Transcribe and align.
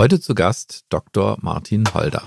Heute 0.00 0.18
zu 0.18 0.34
Gast 0.34 0.86
Dr. 0.88 1.36
Martin 1.42 1.84
Holder. 1.92 2.22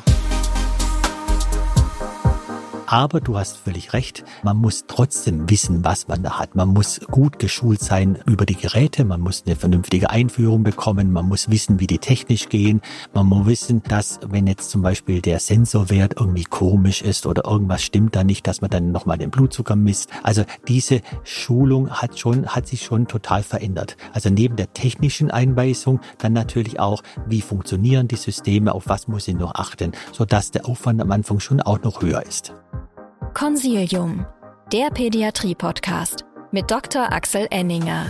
Aber 2.86 3.22
du 3.22 3.38
hast 3.38 3.58
völlig 3.58 3.94
recht, 3.94 4.24
man 4.44 4.58
muss 4.58 4.86
trotzdem 4.88 5.50
wissen, 5.50 5.84
was 5.86 6.08
man 6.08 6.22
da 6.22 6.40
hat. 6.40 6.56
Man 6.56 6.70
muss 6.70 7.00
gut 7.10 7.40
geschult 7.40 7.80
sein 7.80 8.20
über 8.26 8.46
die 8.46 8.56
Geräte, 8.56 9.06
man 9.06 9.22
muss 9.22 9.44
eine 9.46 9.56
vernünftige 9.56 10.10
Einführung 10.10 10.64
bekommen, 10.64 11.12
man 11.12 11.28
muss 11.28 11.50
wissen, 11.50 11.80
wie 11.80 11.88
die 11.88 12.00
technisch 12.00 12.50
gehen, 12.50 12.82
man 13.14 13.28
muss 13.28 13.46
wissen, 13.46 13.82
dass 13.84 14.20
wenn 14.28 14.48
jetzt 14.48 14.70
zum 14.70 14.82
Beispiel 14.82 15.22
der 15.22 15.40
Sensorwert 15.40 16.16
irgendwie 16.20 16.44
komisch 16.44 17.02
ist 17.02 17.26
oder 17.26 17.46
irgendwas 17.46 17.84
stimmt 17.84 18.16
da 18.16 18.24
nicht, 18.24 18.48
dass 18.48 18.62
man 18.62 18.70
dann 18.70 18.92
nochmal 18.92 19.18
den 19.18 19.32
Blutzucker 19.32 19.76
misst. 19.76 20.10
Also 20.22 20.44
diese 20.68 21.02
Schulung 21.24 21.90
hat 21.90 22.20
schon, 22.20 22.48
hat 22.48 22.68
sich 22.68 22.84
schon 22.84 23.08
total 23.08 23.44
verändert. 23.44 23.98
Also 24.14 24.30
neben 24.30 24.56
der 24.56 24.74
technischen 24.74 25.32
Einweisung 25.32 26.00
dann 26.18 26.34
natürlich 26.34 26.80
auch, 26.80 27.02
wie 27.28 27.42
funktionieren 27.42 28.08
die 28.08 28.16
Systeme, 28.16 28.74
auf 28.74 28.88
was 28.88 29.08
muss 29.08 29.28
ich 29.28 29.36
noch 29.36 29.56
achten, 29.56 29.94
sodass 30.12 30.52
der 30.52 30.68
Aufwand 30.68 31.02
am 31.02 31.12
Anfang 31.12 31.40
schon 31.40 31.62
auch 31.62 31.82
noch 31.82 32.02
höher 32.02 32.26
ist. 32.26 32.54
Consilium, 33.34 34.28
der 34.72 34.92
Pädiatrie-Podcast 34.92 36.24
mit 36.52 36.70
Dr. 36.70 37.12
Axel 37.12 37.48
Enninger. 37.50 38.06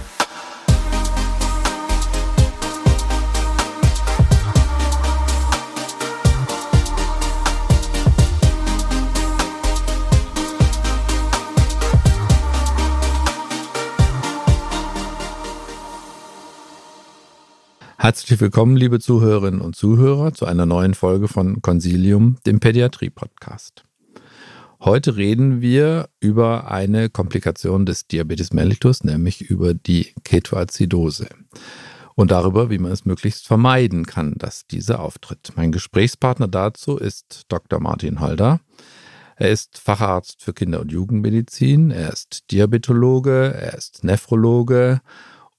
Herzlich 17.97 18.41
willkommen, 18.41 18.75
liebe 18.75 18.99
Zuhörerinnen 18.99 19.61
und 19.61 19.77
Zuhörer, 19.77 20.33
zu 20.33 20.45
einer 20.45 20.65
neuen 20.65 20.93
Folge 20.93 21.29
von 21.29 21.61
Consilium, 21.61 22.35
dem 22.45 22.59
Pädiatrie-Podcast. 22.59 23.85
Heute 24.85 25.15
reden 25.15 25.61
wir 25.61 26.09
über 26.19 26.69
eine 26.69 27.09
Komplikation 27.09 27.85
des 27.85 28.05
Diabetes 28.05 28.51
mellitus, 28.51 29.05
nämlich 29.05 29.39
über 29.39 29.73
die 29.73 30.13
Ketoazidose 30.25 31.29
und 32.15 32.31
darüber, 32.31 32.69
wie 32.69 32.79
man 32.79 32.91
es 32.91 33.05
möglichst 33.05 33.47
vermeiden 33.47 34.05
kann, 34.05 34.33
dass 34.37 34.67
diese 34.67 34.99
auftritt. 34.99 35.53
Mein 35.55 35.71
Gesprächspartner 35.71 36.49
dazu 36.49 36.97
ist 36.97 37.43
Dr. 37.47 37.79
Martin 37.79 38.19
Holder. 38.19 38.59
Er 39.37 39.51
ist 39.51 39.77
Facharzt 39.77 40.43
für 40.43 40.51
Kinder- 40.51 40.81
und 40.81 40.91
Jugendmedizin, 40.91 41.89
er 41.89 42.11
ist 42.11 42.51
Diabetologe, 42.51 43.53
er 43.53 43.75
ist 43.75 44.03
Nephrologe 44.03 44.99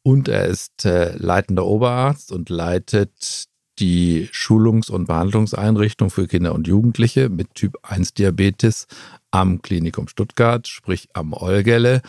und 0.02 0.28
er 0.28 0.44
ist 0.44 0.84
äh, 0.84 1.16
leitender 1.16 1.64
Oberarzt 1.64 2.30
und 2.30 2.50
leitet 2.50 3.46
die 3.78 4.28
Schulungs- 4.32 4.90
und 4.90 5.06
Behandlungseinrichtung 5.06 6.10
für 6.10 6.26
Kinder 6.26 6.54
und 6.54 6.66
Jugendliche 6.66 7.28
mit 7.28 7.54
Typ 7.54 7.78
1 7.82 8.14
Diabetes 8.14 8.86
am 9.30 9.62
Klinikum 9.62 10.08
Stuttgart, 10.08 10.68
sprich 10.68 11.08
am 11.12 11.32
Olgelle. 11.32 12.02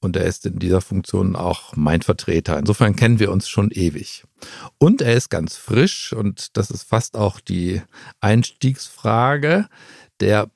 Und 0.00 0.16
er 0.16 0.24
ist 0.24 0.46
in 0.46 0.58
dieser 0.58 0.80
Funktion 0.80 1.36
auch 1.36 1.76
mein 1.76 2.02
Vertreter. 2.02 2.58
Insofern 2.58 2.96
kennen 2.96 3.20
wir 3.20 3.30
uns 3.30 3.48
schon 3.48 3.70
ewig. 3.70 4.24
Und 4.78 5.00
er 5.00 5.14
ist 5.14 5.28
ganz 5.28 5.56
frisch 5.56 6.12
und 6.12 6.56
das 6.56 6.72
ist 6.72 6.82
fast 6.82 7.16
auch 7.16 7.38
die 7.38 7.82
Einstiegsfrage. 8.20 9.68
Der 10.18 10.50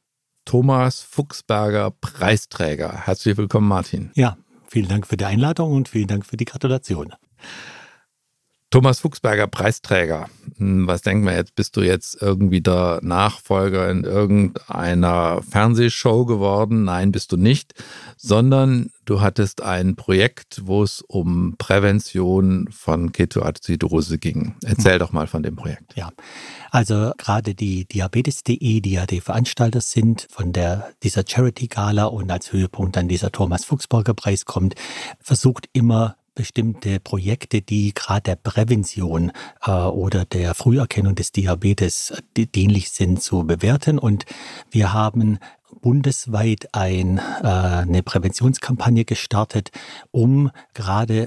Thomas 0.45 1.01
Fuchsberger 1.03 1.93
Preisträger. 1.93 3.07
Herzlich 3.07 3.37
willkommen, 3.37 3.69
Martin. 3.69 4.11
Ja, 4.15 4.37
vielen 4.67 4.89
Dank 4.89 5.07
für 5.07 5.17
die 5.17 5.25
Einladung 5.25 5.73
und 5.73 5.89
vielen 5.89 6.09
Dank 6.09 6.27
für 6.27 6.37
die 6.37 6.45
Gratulation. 6.45 7.15
Thomas 8.77 9.01
Fuchsberger, 9.01 9.47
Preisträger. 9.47 10.29
Hm, 10.59 10.87
was 10.87 11.01
denken 11.01 11.25
wir 11.25 11.35
jetzt? 11.35 11.55
Bist 11.55 11.79
du 11.79 11.81
jetzt 11.81 12.21
irgendwie 12.21 12.61
der 12.61 13.01
Nachfolger 13.03 13.91
in 13.91 14.05
irgendeiner 14.05 15.41
Fernsehshow 15.41 16.27
geworden? 16.27 16.85
Nein, 16.85 17.11
bist 17.11 17.33
du 17.33 17.39
nicht, 17.39 17.73
sondern 18.19 18.91
du 19.07 19.23
hattest 19.23 19.63
ein 19.63 19.97
Projekt, 19.97 20.61
wo 20.67 20.83
es 20.83 21.01
um 21.01 21.55
Prävention 21.57 22.69
von 22.71 23.13
Ketoacidose 23.13 24.19
ging. 24.19 24.57
Erzähl 24.63 24.99
doch 24.99 25.11
mal 25.11 25.27
von 25.27 25.43
dem 25.43 25.57
Projekt. 25.57 25.97
Ja, 25.97 26.11
also 26.71 27.13
gerade 27.17 27.55
die 27.55 27.87
Diabetes.de, 27.87 28.83
die 28.83 28.91
ja 28.91 29.07
die 29.07 29.23
Veranstalter 29.23 29.81
sind 29.81 30.27
von 30.31 30.53
der, 30.53 30.91
dieser 31.03 31.25
Charity 31.27 31.69
Gala 31.69 32.05
und 32.05 32.31
als 32.31 32.53
Höhepunkt 32.53 32.97
dann 32.97 33.09
dieser 33.09 33.33
Thomas 33.33 33.65
Fuchsberger 33.65 34.13
Preis 34.13 34.45
kommt, 34.45 34.75
versucht 35.19 35.67
immer 35.73 36.17
bestimmte 36.37 37.01
Projekte, 37.01 37.63
die 37.63 37.93
gerade 37.93 38.23
der 38.23 38.37
Prävention 38.37 39.33
äh, 39.65 39.73
oder 39.73 40.25
der 40.25 40.55
Früherkennung 40.55 41.17
des 41.17 41.33
Diabetes 41.33 42.13
äh, 42.37 42.47
dienlich 42.47 42.91
sind, 42.91 43.21
zu 43.21 43.43
bewerten. 43.45 43.99
Und 43.99 44.25
wir 44.71 44.93
haben 44.93 45.41
bundesweit 45.81 46.69
ein, 46.73 47.19
äh, 47.19 47.47
eine 47.47 48.03
Präventionskampagne 48.03 49.05
gestartet, 49.05 49.71
um 50.13 50.51
gerade 50.75 51.27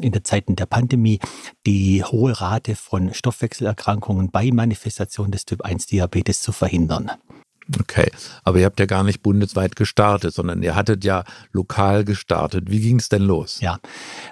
äh, 0.00 0.04
in 0.04 0.12
der 0.12 0.24
Zeiten 0.24 0.56
der 0.56 0.66
Pandemie 0.66 1.20
die 1.66 2.02
hohe 2.02 2.40
Rate 2.40 2.74
von 2.74 3.14
Stoffwechselerkrankungen 3.14 4.30
bei 4.30 4.50
Manifestation 4.50 5.30
des 5.30 5.44
Typ 5.44 5.62
1 5.62 5.86
Diabetes 5.86 6.40
zu 6.40 6.52
verhindern. 6.52 7.12
Okay, 7.80 8.10
aber 8.44 8.58
ihr 8.58 8.64
habt 8.64 8.80
ja 8.80 8.86
gar 8.86 9.04
nicht 9.04 9.22
bundesweit 9.22 9.76
gestartet, 9.76 10.32
sondern 10.32 10.62
ihr 10.62 10.74
hattet 10.74 11.04
ja 11.04 11.24
lokal 11.52 12.04
gestartet. 12.04 12.70
Wie 12.70 12.80
ging 12.80 12.98
es 12.98 13.10
denn 13.10 13.22
los? 13.22 13.60
Ja, 13.60 13.78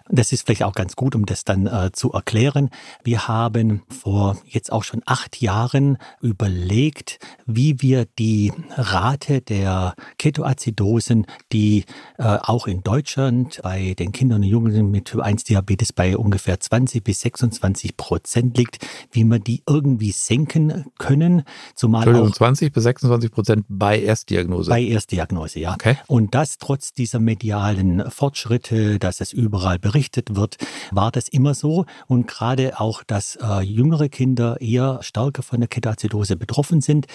das 0.09 0.33
ist 0.33 0.47
vielleicht 0.47 0.63
auch 0.63 0.75
ganz 0.75 0.97
gut, 0.97 1.15
um 1.15 1.27
das 1.27 1.45
dann 1.45 1.67
äh, 1.67 1.91
zu 1.93 2.13
erklären. 2.13 2.71
Wir 3.05 3.29
haben 3.29 3.83
vor 3.89 4.39
jetzt 4.47 4.73
auch 4.73 4.85
schon 4.85 5.03
acht 5.05 5.43
Jahren 5.43 5.99
überlegt, 6.23 7.19
wie 7.45 7.83
wir 7.83 8.07
die 8.19 8.53
Rate 8.75 9.43
der 9.43 9.95
Ketoacidosen, 10.19 11.27
die 11.53 11.85
äh, 12.19 12.39
auch 12.41 12.67
in 12.67 12.83
Deutschland 12.83 13.61
bei 13.63 13.95
den 13.99 14.13
Kindern 14.13 14.43
und 14.43 14.49
Jugendlichen 14.49 14.91
mit 14.91 15.07
Typ 15.07 15.21
1 15.21 15.45
Diabetes 15.45 15.93
bei 15.93 16.17
ungefähr 16.17 16.59
20 16.59 17.05
bis 17.05 17.21
26 17.21 17.99
Prozent 17.99 18.57
liegt, 18.57 18.79
wie 19.13 19.25
wir 19.25 19.39
die 19.39 19.63
irgendwie 19.69 20.13
senken 20.13 20.87
können. 20.99 21.43
Zumal 21.75 22.03
Entschuldigung, 22.03 22.31
auch 22.31 22.37
20 22.37 22.73
bis 22.73 22.85
26 22.85 23.25
25 23.26 23.31
Prozent 23.31 23.66
bei 23.69 24.00
Erstdiagnose. 24.00 24.70
Bei 24.70 24.82
Erstdiagnose, 24.82 25.60
ja. 25.60 25.75
Okay. 25.75 25.97
Und 26.06 26.34
das 26.34 26.59
trotz 26.59 26.92
dieser 26.92 27.19
medialen 27.19 28.10
Fortschritte, 28.10 28.98
dass 28.98 29.20
es 29.20 29.32
überall 29.32 29.78
berichtet 29.78 30.34
wird, 30.37 30.56
war 30.91 31.10
das 31.10 31.28
immer 31.28 31.54
so. 31.54 31.87
Und 32.06 32.26
gerade 32.26 32.81
auch, 32.81 33.03
dass 33.04 33.37
äh, 33.37 33.60
jüngere 33.60 34.09
Kinder 34.09 34.60
eher 34.60 34.98
stärker 35.03 35.42
von 35.42 35.60
der 35.60 35.69
Ketoacidose 35.69 36.37
betroffen 36.37 36.81
sind. 36.81 37.06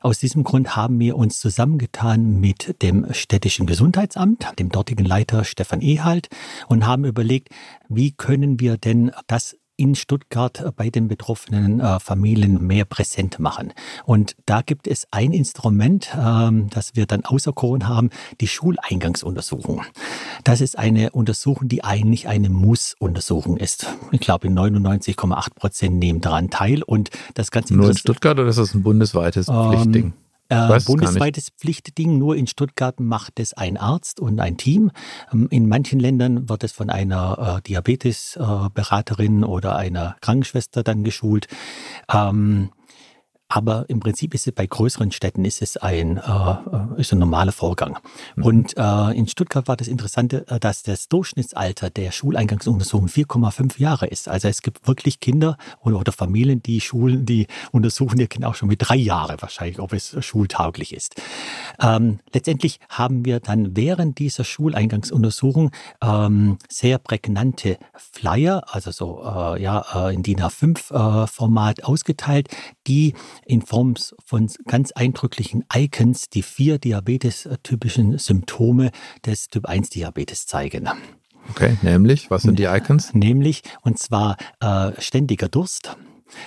Aus 0.00 0.18
diesem 0.18 0.44
Grund 0.44 0.76
haben 0.76 0.98
wir 0.98 1.16
uns 1.16 1.38
zusammengetan 1.40 2.40
mit 2.40 2.82
dem 2.82 3.12
städtischen 3.12 3.66
Gesundheitsamt, 3.66 4.46
dem 4.58 4.70
dortigen 4.70 5.04
Leiter 5.04 5.44
Stefan 5.44 5.80
Ehalt, 5.80 6.28
und 6.68 6.86
haben 6.86 7.04
überlegt, 7.04 7.48
wie 7.88 8.12
können 8.12 8.60
wir 8.60 8.76
denn 8.76 9.12
das 9.26 9.56
in 9.76 9.94
Stuttgart 9.94 10.72
bei 10.76 10.90
den 10.90 11.08
betroffenen 11.08 11.80
äh, 11.80 11.98
Familien 11.98 12.64
mehr 12.66 12.84
präsent 12.84 13.38
machen. 13.38 13.72
Und 14.04 14.36
da 14.46 14.62
gibt 14.62 14.86
es 14.86 15.06
ein 15.10 15.32
Instrument, 15.32 16.16
ähm, 16.16 16.68
das 16.70 16.94
wir 16.94 17.06
dann 17.06 17.24
auserkoren 17.24 17.88
haben, 17.88 18.10
die 18.40 18.48
Schuleingangsuntersuchung. 18.48 19.82
Das 20.44 20.60
ist 20.60 20.78
eine 20.78 21.10
Untersuchung, 21.10 21.68
die 21.68 21.82
eigentlich 21.82 22.28
eine 22.28 22.50
Muss-Untersuchung 22.50 23.56
ist. 23.56 23.86
Ich 24.12 24.20
glaube, 24.20 24.48
99,8 24.48 25.54
Prozent 25.54 25.96
nehmen 25.98 26.20
daran 26.20 26.50
teil 26.50 26.82
und 26.82 27.10
das 27.34 27.50
Ganze 27.50 27.74
nur 27.74 27.88
in 27.88 27.96
Stuttgart 27.96 28.38
oder 28.38 28.48
ist 28.48 28.58
das 28.58 28.74
ein 28.74 28.82
bundesweites 28.82 29.48
ähm, 29.48 29.70
Pflichtding? 29.70 30.12
Äh, 30.54 30.80
bundesweites 30.84 31.50
Pflichtding. 31.50 32.18
Nur 32.18 32.36
in 32.36 32.46
Stuttgart 32.46 33.00
macht 33.00 33.40
es 33.40 33.52
ein 33.54 33.76
Arzt 33.76 34.20
und 34.20 34.40
ein 34.40 34.56
Team. 34.56 34.90
Ähm, 35.32 35.48
in 35.50 35.68
manchen 35.68 36.00
Ländern 36.00 36.48
wird 36.48 36.64
es 36.64 36.72
von 36.72 36.90
einer 36.90 37.58
äh, 37.58 37.62
Diabetesberaterin 37.62 39.42
äh, 39.42 39.46
oder 39.46 39.76
einer 39.76 40.16
Krankenschwester 40.20 40.82
dann 40.82 41.04
geschult. 41.04 41.48
Ähm, 42.12 42.70
aber 43.48 43.84
im 43.88 44.00
Prinzip 44.00 44.34
ist 44.34 44.46
es 44.46 44.52
bei 44.52 44.66
größeren 44.66 45.12
Städten 45.12 45.44
ist 45.44 45.60
es 45.60 45.76
ein, 45.76 46.16
äh, 46.16 47.00
ist 47.00 47.12
ein 47.12 47.18
normaler 47.18 47.52
Vorgang. 47.52 47.98
Mhm. 48.36 48.44
Und 48.44 48.76
äh, 48.76 49.16
in 49.16 49.28
Stuttgart 49.28 49.68
war 49.68 49.76
das 49.76 49.86
Interessante, 49.86 50.46
äh, 50.48 50.58
dass 50.58 50.82
das 50.82 51.08
Durchschnittsalter 51.08 51.90
der 51.90 52.10
Schuleingangsuntersuchung 52.10 53.08
4,5 53.08 53.78
Jahre 53.78 54.06
ist. 54.06 54.28
Also 54.28 54.48
es 54.48 54.62
gibt 54.62 54.88
wirklich 54.88 55.20
Kinder 55.20 55.58
oder, 55.80 55.98
oder 56.00 56.12
Familien, 56.12 56.62
die 56.62 56.80
Schulen, 56.80 57.26
die 57.26 57.46
untersuchen 57.70 58.18
ihr 58.18 58.28
Kind 58.28 58.44
auch 58.44 58.54
schon 58.54 58.68
mit 58.68 58.80
drei 58.82 58.96
Jahren 58.96 59.36
wahrscheinlich, 59.40 59.78
ob 59.78 59.92
es 59.92 60.16
schultauglich 60.24 60.94
ist. 60.94 61.20
Ähm, 61.80 62.20
letztendlich 62.32 62.80
haben 62.88 63.24
wir 63.24 63.40
dann 63.40 63.76
während 63.76 64.18
dieser 64.18 64.44
Schuleingangsuntersuchung 64.44 65.70
ähm, 66.02 66.58
sehr 66.70 66.98
prägnante 66.98 67.78
Flyer, 67.94 68.64
also 68.68 68.90
so 68.90 69.22
äh, 69.22 69.62
ja 69.62 69.84
äh, 69.94 70.14
in 70.14 70.22
DIN 70.22 70.40
A5 70.40 71.24
äh, 71.24 71.26
Format 71.26 71.84
ausgeteilt, 71.84 72.48
die 72.86 73.14
in 73.46 73.62
Form 73.62 73.94
von 74.24 74.50
ganz 74.66 74.92
eindrücklichen 74.92 75.64
Icons 75.74 76.28
die 76.28 76.42
vier 76.42 76.78
diabetes-typischen 76.78 78.18
Symptome 78.18 78.90
des 79.24 79.48
Typ-1-Diabetes 79.48 80.46
zeigen. 80.46 80.88
Okay, 81.50 81.76
nämlich, 81.82 82.30
was 82.30 82.42
sind 82.42 82.58
die 82.58 82.64
Icons? 82.64 83.14
Nämlich, 83.14 83.62
und 83.82 83.98
zwar 83.98 84.36
äh, 84.60 84.92
ständiger 85.00 85.48
Durst, 85.48 85.96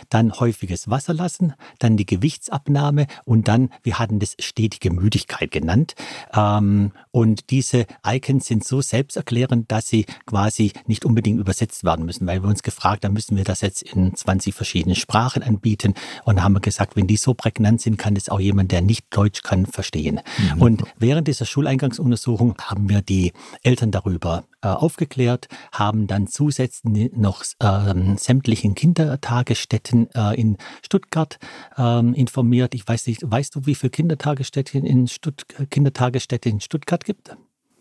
dann 0.09 0.33
häufiges 0.33 0.89
Wasser 0.89 1.13
lassen, 1.13 1.53
dann 1.79 1.97
die 1.97 2.05
Gewichtsabnahme 2.05 3.07
und 3.25 3.47
dann, 3.47 3.69
wir 3.83 3.99
hatten 3.99 4.19
das 4.19 4.35
stetige 4.39 4.91
Müdigkeit 4.91 5.51
genannt. 5.51 5.95
Ähm, 6.33 6.91
und 7.11 7.49
diese 7.49 7.85
Icons 8.05 8.45
sind 8.45 8.63
so 8.63 8.81
selbsterklärend, 8.81 9.71
dass 9.71 9.87
sie 9.87 10.05
quasi 10.25 10.73
nicht 10.85 11.05
unbedingt 11.05 11.39
übersetzt 11.39 11.83
werden 11.83 12.05
müssen, 12.05 12.27
weil 12.27 12.43
wir 12.43 12.49
uns 12.49 12.63
gefragt 12.63 13.05
haben, 13.05 13.13
müssen 13.13 13.37
wir 13.37 13.43
das 13.43 13.61
jetzt 13.61 13.81
in 13.81 14.15
20 14.15 14.53
verschiedenen 14.53 14.95
Sprachen 14.95 15.43
anbieten. 15.43 15.93
Und 16.25 16.43
haben 16.43 16.53
wir 16.53 16.59
gesagt, 16.59 16.95
wenn 16.95 17.07
die 17.07 17.17
so 17.17 17.33
prägnant 17.33 17.81
sind, 17.81 17.97
kann 17.97 18.15
das 18.15 18.29
auch 18.29 18.39
jemand, 18.39 18.71
der 18.71 18.81
nicht 18.81 19.05
Deutsch 19.09 19.41
kann, 19.41 19.65
verstehen. 19.65 20.19
Mhm. 20.55 20.61
Und 20.61 20.83
während 20.97 21.27
dieser 21.27 21.45
Schuleingangsuntersuchung 21.45 22.55
haben 22.61 22.89
wir 22.89 23.01
die 23.01 23.33
Eltern 23.63 23.91
darüber 23.91 24.43
äh, 24.61 24.67
aufgeklärt, 24.67 25.47
haben 25.71 26.07
dann 26.07 26.27
zusätzlich 26.27 27.11
noch 27.13 27.43
ähm, 27.61 28.17
sämtlichen 28.17 28.75
Kindertagesstätten 28.75 30.09
äh, 30.13 30.39
in 30.39 30.57
Stuttgart 30.83 31.37
ähm, 31.77 32.13
informiert. 32.13 32.73
Ich 32.75 32.87
weiß 32.87 33.07
nicht, 33.07 33.21
weißt 33.23 33.55
du, 33.55 33.65
wie 33.65 33.75
viele 33.75 33.91
Kindertagesstätten 33.91 34.85
in, 34.85 35.07
Stutt 35.07 35.45
Kindertagesstätten 35.69 36.53
in 36.53 36.61
Stuttgart 36.61 37.03
gibt? 37.03 37.35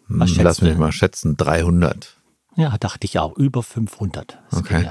Was 0.09 0.31
hm, 0.31 0.45
Lass 0.45 0.61
mich 0.61 0.77
mal 0.77 0.93
schätzen, 0.93 1.37
300. 1.37 2.17
Ja, 2.57 2.75
dachte 2.79 3.05
ich 3.05 3.19
auch, 3.19 3.37
über 3.37 3.63
500. 3.63 4.39
Okay. 4.51 4.91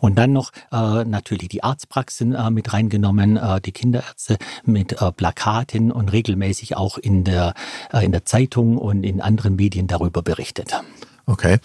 Und 0.00 0.16
dann 0.16 0.32
noch 0.32 0.50
äh, 0.72 1.04
natürlich 1.04 1.48
die 1.48 1.62
Arztpraxen 1.62 2.34
äh, 2.34 2.50
mit 2.50 2.72
reingenommen, 2.72 3.36
äh, 3.36 3.60
die 3.60 3.70
Kinderärzte 3.70 4.36
mit 4.64 5.00
äh, 5.00 5.12
Plakaten 5.12 5.92
und 5.92 6.10
regelmäßig 6.10 6.76
auch 6.76 6.98
in 6.98 7.22
der, 7.22 7.54
äh, 7.92 8.04
in 8.04 8.10
der 8.10 8.24
Zeitung 8.24 8.78
und 8.78 9.04
in 9.04 9.20
anderen 9.20 9.54
Medien 9.54 9.86
darüber 9.86 10.22
berichtet. 10.22 10.82
Okay. 11.26 11.58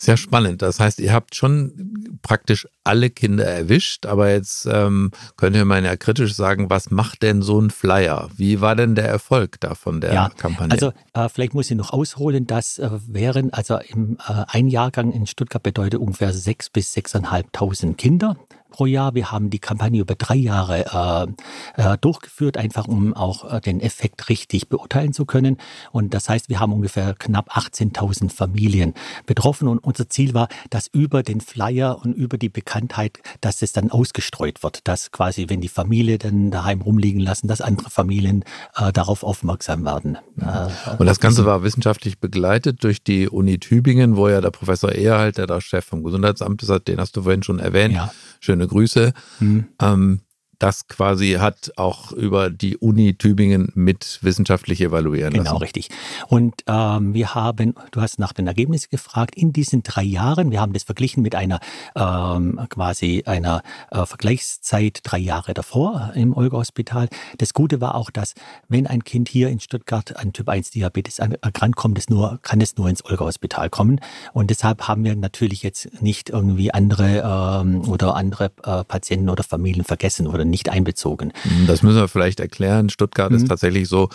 Sehr 0.00 0.16
spannend. 0.16 0.62
Das 0.62 0.78
heißt, 0.78 1.00
ihr 1.00 1.12
habt 1.12 1.34
schon 1.34 2.18
praktisch 2.22 2.68
alle 2.84 3.10
Kinder 3.10 3.44
erwischt, 3.44 4.06
aber 4.06 4.30
jetzt 4.30 4.64
ähm, 4.70 5.10
könnt 5.36 5.56
ihr 5.56 5.64
mal 5.64 5.84
ja 5.84 5.96
kritisch 5.96 6.34
sagen, 6.34 6.70
was 6.70 6.92
macht 6.92 7.24
denn 7.24 7.42
so 7.42 7.60
ein 7.60 7.70
Flyer? 7.70 8.30
Wie 8.36 8.60
war 8.60 8.76
denn 8.76 8.94
der 8.94 9.08
Erfolg 9.08 9.58
da 9.58 9.74
von 9.74 10.00
der 10.00 10.14
ja, 10.14 10.28
Kampagne? 10.28 10.70
Also 10.70 10.92
äh, 11.14 11.28
vielleicht 11.28 11.52
muss 11.52 11.68
ich 11.68 11.76
noch 11.76 11.92
ausholen, 11.92 12.46
dass 12.46 12.78
äh, 12.78 12.90
während, 13.08 13.52
also 13.54 13.78
im, 13.88 14.18
äh, 14.28 14.44
ein 14.46 14.68
Jahrgang 14.68 15.10
in 15.10 15.26
Stuttgart 15.26 15.64
bedeutet 15.64 15.98
ungefähr 15.98 16.32
sechs 16.32 16.70
bis 16.70 16.92
sechseinhalbtausend 16.92 17.98
Kinder 17.98 18.36
pro 18.70 18.86
Jahr. 18.86 19.14
Wir 19.14 19.30
haben 19.30 19.50
die 19.50 19.58
Kampagne 19.58 20.00
über 20.00 20.14
drei 20.14 20.36
Jahre 20.36 21.36
äh, 21.76 21.92
äh, 21.92 21.98
durchgeführt, 22.00 22.56
einfach 22.56 22.86
um 22.86 23.14
auch 23.14 23.52
äh, 23.52 23.60
den 23.60 23.80
Effekt 23.80 24.28
richtig 24.28 24.68
beurteilen 24.68 25.12
zu 25.12 25.24
können. 25.26 25.56
Und 25.92 26.14
das 26.14 26.28
heißt, 26.28 26.48
wir 26.48 26.60
haben 26.60 26.72
ungefähr 26.72 27.14
knapp 27.14 27.56
18.000 27.56 28.30
Familien 28.30 28.94
betroffen. 29.26 29.68
Und 29.68 29.78
unser 29.78 30.08
Ziel 30.08 30.34
war, 30.34 30.48
dass 30.70 30.86
über 30.88 31.22
den 31.22 31.40
Flyer 31.40 31.98
und 32.02 32.14
über 32.14 32.38
die 32.38 32.48
Bekanntheit, 32.48 33.18
dass 33.40 33.62
es 33.62 33.72
dann 33.72 33.90
ausgestreut 33.90 34.62
wird, 34.62 34.86
dass 34.86 35.10
quasi, 35.10 35.46
wenn 35.48 35.60
die 35.60 35.68
Familie 35.68 36.18
dann 36.18 36.50
daheim 36.50 36.82
rumliegen 36.82 37.20
lassen, 37.20 37.48
dass 37.48 37.60
andere 37.60 37.90
Familien 37.90 38.44
äh, 38.76 38.92
darauf 38.92 39.22
aufmerksam 39.22 39.84
werden. 39.84 40.18
Äh, 40.40 40.94
und 40.98 41.06
das 41.06 41.20
Ganze 41.20 41.44
war 41.44 41.62
wissenschaftlich 41.62 42.18
begleitet 42.18 42.84
durch 42.84 43.02
die 43.02 43.28
Uni 43.28 43.58
Tübingen, 43.58 44.16
wo 44.16 44.28
ja 44.28 44.40
der 44.40 44.50
Professor 44.50 44.92
Ehrhalt, 44.92 45.38
der 45.38 45.46
da 45.46 45.60
Chef 45.60 45.84
vom 45.84 46.02
Gesundheitsamt 46.02 46.62
ist, 46.62 46.88
den 46.88 47.00
hast 47.00 47.16
du 47.16 47.22
vorhin 47.22 47.42
schon 47.42 47.58
erwähnt, 47.58 47.94
ja. 47.94 48.12
Schöne 48.58 48.66
Grüße. 48.68 49.12
Mhm. 49.40 49.68
Ähm, 49.80 50.20
das 50.58 50.88
quasi 50.88 51.36
hat 51.38 51.72
auch 51.76 52.12
über 52.12 52.50
die 52.50 52.76
Uni 52.76 53.14
Tübingen 53.14 53.70
mit 53.74 54.18
wissenschaftlich 54.22 54.80
evaluieren 54.80 55.32
genau, 55.32 55.44
lassen. 55.44 55.54
Genau, 55.54 55.58
richtig. 55.58 55.88
Und 56.26 56.62
ähm, 56.66 57.14
wir 57.14 57.34
haben, 57.34 57.74
du 57.92 58.00
hast 58.00 58.18
nach 58.18 58.32
den 58.32 58.46
Ergebnissen 58.46 58.88
gefragt, 58.90 59.36
in 59.36 59.52
diesen 59.52 59.82
drei 59.82 60.02
Jahren, 60.02 60.50
wir 60.50 60.60
haben 60.60 60.72
das 60.72 60.82
verglichen 60.82 61.22
mit 61.22 61.34
einer 61.34 61.60
ähm, 61.94 62.60
quasi 62.68 63.22
einer 63.26 63.62
äh, 63.90 64.04
Vergleichszeit 64.04 65.00
drei 65.04 65.18
Jahre 65.18 65.54
davor 65.54 66.12
im 66.14 66.36
Olga-Hospital. 66.36 67.08
Das 67.38 67.54
Gute 67.54 67.80
war 67.80 67.94
auch, 67.94 68.10
dass 68.10 68.34
wenn 68.68 68.86
ein 68.86 69.04
Kind 69.04 69.28
hier 69.28 69.48
in 69.50 69.60
Stuttgart 69.60 70.16
an 70.16 70.32
Typ 70.32 70.48
1 70.48 70.70
Diabetes 70.70 71.20
erkrankt 71.20 71.76
kommt, 71.76 71.98
es 71.98 72.08
nur, 72.08 72.40
kann 72.42 72.60
es 72.60 72.76
nur 72.76 72.88
ins 72.88 73.04
Olga-Hospital 73.04 73.70
kommen. 73.70 74.00
Und 74.32 74.50
deshalb 74.50 74.88
haben 74.88 75.04
wir 75.04 75.14
natürlich 75.14 75.62
jetzt 75.62 76.02
nicht 76.02 76.30
irgendwie 76.30 76.74
andere 76.74 77.62
ähm, 77.62 77.88
oder 77.88 78.16
andere 78.16 78.46
äh, 78.64 78.82
Patienten 78.84 79.28
oder 79.28 79.44
Familien 79.44 79.84
vergessen 79.84 80.26
oder 80.26 80.47
nicht 80.48 80.68
einbezogen. 80.68 81.32
Das 81.66 81.82
müssen 81.82 81.98
wir 81.98 82.08
vielleicht 82.08 82.40
erklären. 82.40 82.88
Stuttgart 82.90 83.30
mhm. 83.30 83.36
ist 83.36 83.48
tatsächlich 83.48 83.88
so, 83.88 84.08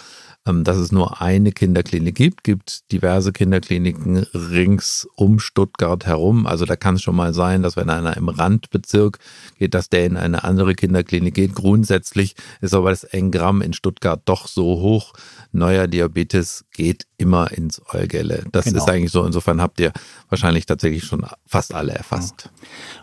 dass 0.45 0.75
es 0.75 0.91
nur 0.91 1.21
eine 1.21 1.53
Kinderklinik 1.53 2.15
gibt, 2.15 2.43
gibt 2.43 2.91
diverse 2.91 3.31
Kinderkliniken 3.31 4.17
rings 4.33 5.07
um 5.15 5.39
Stuttgart 5.39 6.05
herum. 6.05 6.45
Also 6.45 6.65
da 6.65 6.75
kann 6.75 6.95
es 6.95 7.01
schon 7.01 7.15
mal 7.15 7.33
sein, 7.33 7.63
dass 7.63 7.77
wenn 7.77 7.89
einer 7.89 8.17
im 8.17 8.27
Randbezirk 8.27 9.19
geht, 9.57 9.73
dass 9.73 9.87
der 9.87 10.05
in 10.05 10.17
eine 10.17 10.43
andere 10.43 10.75
Kinderklinik 10.75 11.33
geht. 11.33 11.55
Grundsätzlich 11.55 12.35
ist 12.59 12.73
aber 12.73 12.89
das 12.89 13.05
Engramm 13.05 13.61
in 13.61 13.71
Stuttgart 13.71 14.21
doch 14.25 14.47
so 14.47 14.81
hoch. 14.81 15.13
Neuer 15.53 15.87
Diabetes 15.87 16.65
geht 16.73 17.07
immer 17.15 17.51
ins 17.51 17.81
Eugelle. 17.93 18.43
Das 18.51 18.65
genau. 18.65 18.79
ist 18.79 18.89
eigentlich 18.89 19.11
so. 19.11 19.25
Insofern 19.25 19.61
habt 19.61 19.79
ihr 19.79 19.93
wahrscheinlich 20.27 20.65
tatsächlich 20.65 21.05
schon 21.05 21.25
fast 21.45 21.73
alle 21.73 21.93
erfasst. 21.93 22.49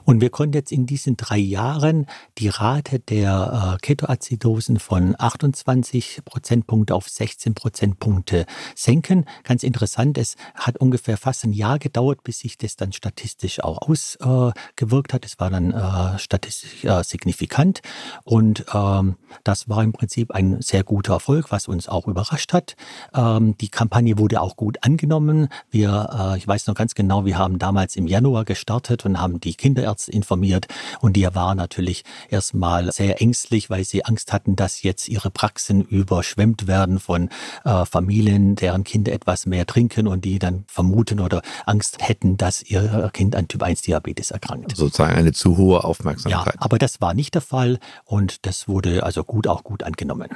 Und 0.04 0.20
wir 0.20 0.28
konnten 0.28 0.54
jetzt 0.54 0.72
in 0.72 0.84
diesen 0.84 1.16
drei 1.16 1.38
Jahren 1.38 2.04
die 2.36 2.48
Rate 2.48 2.98
der 2.98 3.76
äh, 3.76 3.78
Ketoazidosen 3.81 4.78
von 4.78 5.14
28 5.19 6.20
Prozentpunkte 6.26 6.94
auf 6.94 7.08
16 7.08 7.30
16 7.31 7.55
Prozentpunkte 7.55 8.47
senken. 8.75 9.25
Ganz 9.44 9.62
interessant, 9.62 10.19
es 10.19 10.37
hat 10.55 10.79
ungefähr 10.79 11.17
fast 11.17 11.44
ein 11.44 11.53
Jahr 11.53 11.79
gedauert, 11.79 12.25
bis 12.25 12.41
sich 12.41 12.59
das 12.59 12.77
dann 12.77 12.93
statistisch 12.93 13.62
auch 13.62 13.79
ausgewirkt 13.82 15.15
hat. 15.15 15.25
Es 15.25 15.38
war 15.38 15.50
dann 15.50 15.73
äh, 15.73 16.19
statistisch 16.19 16.85
äh, 16.85 17.05
signifikant 17.05 17.82
und 18.25 18.65
ähm, 18.75 19.17
das 19.44 19.69
war 19.69 19.82
im 19.85 19.93
Prinzip 19.93 20.32
ein 20.32 20.61
sehr 20.61 20.82
guter 20.82 21.15
Erfolg, 21.15 21.53
was 21.53 21.69
uns 21.69 21.88
auch 21.88 22.09
überrascht 22.09 22.53
hat. 22.53 22.75
Ähm, 23.15 23.56
die 23.59 23.69
Kampagne 23.69 24.19
wurde 24.19 24.41
auch 24.41 24.56
gut 24.56 24.79
angenommen. 24.82 25.49
Wir, 25.71 26.32
äh, 26.35 26.38
ich 26.38 26.49
weiß 26.49 26.67
noch 26.67 26.75
ganz 26.75 26.94
genau, 26.94 27.25
wir 27.25 27.38
haben 27.38 27.59
damals 27.59 27.94
im 27.94 28.09
Januar 28.09 28.44
gestartet 28.44 29.05
und 29.06 29.21
haben 29.21 29.41
die 29.41 29.55
Kinderärzte 29.55 30.11
informiert 30.11 30.67
und 31.00 31.15
die 31.15 31.31
waren 31.32 31.59
natürlich 31.59 32.03
erstmal 32.29 32.91
sehr 32.91 33.21
ängstlich, 33.21 33.71
weil 33.71 33.85
sie 33.85 34.05
Angst 34.05 34.32
hatten, 34.32 34.56
dass 34.56 34.82
jetzt 34.82 35.09
ihre 35.09 35.31
Praxen 35.31 35.82
überschwemmt 35.82 36.67
werden 36.67 36.99
von 36.99 37.19
von 37.20 37.28
äh, 37.64 37.84
Familien, 37.84 38.55
deren 38.55 38.84
Kinder 38.84 39.12
etwas 39.12 39.46
mehr 39.46 39.67
trinken 39.67 40.06
und 40.06 40.25
die 40.25 40.38
dann 40.38 40.64
vermuten 40.69 41.20
oder 41.20 41.43
Angst 41.67 41.99
hätten, 42.00 42.37
dass 42.37 42.62
ihr 42.62 43.11
Kind 43.12 43.37
an 43.37 43.49
Typ 43.49 43.62
1 43.62 43.82
Diabetes 43.82 44.31
erkrankt. 44.31 44.76
Sozusagen 44.76 45.14
eine 45.14 45.32
zu 45.32 45.56
hohe 45.56 45.84
Aufmerksamkeit. 45.84 46.55
Ja, 46.55 46.61
aber 46.61 46.78
das 46.78 47.00
war 47.00 47.14
nicht 47.14 47.34
der 47.34 47.43
Fall 47.43 47.78
und 48.05 48.46
das 48.46 48.69
wurde 48.69 49.02
also 49.02 49.25
gut 49.25 49.46
auch 49.46 49.64
gut 49.64 49.82
angenommen. 49.82 50.29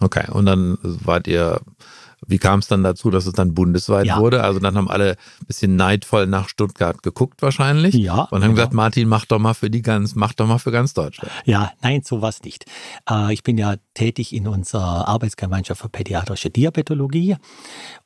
Okay, 0.00 0.24
und 0.32 0.46
dann 0.46 0.78
wart 0.82 1.28
ihr 1.28 1.60
wie 2.26 2.38
kam 2.38 2.60
es 2.60 2.68
dann 2.68 2.82
dazu, 2.82 3.10
dass 3.10 3.26
es 3.26 3.32
dann 3.32 3.54
bundesweit 3.54 4.06
ja. 4.06 4.18
wurde? 4.18 4.44
Also 4.44 4.60
dann 4.60 4.76
haben 4.76 4.88
alle 4.88 5.16
ein 5.40 5.46
bisschen 5.46 5.76
neidvoll 5.76 6.26
nach 6.26 6.48
Stuttgart 6.48 7.02
geguckt 7.02 7.42
wahrscheinlich. 7.42 7.94
Ja. 7.94 8.22
Und 8.24 8.32
haben 8.32 8.40
genau. 8.40 8.54
gesagt, 8.54 8.74
Martin, 8.74 9.08
mach 9.08 9.24
doch 9.24 9.38
mal 9.38 9.54
für 9.54 9.70
die 9.70 9.82
ganz, 9.82 10.14
mach 10.14 10.32
doch 10.32 10.46
mal 10.46 10.58
für 10.58 10.70
ganz 10.70 10.94
Deutschland. 10.94 11.32
Ja, 11.44 11.72
nein, 11.82 12.02
sowas 12.04 12.42
nicht. 12.42 12.66
Äh, 13.10 13.32
ich 13.32 13.42
bin 13.42 13.58
ja 13.58 13.74
tätig 13.94 14.32
in 14.34 14.46
unserer 14.46 15.08
Arbeitsgemeinschaft 15.08 15.80
für 15.80 15.88
pädiatrische 15.88 16.50
Diabetologie 16.50 17.36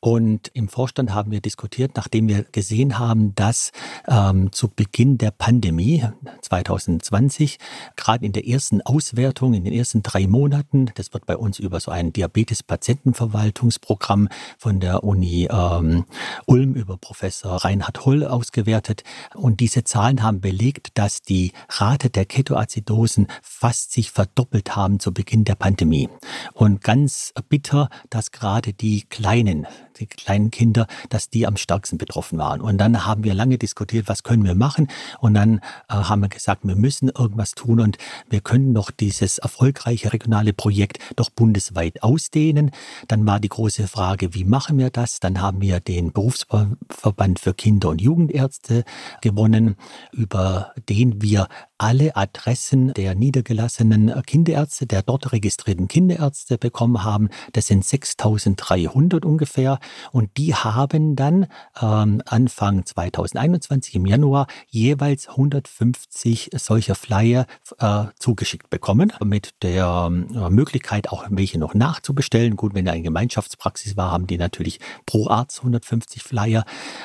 und 0.00 0.48
im 0.54 0.68
Vorstand 0.68 1.12
haben 1.12 1.30
wir 1.30 1.40
diskutiert, 1.40 1.92
nachdem 1.96 2.28
wir 2.28 2.44
gesehen 2.44 2.98
haben, 2.98 3.34
dass 3.34 3.72
ähm, 4.08 4.50
zu 4.52 4.68
Beginn 4.68 5.18
der 5.18 5.30
Pandemie 5.30 6.04
2020, 6.42 7.58
gerade 7.96 8.24
in 8.24 8.32
der 8.32 8.46
ersten 8.46 8.80
Auswertung, 8.82 9.52
in 9.54 9.64
den 9.64 9.74
ersten 9.74 10.02
drei 10.02 10.26
Monaten, 10.26 10.90
das 10.94 11.12
wird 11.12 11.26
bei 11.26 11.36
uns 11.36 11.58
über 11.58 11.80
so 11.80 11.90
ein 11.90 12.12
Diabetes-Patientenverwaltungsprogramm 12.12 14.05
Programm 14.06 14.28
von 14.56 14.78
der 14.78 15.02
Uni 15.02 15.48
ähm, 15.50 16.04
Ulm 16.46 16.74
über 16.74 16.96
Professor 16.96 17.56
Reinhard 17.56 18.06
Hull 18.06 18.24
ausgewertet. 18.24 19.02
Und 19.34 19.58
diese 19.58 19.82
Zahlen 19.82 20.22
haben 20.22 20.40
belegt, 20.40 20.90
dass 20.94 21.22
die 21.22 21.50
Rate 21.68 22.08
der 22.08 22.24
Ketoazidosen 22.24 23.26
fast 23.42 23.90
sich 23.90 24.12
verdoppelt 24.12 24.76
haben 24.76 25.00
zu 25.00 25.12
Beginn 25.12 25.42
der 25.42 25.56
Pandemie. 25.56 26.08
Und 26.52 26.82
ganz 26.82 27.32
bitter, 27.48 27.88
dass 28.08 28.30
gerade 28.30 28.72
die 28.72 29.02
kleinen 29.02 29.66
die 29.98 30.06
kleinen 30.06 30.50
Kinder, 30.50 30.86
dass 31.08 31.30
die 31.30 31.46
am 31.46 31.56
stärksten 31.56 31.98
betroffen 31.98 32.38
waren. 32.38 32.60
Und 32.60 32.78
dann 32.78 33.06
haben 33.06 33.24
wir 33.24 33.34
lange 33.34 33.58
diskutiert, 33.58 34.08
was 34.08 34.22
können 34.22 34.44
wir 34.44 34.54
machen? 34.54 34.88
Und 35.20 35.34
dann 35.34 35.58
äh, 35.88 35.94
haben 35.94 36.22
wir 36.22 36.28
gesagt, 36.28 36.64
wir 36.64 36.76
müssen 36.76 37.08
irgendwas 37.08 37.54
tun 37.54 37.80
und 37.80 37.98
wir 38.28 38.40
können 38.40 38.72
noch 38.72 38.90
dieses 38.90 39.38
erfolgreiche 39.38 40.12
regionale 40.12 40.52
Projekt 40.52 40.98
doch 41.16 41.30
bundesweit 41.30 42.02
ausdehnen. 42.02 42.70
Dann 43.08 43.26
war 43.26 43.40
die 43.40 43.48
große 43.48 43.82
Frage, 43.96 44.34
wie 44.34 44.44
machen 44.44 44.76
wir 44.76 44.90
das? 44.90 45.20
Dann 45.20 45.40
haben 45.40 45.62
wir 45.62 45.80
den 45.80 46.12
Berufsverband 46.12 47.38
für 47.38 47.54
Kinder- 47.54 47.88
und 47.88 48.02
Jugendärzte 48.02 48.84
gewonnen, 49.22 49.76
über 50.12 50.74
den 50.86 51.22
wir 51.22 51.48
alle 51.78 52.16
Adressen 52.16 52.92
der 52.94 53.14
niedergelassenen 53.14 54.22
Kinderärzte, 54.22 54.86
der 54.86 55.02
dort 55.02 55.32
registrierten 55.32 55.88
Kinderärzte 55.88 56.58
bekommen 56.58 57.04
haben. 57.04 57.28
Das 57.52 57.66
sind 57.66 57.84
6300 57.84 59.24
ungefähr. 59.24 59.78
Und 60.12 60.36
die 60.36 60.54
haben 60.54 61.16
dann 61.16 61.46
ähm, 61.80 62.22
Anfang 62.26 62.86
2021 62.86 63.94
im 63.94 64.06
Januar 64.06 64.46
jeweils 64.68 65.28
150 65.28 66.50
solcher 66.54 66.94
Flyer 66.94 67.46
äh, 67.78 68.04
zugeschickt 68.18 68.70
bekommen, 68.70 69.12
mit 69.24 69.50
der 69.62 70.10
äh, 70.10 70.50
Möglichkeit 70.50 71.10
auch 71.10 71.26
welche 71.30 71.58
noch 71.58 71.74
nachzubestellen. 71.74 72.56
Gut, 72.56 72.74
wenn 72.74 72.84
da 72.84 72.92
eine 72.92 73.02
Gemeinschaftspraxis 73.02 73.96
war, 73.96 74.12
haben 74.12 74.26
die 74.26 74.38
natürlich 74.38 74.80
pro 75.04 75.28
Arzt 75.28 75.58
150 75.58 76.22
Flyer 76.22 76.64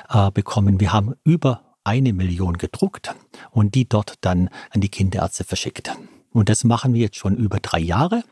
äh, 0.10 0.32
bekommen. 0.32 0.80
Wir 0.80 0.94
haben 0.94 1.14
über 1.24 1.71
eine 1.84 2.14
Million 2.14 2.58
gedruckt 2.58 3.14
und 3.52 3.76
die 3.76 3.88
dort 3.88 4.16
dann 4.22 4.50
an 4.70 4.82
die 4.82 4.90
Kinderärzte 4.90 5.44
verschickt. 5.44 5.92
Und 6.32 6.50
das 6.50 6.64
machen 6.64 6.94
wir 6.94 7.02
jetzt 7.02 7.18
schon 7.18 7.36
über 7.36 7.60
drei 7.60 7.80
Jahre. 7.80 8.24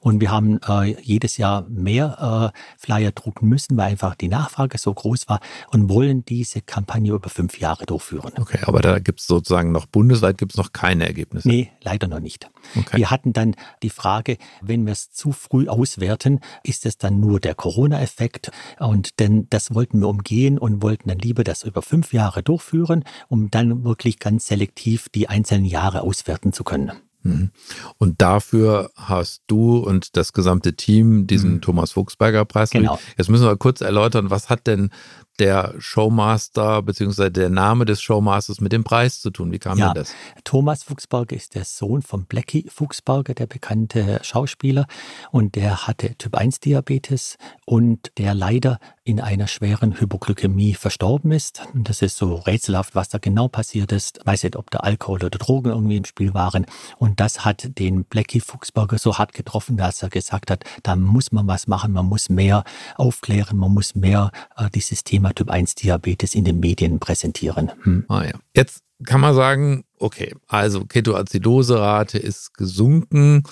Und 0.00 0.20
wir 0.20 0.30
haben 0.30 0.60
äh, 0.62 1.00
jedes 1.00 1.36
Jahr 1.36 1.66
mehr 1.68 2.52
äh, 2.54 2.58
Flyer 2.78 3.12
drucken 3.12 3.48
müssen, 3.48 3.76
weil 3.76 3.90
einfach 3.90 4.14
die 4.14 4.28
Nachfrage 4.28 4.78
so 4.78 4.92
groß 4.92 5.28
war 5.28 5.40
und 5.72 5.88
wollen 5.88 6.24
diese 6.24 6.60
Kampagne 6.60 7.12
über 7.12 7.28
fünf 7.28 7.58
Jahre 7.58 7.86
durchführen. 7.86 8.32
Okay, 8.38 8.58
aber 8.62 8.80
da 8.80 8.98
gibt 8.98 9.20
es 9.20 9.26
sozusagen 9.26 9.72
noch 9.72 9.86
bundesweit 9.86 10.38
gibt 10.38 10.52
es 10.52 10.58
noch 10.58 10.72
keine 10.72 11.06
Ergebnisse. 11.06 11.48
Nee, 11.48 11.70
leider 11.82 12.08
noch 12.08 12.20
nicht. 12.20 12.50
Okay. 12.76 12.98
Wir 12.98 13.10
hatten 13.10 13.32
dann 13.32 13.54
die 13.82 13.90
Frage, 13.90 14.38
wenn 14.60 14.84
wir 14.86 14.92
es 14.92 15.10
zu 15.10 15.32
früh 15.32 15.68
auswerten, 15.68 16.40
ist 16.62 16.86
es 16.86 16.98
dann 16.98 17.20
nur 17.20 17.40
der 17.40 17.54
Corona-Effekt? 17.54 18.50
Und 18.78 19.20
denn 19.20 19.46
das 19.50 19.74
wollten 19.74 20.00
wir 20.00 20.08
umgehen 20.08 20.58
und 20.58 20.82
wollten 20.82 21.08
dann 21.08 21.18
lieber 21.18 21.44
das 21.44 21.62
über 21.62 21.82
fünf 21.82 22.12
Jahre 22.12 22.42
durchführen, 22.42 23.04
um 23.28 23.50
dann 23.50 23.84
wirklich 23.84 24.18
ganz 24.18 24.46
selektiv 24.46 25.08
die 25.08 25.28
einzelnen 25.28 25.64
Jahre 25.64 26.02
auswerten 26.02 26.52
zu 26.52 26.64
können. 26.64 26.92
Mhm. 27.28 27.50
Und 27.98 28.20
dafür 28.22 28.90
hast 28.96 29.42
du 29.46 29.78
und 29.78 30.16
das 30.16 30.32
gesamte 30.32 30.74
Team 30.74 31.26
diesen 31.26 31.54
mhm. 31.54 31.60
Thomas 31.60 31.92
Fuchsberger 31.92 32.44
Preis. 32.44 32.70
Genau. 32.70 32.98
Jetzt 33.16 33.30
müssen 33.30 33.44
wir 33.44 33.56
kurz 33.56 33.80
erläutern, 33.80 34.30
was 34.30 34.48
hat 34.50 34.66
denn 34.66 34.90
der 35.38 35.74
Showmaster 35.78 36.82
bzw. 36.82 37.30
der 37.30 37.50
Name 37.50 37.84
des 37.84 38.02
Showmasters 38.02 38.60
mit 38.60 38.72
dem 38.72 38.84
Preis 38.84 39.20
zu 39.20 39.30
tun? 39.30 39.52
Wie 39.52 39.58
kam 39.58 39.78
ja, 39.78 39.92
denn 39.92 40.02
das? 40.02 40.14
Thomas 40.44 40.82
Fuchsberger 40.82 41.36
ist 41.36 41.54
der 41.54 41.64
Sohn 41.64 42.02
von 42.02 42.24
Blackie 42.24 42.66
Fuchsberger, 42.68 43.34
der 43.34 43.46
bekannte 43.46 44.20
Schauspieler. 44.22 44.86
Und 45.30 45.54
der 45.54 45.86
hatte 45.86 46.14
Typ 46.16 46.36
1 46.36 46.60
Diabetes 46.60 47.36
und 47.64 48.12
der 48.18 48.34
leider 48.34 48.78
in 49.06 49.20
einer 49.20 49.46
schweren 49.46 50.00
Hypoglykämie 50.00 50.74
verstorben 50.74 51.30
ist. 51.30 51.62
Und 51.72 51.88
das 51.88 52.02
ist 52.02 52.16
so 52.16 52.34
rätselhaft, 52.34 52.96
was 52.96 53.08
da 53.08 53.18
genau 53.18 53.46
passiert 53.46 53.92
ist. 53.92 54.18
Ich 54.18 54.26
weiß 54.26 54.42
nicht, 54.42 54.56
ob 54.56 54.68
da 54.70 54.80
Alkohol 54.80 55.24
oder 55.24 55.38
Drogen 55.38 55.70
irgendwie 55.70 55.96
im 55.96 56.04
Spiel 56.04 56.34
waren. 56.34 56.66
Und 56.98 57.20
das 57.20 57.44
hat 57.44 57.78
den 57.78 58.04
Blackie 58.04 58.40
Fuchsberger 58.40 58.98
so 58.98 59.16
hart 59.16 59.32
getroffen, 59.32 59.76
dass 59.76 60.02
er 60.02 60.08
gesagt 60.08 60.50
hat, 60.50 60.64
da 60.82 60.96
muss 60.96 61.30
man 61.30 61.46
was 61.46 61.68
machen, 61.68 61.92
man 61.92 62.06
muss 62.06 62.28
mehr 62.28 62.64
aufklären, 62.96 63.56
man 63.56 63.72
muss 63.72 63.94
mehr 63.94 64.32
äh, 64.56 64.68
dieses 64.70 65.04
Thema 65.26 65.34
Typ 65.34 65.50
1 65.50 65.74
Diabetes 65.76 66.34
in 66.34 66.44
den 66.44 66.60
Medien 66.60 66.98
präsentieren. 66.98 67.72
Hm. 67.82 68.04
Ah 68.08 68.24
ja. 68.24 68.32
Jetzt 68.54 68.82
kann 69.04 69.20
man 69.20 69.34
sagen, 69.34 69.84
okay, 69.98 70.34
also 70.46 70.84
Ketoacidoserate 70.84 72.18
ist 72.18 72.54
gesunken. 72.54 73.42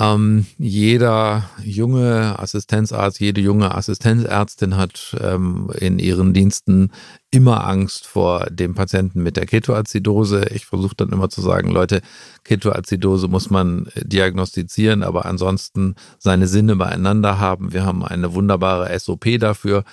Ähm, 0.00 0.46
jeder 0.58 1.48
junge 1.62 2.36
Assistenzarzt, 2.40 3.20
jede 3.20 3.40
junge 3.40 3.76
Assistenzärztin 3.76 4.76
hat 4.76 5.16
ähm, 5.20 5.70
in 5.78 6.00
ihren 6.00 6.34
Diensten 6.34 6.90
immer 7.30 7.64
Angst 7.64 8.04
vor 8.04 8.46
dem 8.50 8.74
Patienten 8.74 9.22
mit 9.22 9.36
der 9.36 9.46
Ketoazidose. 9.46 10.46
Ich 10.52 10.66
versuche 10.66 10.96
dann 10.96 11.10
immer 11.10 11.28
zu 11.30 11.40
sagen, 11.42 11.70
Leute, 11.70 12.00
Ketoazidose 12.42 13.28
muss 13.28 13.50
man 13.50 13.86
diagnostizieren, 13.96 15.04
aber 15.04 15.26
ansonsten 15.26 15.94
seine 16.18 16.48
Sinne 16.48 16.74
beieinander 16.74 17.38
haben. 17.38 17.72
Wir 17.72 17.84
haben 17.84 18.04
eine 18.04 18.34
wunderbare 18.34 18.98
SOP 18.98 19.38
dafür. 19.38 19.84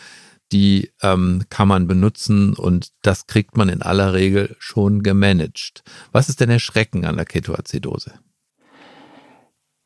Die 0.51 0.91
ähm, 1.01 1.45
kann 1.49 1.67
man 1.67 1.87
benutzen 1.87 2.53
und 2.53 2.89
das 3.01 3.27
kriegt 3.27 3.55
man 3.55 3.69
in 3.69 3.81
aller 3.81 4.13
Regel 4.13 4.55
schon 4.59 5.01
gemanagt. 5.03 5.83
Was 6.11 6.29
ist 6.29 6.39
denn 6.41 6.49
der 6.49 6.59
Schrecken 6.59 7.05
an 7.05 7.15
der 7.15 7.25
Ketoazidose? 7.25 8.13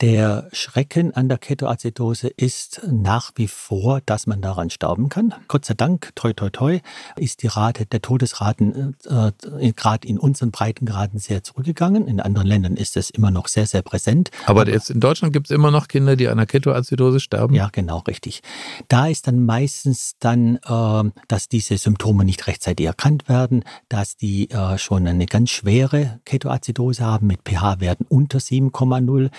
Der 0.02 0.50
Schrecken 0.52 1.14
an 1.14 1.30
der 1.30 1.38
Ketoazidose 1.38 2.28
ist 2.28 2.82
nach 2.86 3.32
wie 3.36 3.48
vor, 3.48 4.02
dass 4.06 4.28
man 4.28 4.42
daran 4.42 4.70
sterben 4.70 5.08
kann. 5.08 5.34
Gott 5.48 5.64
sei 5.64 5.74
Dank, 5.74 6.14
toi 6.16 6.34
toi 6.34 6.50
toi, 6.50 6.80
ist 7.16 7.44
die 7.44 7.48
Rate 7.48 7.86
der 7.86 8.02
Todesraten 8.02 8.98
äh, 9.10 9.32
äh 9.58 9.72
gerade 9.72 10.06
in 10.06 10.20
unseren 10.20 10.52
Breitengraden 10.52 11.20
sehr 11.20 11.46
zurückgegangen. 11.46 12.10
In 12.10 12.20
anderen 12.20 12.46
Ländern 12.46 12.75
ist 12.75 12.98
es 12.98 13.10
immer 13.10 13.32
noch 13.32 13.48
sehr, 13.48 13.68
sehr 13.68 13.84
präsent. 13.84 14.32
Aber, 14.48 14.62
Aber 14.62 14.72
jetzt 14.72 14.90
in 14.90 15.00
Deutschland 15.00 15.32
gibt 15.32 15.50
es 15.50 15.56
immer 15.56 15.72
noch 15.72 15.88
Kinder, 15.88 16.18
die 16.18 16.28
an 16.28 16.38
der 16.38 16.46
Ketoazidose 16.46 17.22
sterben? 17.22 17.56
Ja, 17.56 17.70
genau, 17.72 18.00
richtig. 18.00 18.42
Da 18.90 19.08
ist 19.08 19.28
dann 19.28 19.46
meistens 19.46 20.16
dann, 20.20 20.58
äh, 20.58 21.12
dass 21.30 21.48
diese 21.48 21.78
Symptome 21.78 22.25
nicht 22.25 22.48
rechtzeitig 22.48 22.86
erkannt 22.86 23.30
werden, 23.30 23.64
dass 23.88 24.18
die 24.18 24.50
äh, 24.50 24.78
schon 24.78 25.08
eine 25.08 25.25
ganz 25.25 25.52
schwere 25.52 26.20
Ketoazidose 26.25 27.06
haben 27.06 27.28
mit 27.28 27.40
pH-Werten 27.48 28.06
unter 28.10 28.40
7,0 28.40 29.30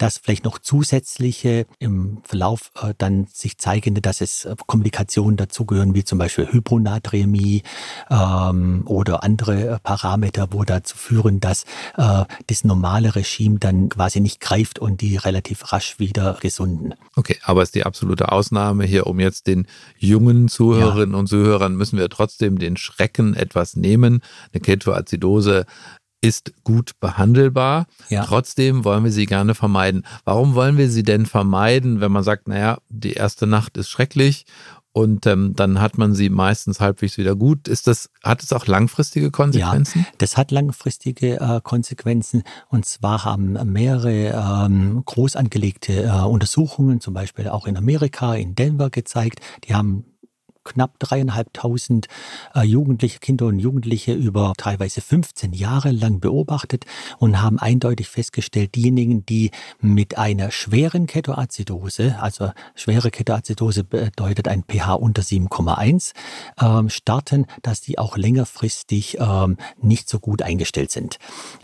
dass 0.00 0.09
vielleicht 0.18 0.44
noch 0.44 0.58
zusätzliche 0.58 1.66
im 1.78 2.18
Verlauf 2.24 2.70
äh, 2.80 2.94
dann 2.98 3.26
sich 3.32 3.58
zeigende, 3.58 4.00
dass 4.00 4.20
es 4.20 4.44
äh, 4.44 4.54
Komplikationen 4.66 5.36
dazugehören, 5.36 5.94
wie 5.94 6.04
zum 6.04 6.18
Beispiel 6.18 6.50
Hyponatremie 6.50 7.62
ähm, 8.10 8.82
oder 8.86 9.22
andere 9.22 9.74
äh, 9.74 9.78
Parameter, 9.82 10.48
wo 10.50 10.64
dazu 10.64 10.96
führen, 10.96 11.40
dass 11.40 11.64
äh, 11.96 12.24
das 12.46 12.64
normale 12.64 13.14
Regime 13.14 13.58
dann 13.58 13.88
quasi 13.88 14.20
nicht 14.20 14.40
greift 14.40 14.78
und 14.78 15.00
die 15.00 15.16
relativ 15.16 15.72
rasch 15.72 15.98
wieder 15.98 16.38
gesunden. 16.40 16.94
Okay, 17.16 17.36
aber 17.42 17.62
ist 17.62 17.74
die 17.74 17.84
absolute 17.84 18.32
Ausnahme 18.32 18.84
hier, 18.84 19.06
um 19.06 19.20
jetzt 19.20 19.46
den 19.46 19.66
jungen 19.98 20.48
Zuhörerinnen 20.48 21.12
ja. 21.12 21.18
und 21.18 21.26
Zuhörern 21.26 21.74
müssen 21.76 21.98
wir 21.98 22.08
trotzdem 22.08 22.58
den 22.58 22.76
Schrecken 22.76 23.34
etwas 23.34 23.76
nehmen. 23.76 24.22
Eine 24.52 24.60
Ketoazidose 24.60 25.66
ist 26.20 26.52
gut 26.64 26.92
behandelbar. 27.00 27.86
Ja. 28.08 28.24
Trotzdem 28.24 28.84
wollen 28.84 29.04
wir 29.04 29.12
sie 29.12 29.26
gerne 29.26 29.54
vermeiden. 29.54 30.04
Warum 30.24 30.54
wollen 30.54 30.76
wir 30.76 30.90
sie 30.90 31.02
denn 31.02 31.26
vermeiden, 31.26 32.00
wenn 32.00 32.12
man 32.12 32.22
sagt, 32.22 32.48
naja, 32.48 32.78
die 32.88 33.14
erste 33.14 33.46
Nacht 33.46 33.76
ist 33.76 33.88
schrecklich 33.88 34.44
und 34.92 35.26
ähm, 35.26 35.54
dann 35.54 35.80
hat 35.80 35.98
man 35.98 36.14
sie 36.14 36.30
meistens 36.30 36.80
halbwegs 36.80 37.16
wieder 37.16 37.36
gut. 37.36 37.68
Ist 37.68 37.86
das, 37.86 38.10
hat 38.24 38.42
es 38.42 38.52
auch 38.52 38.66
langfristige 38.66 39.30
Konsequenzen? 39.30 40.00
Ja, 40.00 40.12
das 40.18 40.36
hat 40.36 40.50
langfristige 40.50 41.40
äh, 41.40 41.60
Konsequenzen. 41.62 42.42
Und 42.68 42.84
zwar 42.86 43.24
haben 43.24 43.52
mehrere 43.72 44.64
ähm, 44.66 45.02
groß 45.04 45.36
angelegte 45.36 46.04
äh, 46.04 46.10
Untersuchungen, 46.22 47.00
zum 47.00 47.14
Beispiel 47.14 47.48
auch 47.48 47.66
in 47.66 47.76
Amerika, 47.76 48.34
in 48.34 48.56
Denver 48.56 48.90
gezeigt, 48.90 49.40
die 49.64 49.74
haben 49.74 50.04
knapp 50.64 50.98
dreieinhalbtausend 50.98 52.06
äh, 52.54 52.62
Jugendliche, 52.62 53.18
Kinder 53.18 53.46
und 53.46 53.58
Jugendliche 53.58 54.12
über 54.12 54.52
teilweise 54.56 55.00
15 55.00 55.52
Jahre 55.52 55.90
lang 55.90 56.20
beobachtet 56.20 56.84
und 57.18 57.40
haben 57.40 57.58
eindeutig 57.58 58.08
festgestellt, 58.08 58.74
diejenigen, 58.74 59.24
die 59.26 59.50
mit 59.80 60.18
einer 60.18 60.50
schweren 60.50 61.06
Ketoazidose, 61.06 62.16
also 62.20 62.52
schwere 62.74 63.10
Ketoazidose 63.10 63.84
bedeutet 63.84 64.48
ein 64.48 64.64
pH 64.64 64.94
unter 64.94 65.22
7,1, 65.22 66.12
ähm, 66.60 66.88
starten, 66.88 67.46
dass 67.62 67.80
die 67.80 67.98
auch 67.98 68.16
längerfristig 68.16 69.18
ähm, 69.18 69.56
nicht 69.80 70.08
so 70.08 70.18
gut 70.18 70.42
eingestellt 70.42 70.90
sind. 70.90 71.18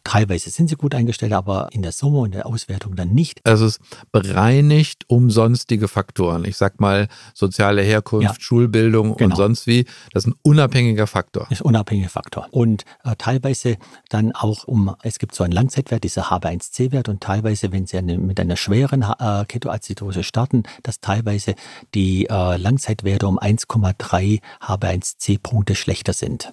Teilweise 0.05 0.50
sind 0.50 0.69
sie 0.69 0.76
gut 0.76 0.95
eingestellt, 0.95 1.33
aber 1.33 1.69
in 1.73 1.83
der 1.83 1.93
Summe 1.93 2.19
und 2.19 2.35
der 2.35 2.47
Auswertung 2.47 2.97
dann 2.97 3.12
nicht. 3.12 3.41
Also 3.45 3.67
es 3.67 3.79
bereinigt 4.12 5.05
um 5.09 5.31
sonstige 5.31 5.88
Faktoren. 5.88 6.45
Ich 6.45 6.57
sag 6.57 6.81
mal 6.81 7.09
soziale 7.35 7.83
Herkunft, 7.83 8.25
ja. 8.25 8.35
Schulbildung, 8.38 8.86
Ausbildung 8.87 9.16
genau. 9.16 9.35
und 9.35 9.37
sonst 9.37 9.66
wie. 9.66 9.85
Das 10.12 10.25
ist 10.25 10.33
ein 10.33 10.35
unabhängiger 10.43 11.07
Faktor. 11.07 11.47
Das 11.49 11.59
ist 11.59 11.64
ein 11.64 11.69
unabhängiger 11.69 12.09
Faktor. 12.09 12.49
Und 12.50 12.85
äh, 13.05 13.14
teilweise 13.16 13.76
dann 14.09 14.33
auch 14.33 14.64
um, 14.64 14.95
es 15.02 15.19
gibt 15.19 15.35
so 15.35 15.45
einen 15.45 15.52
Langzeitwert, 15.52 16.05
dieser 16.05 16.31
HB1C-Wert 16.31 17.09
und 17.09 17.21
teilweise, 17.21 17.73
wenn 17.73 17.87
Sie 17.87 17.99
eine, 17.99 18.19
mit 18.19 18.40
einer 18.40 18.57
schweren 18.57 19.02
äh, 19.02 19.45
Ketoazidose 19.47 20.23
starten, 20.23 20.64
dass 20.83 21.00
teilweise 21.00 21.55
die 21.95 22.26
äh, 22.26 22.57
Langzeitwerte 22.57 23.26
um 23.26 23.38
1,3 23.38 24.40
HB1C-Punkte 24.62 25.75
schlechter 25.75 26.12
sind. 26.12 26.52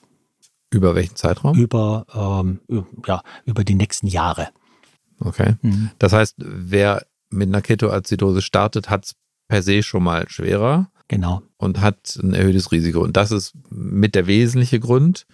Über 0.71 0.95
welchen 0.95 1.15
Zeitraum? 1.15 1.55
Über, 1.57 2.05
ähm, 2.15 2.59
ja, 3.05 3.21
über 3.45 3.63
die 3.63 3.75
nächsten 3.75 4.07
Jahre. 4.07 4.49
Okay. 5.19 5.55
Mhm. 5.61 5.91
Das 5.99 6.13
heißt, 6.13 6.35
wer 6.37 7.05
mit 7.29 7.47
einer 7.47 7.61
Ketoazidose 7.61 8.41
startet, 8.41 8.89
hat 8.89 9.05
es 9.05 9.15
per 9.47 9.61
se 9.61 9.83
schon 9.83 10.03
mal 10.03 10.27
schwerer. 10.29 10.89
Genau. 11.13 11.43
Und 11.57 11.79
hat 11.79 12.17
ein 12.23 12.33
erhöhtes 12.33 12.71
Risiko. 12.71 13.01
Und 13.01 13.17
das 13.17 13.31
ist 13.31 13.53
mit 13.69 14.15
der 14.15 14.25
wesentliche 14.25 14.79
Grund. 14.79 15.27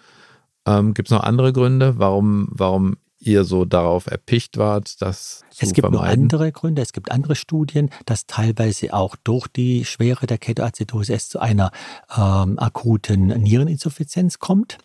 Ähm, 0.65 0.93
Gibt 0.93 1.07
es 1.07 1.11
noch 1.11 1.23
andere 1.23 1.53
Gründe, 1.53 1.97
warum, 1.97 2.49
warum 2.51 2.97
ihr 3.17 3.45
so 3.45 3.63
darauf 3.63 4.07
erpicht 4.07 4.57
wart, 4.57 5.01
dass 5.01 5.45
es 5.57 5.71
gibt 5.71 5.89
noch 5.89 6.03
andere 6.03 6.51
Gründe, 6.51 6.81
es 6.81 6.91
gibt 6.91 7.11
andere 7.11 7.35
Studien, 7.35 7.91
dass 8.05 8.25
teilweise 8.25 8.93
auch 8.93 9.15
durch 9.23 9.47
die 9.47 9.85
Schwere 9.85 10.27
der 10.27 10.37
Ketoazidose 10.37 11.13
es 11.13 11.29
zu 11.29 11.39
einer 11.39 11.71
ähm, 12.15 12.59
akuten 12.59 13.27
Niereninsuffizienz 13.27 14.39
kommt. 14.39 14.79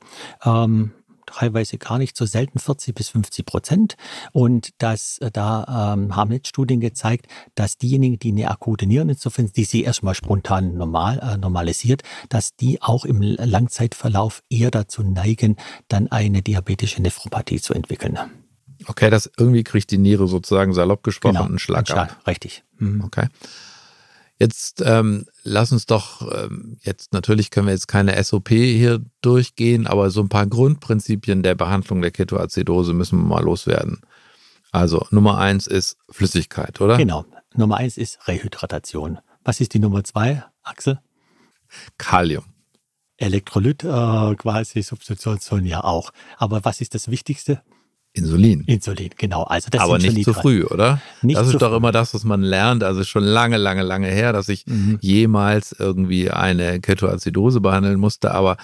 Ähm, 0.44 0.92
teilweise 1.26 1.78
gar 1.78 1.98
nicht 1.98 2.16
so 2.16 2.26
selten 2.26 2.58
40 2.58 2.94
bis 2.94 3.08
50 3.10 3.46
Prozent. 3.46 3.96
Und 4.32 4.70
das, 4.78 5.18
äh, 5.18 5.30
da 5.30 5.94
ähm, 5.94 6.16
haben 6.16 6.32
jetzt 6.32 6.48
Studien 6.48 6.80
gezeigt, 6.80 7.26
dass 7.54 7.78
diejenigen, 7.78 8.18
die 8.18 8.32
eine 8.32 8.50
akute 8.50 8.86
Niereninsuffizienz, 8.86 9.52
die 9.52 9.64
sie 9.64 9.82
erstmal 9.82 10.14
spontan 10.14 10.74
normal, 10.74 11.18
äh, 11.18 11.36
normalisiert, 11.36 12.02
dass 12.28 12.56
die 12.56 12.80
auch 12.82 13.04
im 13.04 13.20
Langzeitverlauf 13.20 14.42
eher 14.50 14.70
dazu 14.70 15.02
neigen, 15.02 15.56
dann 15.88 16.08
eine 16.08 16.42
diabetische 16.42 17.02
Nephropathie 17.02 17.60
zu 17.60 17.74
entwickeln. 17.74 18.18
Okay, 18.86 19.10
das 19.10 19.30
irgendwie 19.38 19.64
kriegt 19.64 19.90
die 19.90 19.98
Niere 19.98 20.28
sozusagen 20.28 20.74
salopp 20.74 21.02
gesprochen 21.02 21.34
genau, 21.34 21.46
einen 21.46 21.58
Schlag, 21.58 21.78
einen 21.78 21.86
Schlag 21.86 22.12
ab. 22.12 22.26
Richtig. 22.26 22.64
Mhm. 22.78 23.02
Okay. 23.04 23.28
Jetzt 24.38 24.82
ähm, 24.84 25.26
lass 25.44 25.70
uns 25.70 25.86
doch, 25.86 26.22
ähm, 26.34 26.78
jetzt 26.82 27.12
natürlich 27.12 27.50
können 27.50 27.68
wir 27.68 27.74
jetzt 27.74 27.86
keine 27.86 28.22
SOP 28.22 28.48
hier 28.48 29.00
durchgehen, 29.20 29.86
aber 29.86 30.10
so 30.10 30.20
ein 30.20 30.28
paar 30.28 30.46
Grundprinzipien 30.46 31.42
der 31.42 31.54
Behandlung 31.54 32.02
der 32.02 32.10
Ketoazidose 32.10 32.94
müssen 32.94 33.20
wir 33.20 33.28
mal 33.28 33.44
loswerden. 33.44 34.00
Also 34.72 35.06
Nummer 35.10 35.38
eins 35.38 35.68
ist 35.68 35.96
Flüssigkeit, 36.10 36.80
oder? 36.80 36.96
Genau. 36.96 37.24
Nummer 37.54 37.76
eins 37.76 37.96
ist 37.96 38.26
Rehydratation. 38.26 39.20
Was 39.44 39.60
ist 39.60 39.72
die 39.74 39.78
Nummer 39.78 40.02
zwei, 40.02 40.44
Axel? 40.64 40.98
Kalium. 41.96 42.44
Elektrolyt 43.16 43.84
äh, 43.84 44.34
quasi, 44.34 44.82
Substitution 44.82 45.64
ja 45.64 45.84
auch. 45.84 46.10
Aber 46.36 46.64
was 46.64 46.80
ist 46.80 46.96
das 46.96 47.08
Wichtigste? 47.08 47.62
Insulin. 48.16 48.62
Insulin, 48.66 49.10
genau. 49.16 49.42
Also 49.42 49.68
das 49.70 49.80
Aber 49.80 49.98
nicht 49.98 50.24
zu 50.24 50.32
früh, 50.32 50.64
oder? 50.64 51.00
Nicht 51.22 51.36
das 51.36 51.48
ist 51.48 51.60
doch 51.60 51.70
früh. 51.70 51.76
immer 51.76 51.90
das, 51.90 52.14
was 52.14 52.22
man 52.22 52.42
lernt. 52.42 52.84
Also 52.84 53.02
schon 53.02 53.24
lange, 53.24 53.56
lange, 53.56 53.82
lange 53.82 54.06
her, 54.06 54.32
dass 54.32 54.48
ich 54.48 54.66
mhm. 54.66 54.98
jemals 55.00 55.74
irgendwie 55.76 56.30
eine 56.30 56.80
Ketoazidose 56.80 57.60
behandeln 57.60 57.98
musste. 57.98 58.30
Aber 58.30 58.56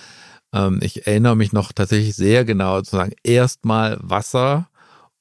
ähm, 0.54 0.78
ich 0.82 1.04
erinnere 1.06 1.36
mich 1.36 1.52
noch 1.52 1.72
tatsächlich 1.72 2.14
sehr 2.14 2.44
genau 2.44 2.80
zu 2.82 2.92
sagen, 2.92 3.12
erstmal 3.24 3.98
Wasser 4.00 4.68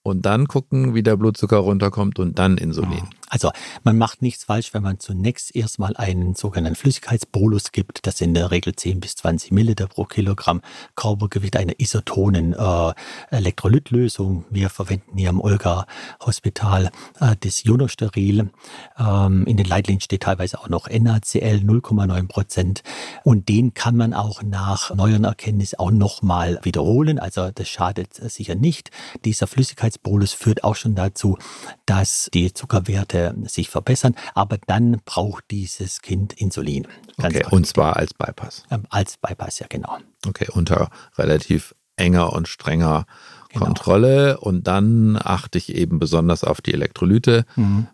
und 0.04 0.28
dann 0.28 0.48
gucken, 0.48 0.94
wie 0.94 1.04
der 1.04 1.18
Blutzucker 1.18 1.58
runterkommt 1.58 2.20
und 2.20 2.38
dann 2.38 2.58
Insulin. 2.58 3.10
Also 3.30 3.52
man 3.84 3.98
macht 3.98 4.22
nichts 4.22 4.44
falsch, 4.44 4.74
wenn 4.74 4.84
man 4.84 5.00
zunächst 5.00 5.56
erstmal 5.56 5.96
einen 5.96 6.36
sogenannten 6.36 6.76
Flüssigkeitsbolus 6.76 7.72
gibt. 7.72 8.06
Das 8.06 8.18
sind 8.18 8.30
in 8.30 8.34
der 8.34 8.52
Regel 8.52 8.76
10 8.76 9.00
bis 9.00 9.16
20 9.16 9.52
Milliliter 9.52 9.88
pro 9.88 10.06
Kilogramm 10.06 10.62
Körpergewicht 10.96 11.56
einer 11.56 11.80
isotonen 11.80 12.54
äh, 12.54 12.94
Elektrolytlösung. 13.30 14.46
Wir 14.50 14.70
verwenden 14.70 15.18
hier 15.18 15.30
im 15.30 15.40
Olga-Hospital 15.40 16.92
äh, 17.20 17.36
das 17.40 17.64
Ionosteril. 17.66 18.50
Ähm, 18.98 19.46
in 19.46 19.58
den 19.58 19.66
Leitlinien 19.66 20.02
steht 20.02 20.24
teilweise 20.24 20.60
auch 20.60 20.70
noch 20.70 20.90
NaCl 20.90 21.62
0,9 21.64 22.28
Prozent. 22.28 22.84
Und 23.24 23.48
den 23.48 23.74
kann 23.74 23.96
man 23.96 24.14
auch 24.14 24.42
nach 24.42 24.94
neueren 24.96 25.24
Erkenntnissen 25.24 25.80
auch 25.80 25.92
nochmal 25.92 26.60
wiederholen. 26.64 27.20
Also 27.20 27.52
das 27.52 27.70
schadet 27.70 28.16
sicher 28.16 28.56
nicht. 28.56 28.90
Dieser 29.24 29.48
Flüssigkeitsbolus 29.48 30.34
führt 30.34 30.64
auch 30.64 30.76
schon 30.76 30.96
dazu, 30.96 31.38
dass 31.86 32.30
die 32.34 32.54
Zuckerwerte 32.54 33.19
Werte 33.20 33.50
sich 33.50 33.70
verbessern, 33.70 34.16
aber 34.34 34.58
dann 34.68 35.02
braucht 35.06 35.46
dieses 35.52 36.02
Kind 36.02 36.34
Insulin. 36.34 36.88
okay, 37.18 37.46
und 37.50 37.68
zwar 37.68 37.98
als 37.98 38.14
Bypass. 38.14 38.64
Ähm, 38.72 38.84
als 38.90 39.18
Bypass, 39.18 39.60
ja 39.60 39.68
genau. 39.68 39.98
Okay, 40.28 40.48
unter 40.52 40.90
relativ 41.18 41.76
enger 41.96 42.34
und 42.34 42.48
strenger 42.48 43.06
genau. 43.50 43.66
Kontrolle 43.66 44.40
und 44.40 44.68
dann 44.68 45.18
achte 45.22 45.58
ich 45.58 45.76
eben 45.76 46.00
besonders 46.00 46.44
auf 46.44 46.62
die 46.62 46.74
Elektrolyte. 46.74 47.46
Mhm. 47.56 47.88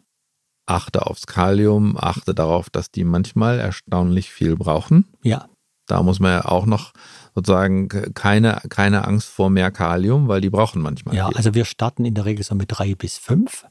Achte 0.67 1.05
aufs 1.05 1.27
Kalium, 1.27 1.95
achte 1.97 2.33
darauf, 2.33 2.69
dass 2.69 2.89
die 2.89 3.03
manchmal 3.03 3.59
erstaunlich 3.59 4.31
viel 4.31 4.55
brauchen. 4.55 5.07
Ja. 5.21 5.47
Da 5.87 6.01
muss 6.01 6.19
man 6.19 6.31
ja 6.31 6.45
auch 6.45 6.65
noch 6.65 6.93
sozusagen 7.35 7.89
keine, 8.15 8.61
keine 8.69 9.05
Angst 9.05 9.29
vor 9.29 9.49
mehr 9.49 9.69
Kalium, 9.69 10.27
weil 10.27 10.41
die 10.41 10.49
brauchen 10.49 10.81
manchmal. 10.81 11.15
Ja, 11.15 11.27
viel. 11.27 11.37
also 11.37 11.53
wir 11.53 11.65
starten 11.65 12.05
in 12.05 12.15
der 12.15 12.25
Regel 12.25 12.43
so 12.43 12.55
mit 12.55 12.71
drei 12.71 12.95
bis 12.95 13.17
fünf. 13.17 13.65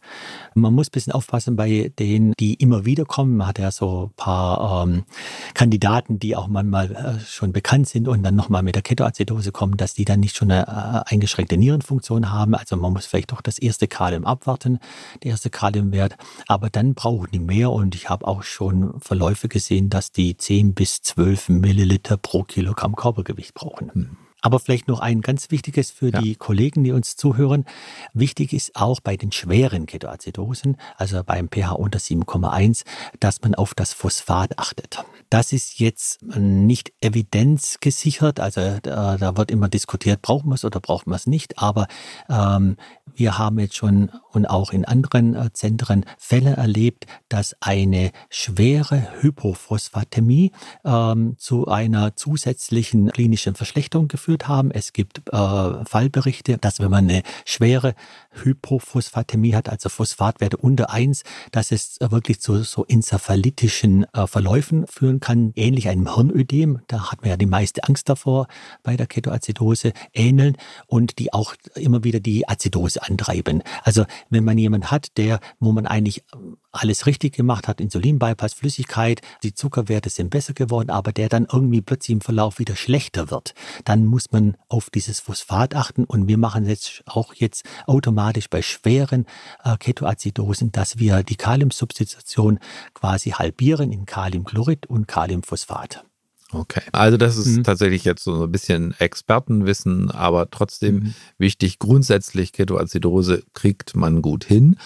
Man 0.54 0.72
muss 0.72 0.88
ein 0.88 0.92
bisschen 0.92 1.12
aufpassen 1.12 1.56
bei 1.56 1.92
denen, 1.98 2.32
die 2.38 2.54
immer 2.54 2.84
wieder 2.84 3.04
kommen. 3.04 3.36
Man 3.36 3.48
hat 3.48 3.58
ja 3.58 3.70
so 3.70 4.06
ein 4.06 4.16
paar 4.16 4.84
ähm, 4.84 5.04
Kandidaten, 5.54 6.20
die 6.20 6.36
auch 6.36 6.46
manchmal 6.46 6.92
äh, 6.92 7.20
schon 7.20 7.52
bekannt 7.52 7.88
sind 7.88 8.06
und 8.06 8.22
dann 8.22 8.36
nochmal 8.36 8.62
mit 8.62 8.76
der 8.76 8.82
Ketoazidose 8.82 9.50
kommen, 9.50 9.76
dass 9.76 9.94
die 9.94 10.04
dann 10.04 10.20
nicht 10.20 10.36
schon 10.36 10.50
eine 10.50 10.66
äh, 10.68 11.12
eingeschränkte 11.12 11.56
Nierenfunktion 11.56 12.30
haben. 12.30 12.54
Also 12.54 12.76
man 12.76 12.92
muss 12.92 13.06
vielleicht 13.06 13.32
doch 13.32 13.40
das 13.40 13.58
erste 13.58 13.88
Kalium 13.88 14.24
abwarten, 14.24 14.78
der 15.22 15.32
erste 15.32 15.50
Kaliumwert. 15.50 16.16
Aber 16.46 16.70
dann 16.70 16.94
brauchen 16.94 17.28
die 17.32 17.40
mehr 17.40 17.72
und 17.72 17.94
ich 17.94 18.08
habe 18.08 18.26
auch 18.26 18.44
schon 18.44 19.00
Verläufe 19.00 19.48
gesehen, 19.48 19.90
dass 19.90 20.12
die 20.12 20.36
10 20.36 20.74
bis 20.74 21.02
12 21.02 21.48
Milliliter 21.48 22.16
pro 22.16 22.44
Kilogramm 22.44 22.94
Körpergewicht 22.94 23.54
brauchen. 23.54 24.16
Aber 24.44 24.60
vielleicht 24.60 24.88
noch 24.88 25.00
ein 25.00 25.22
ganz 25.22 25.50
wichtiges 25.50 25.90
für 25.90 26.10
ja. 26.10 26.20
die 26.20 26.34
Kollegen, 26.34 26.84
die 26.84 26.92
uns 26.92 27.16
zuhören. 27.16 27.64
Wichtig 28.12 28.52
ist 28.52 28.76
auch 28.76 29.00
bei 29.00 29.16
den 29.16 29.32
schweren 29.32 29.86
Ketoacidosen, 29.86 30.76
also 30.98 31.24
beim 31.24 31.48
pH 31.48 31.72
unter 31.72 31.98
7,1, 31.98 32.84
dass 33.20 33.40
man 33.40 33.54
auf 33.54 33.72
das 33.72 33.94
Phosphat 33.94 34.58
achtet. 34.58 35.02
Das 35.30 35.54
ist 35.54 35.80
jetzt 35.80 36.22
nicht 36.36 36.92
evidenzgesichert, 37.00 38.38
also 38.38 38.60
da, 38.82 39.16
da 39.16 39.36
wird 39.38 39.50
immer 39.50 39.70
diskutiert, 39.70 40.20
braucht 40.20 40.44
man 40.44 40.56
es 40.56 40.64
oder 40.66 40.78
braucht 40.78 41.06
man 41.06 41.16
es 41.16 41.26
nicht. 41.26 41.58
Aber 41.58 41.86
ähm, 42.28 42.76
wir 43.14 43.38
haben 43.38 43.58
jetzt 43.58 43.76
schon 43.76 44.10
und 44.32 44.46
auch 44.46 44.72
in 44.72 44.84
anderen 44.84 45.34
äh, 45.34 45.52
Zentren 45.54 46.04
Fälle 46.18 46.56
erlebt, 46.56 47.06
dass 47.28 47.56
eine 47.60 48.10
schwere 48.28 49.22
Hypophosphatämie 49.22 50.52
ähm, 50.84 51.36
zu 51.38 51.66
einer 51.68 52.14
zusätzlichen 52.16 53.10
klinischen 53.10 53.54
Verschlechterung 53.54 54.08
geführt 54.08 54.33
haben. 54.42 54.70
Es 54.70 54.92
gibt 54.92 55.22
äh, 55.32 55.84
Fallberichte, 55.84 56.58
dass 56.58 56.80
wenn 56.80 56.90
man 56.90 57.08
eine 57.08 57.22
schwere 57.44 57.94
Hypophosphatämie 58.42 59.54
hat, 59.54 59.68
also 59.68 59.88
Phosphatwerte 59.88 60.56
unter 60.56 60.90
eins, 60.90 61.22
dass 61.52 61.72
es 61.72 61.98
wirklich 62.00 62.40
zu 62.40 62.62
so 62.62 62.84
enzephalitischen 62.84 64.06
äh, 64.12 64.26
Verläufen 64.26 64.86
führen 64.86 65.20
kann, 65.20 65.52
ähnlich 65.54 65.88
einem 65.88 66.14
Hirnödem. 66.14 66.80
Da 66.88 67.10
hat 67.10 67.22
man 67.22 67.30
ja 67.30 67.36
die 67.36 67.46
meiste 67.46 67.84
Angst 67.84 68.08
davor 68.08 68.48
bei 68.82 68.96
der 68.96 69.06
Ketoazidose, 69.06 69.92
ähneln 70.12 70.56
und 70.86 71.18
die 71.18 71.32
auch 71.32 71.54
immer 71.74 72.04
wieder 72.04 72.20
die 72.20 72.48
Azidose 72.48 73.02
antreiben. 73.02 73.62
Also 73.82 74.04
wenn 74.30 74.44
man 74.44 74.58
jemanden 74.58 74.90
hat, 74.90 75.16
der, 75.16 75.40
wo 75.60 75.72
man 75.72 75.86
eigentlich 75.86 76.24
alles 76.72 77.06
richtig 77.06 77.34
gemacht 77.34 77.68
hat, 77.68 77.80
Insulinbypass, 77.80 78.54
Flüssigkeit, 78.54 79.20
die 79.42 79.54
Zuckerwerte 79.54 80.10
sind 80.10 80.30
besser 80.30 80.54
geworden, 80.54 80.90
aber 80.90 81.12
der 81.12 81.28
dann 81.28 81.46
irgendwie 81.50 81.80
plötzlich 81.80 82.14
im 82.14 82.20
Verlauf 82.20 82.58
wieder 82.58 82.76
schlechter 82.76 83.30
wird, 83.30 83.54
dann 83.84 84.04
muss 84.04 84.32
man 84.32 84.56
auf 84.68 84.90
dieses 84.90 85.20
Phosphat 85.20 85.74
achten 85.74 86.04
und 86.04 86.28
wir 86.28 86.38
machen 86.38 86.66
jetzt 86.66 87.02
auch 87.06 87.34
jetzt 87.34 87.64
automatisch 87.86 88.23
bei 88.50 88.62
schweren 88.62 89.26
äh, 89.64 89.76
Ketoacidosen, 89.76 90.72
dass 90.72 90.98
wir 90.98 91.22
die 91.22 91.36
Kaliumsubstitution 91.36 92.58
quasi 92.94 93.30
halbieren 93.30 93.92
in 93.92 94.06
Kaliumchlorid 94.06 94.86
und 94.86 95.06
Kaliumphosphat. 95.06 96.04
Okay, 96.52 96.82
also 96.92 97.16
das 97.16 97.36
ist 97.36 97.48
mhm. 97.48 97.64
tatsächlich 97.64 98.04
jetzt 98.04 98.22
so 98.22 98.44
ein 98.44 98.52
bisschen 98.52 98.94
Expertenwissen, 98.98 100.10
aber 100.10 100.50
trotzdem 100.50 100.96
mhm. 100.96 101.14
wichtig. 101.38 101.78
Grundsätzlich 101.78 102.52
Ketoacidose 102.52 103.42
kriegt 103.54 103.96
man 103.96 104.22
gut 104.22 104.44
hin 104.44 104.76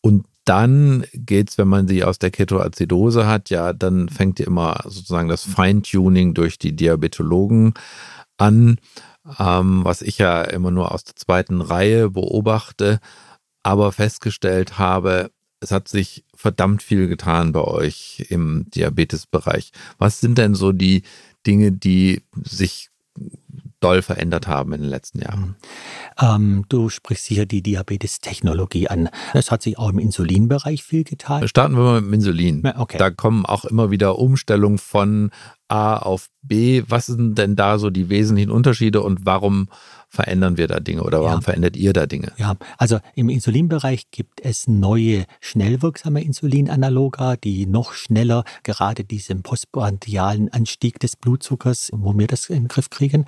und 0.00 0.26
dann 0.44 1.04
geht's, 1.14 1.56
wenn 1.56 1.68
man 1.68 1.88
sie 1.88 2.04
aus 2.04 2.18
der 2.18 2.30
Ketoacidose 2.30 3.26
hat, 3.26 3.48
ja, 3.48 3.72
dann 3.72 4.10
fängt 4.10 4.38
ja 4.38 4.46
immer 4.46 4.78
sozusagen 4.84 5.28
das 5.28 5.42
Feintuning 5.44 6.34
durch 6.34 6.58
die 6.58 6.76
Diabetologen 6.76 7.72
an, 8.36 8.76
ähm, 9.38 9.84
was 9.84 10.02
ich 10.02 10.18
ja 10.18 10.42
immer 10.42 10.70
nur 10.70 10.92
aus 10.92 11.04
der 11.04 11.16
zweiten 11.16 11.60
Reihe 11.60 12.10
beobachte, 12.10 13.00
aber 13.62 13.92
festgestellt 13.92 14.78
habe, 14.78 15.30
es 15.60 15.70
hat 15.70 15.88
sich 15.88 16.24
verdammt 16.34 16.82
viel 16.82 17.08
getan 17.08 17.52
bei 17.52 17.62
euch 17.62 18.26
im 18.28 18.66
Diabetesbereich. 18.70 19.72
Was 19.98 20.20
sind 20.20 20.36
denn 20.36 20.54
so 20.54 20.72
die 20.72 21.02
Dinge, 21.46 21.72
die 21.72 22.22
sich 22.42 22.90
doll 23.80 24.02
verändert 24.02 24.46
haben 24.46 24.72
in 24.72 24.82
den 24.82 24.90
letzten 24.90 25.20
Jahren? 25.20 25.56
Ähm, 26.20 26.64
du 26.68 26.88
sprichst 26.88 27.26
sicher 27.26 27.46
die 27.46 27.62
Diabetestechnologie 27.62 28.88
an. 28.88 29.08
Es 29.32 29.50
hat 29.50 29.62
sich 29.62 29.78
auch 29.78 29.88
im 29.90 29.98
Insulinbereich 29.98 30.82
viel 30.82 31.04
getan. 31.04 31.46
Starten 31.48 31.76
wir 31.76 31.82
mal 31.82 32.00
mit 32.00 32.10
dem 32.10 32.14
Insulin. 32.14 32.72
Okay. 32.76 32.98
Da 32.98 33.10
kommen 33.10 33.46
auch 33.46 33.64
immer 33.64 33.90
wieder 33.90 34.18
Umstellungen 34.18 34.78
von 34.78 35.30
A 35.68 35.96
auf 35.96 36.28
B. 36.42 36.82
Was 36.88 37.06
sind 37.06 37.36
denn 37.38 37.56
da 37.56 37.78
so 37.78 37.90
die 37.90 38.08
wesentlichen 38.08 38.50
Unterschiede 38.50 39.02
und 39.02 39.24
warum 39.24 39.68
verändern 40.14 40.56
wir 40.56 40.68
da 40.68 40.80
Dinge 40.80 41.02
oder 41.02 41.20
warum 41.20 41.40
ja. 41.40 41.40
verändert 41.40 41.76
ihr 41.76 41.92
da 41.92 42.06
Dinge? 42.06 42.32
Ja, 42.36 42.54
also 42.78 43.00
im 43.14 43.28
Insulinbereich 43.28 44.10
gibt 44.10 44.40
es 44.40 44.68
neue, 44.68 45.24
schnell 45.40 45.82
wirksame 45.82 46.22
Insulinanaloga, 46.22 47.36
die 47.36 47.66
noch 47.66 47.92
schneller 47.92 48.44
gerade 48.62 49.04
diesen 49.04 49.42
postprandialen 49.42 50.52
Anstieg 50.52 51.00
des 51.00 51.16
Blutzuckers, 51.16 51.90
wo 51.92 52.16
wir 52.16 52.28
das 52.28 52.48
in 52.48 52.64
den 52.64 52.68
Griff 52.68 52.88
kriegen. 52.90 53.26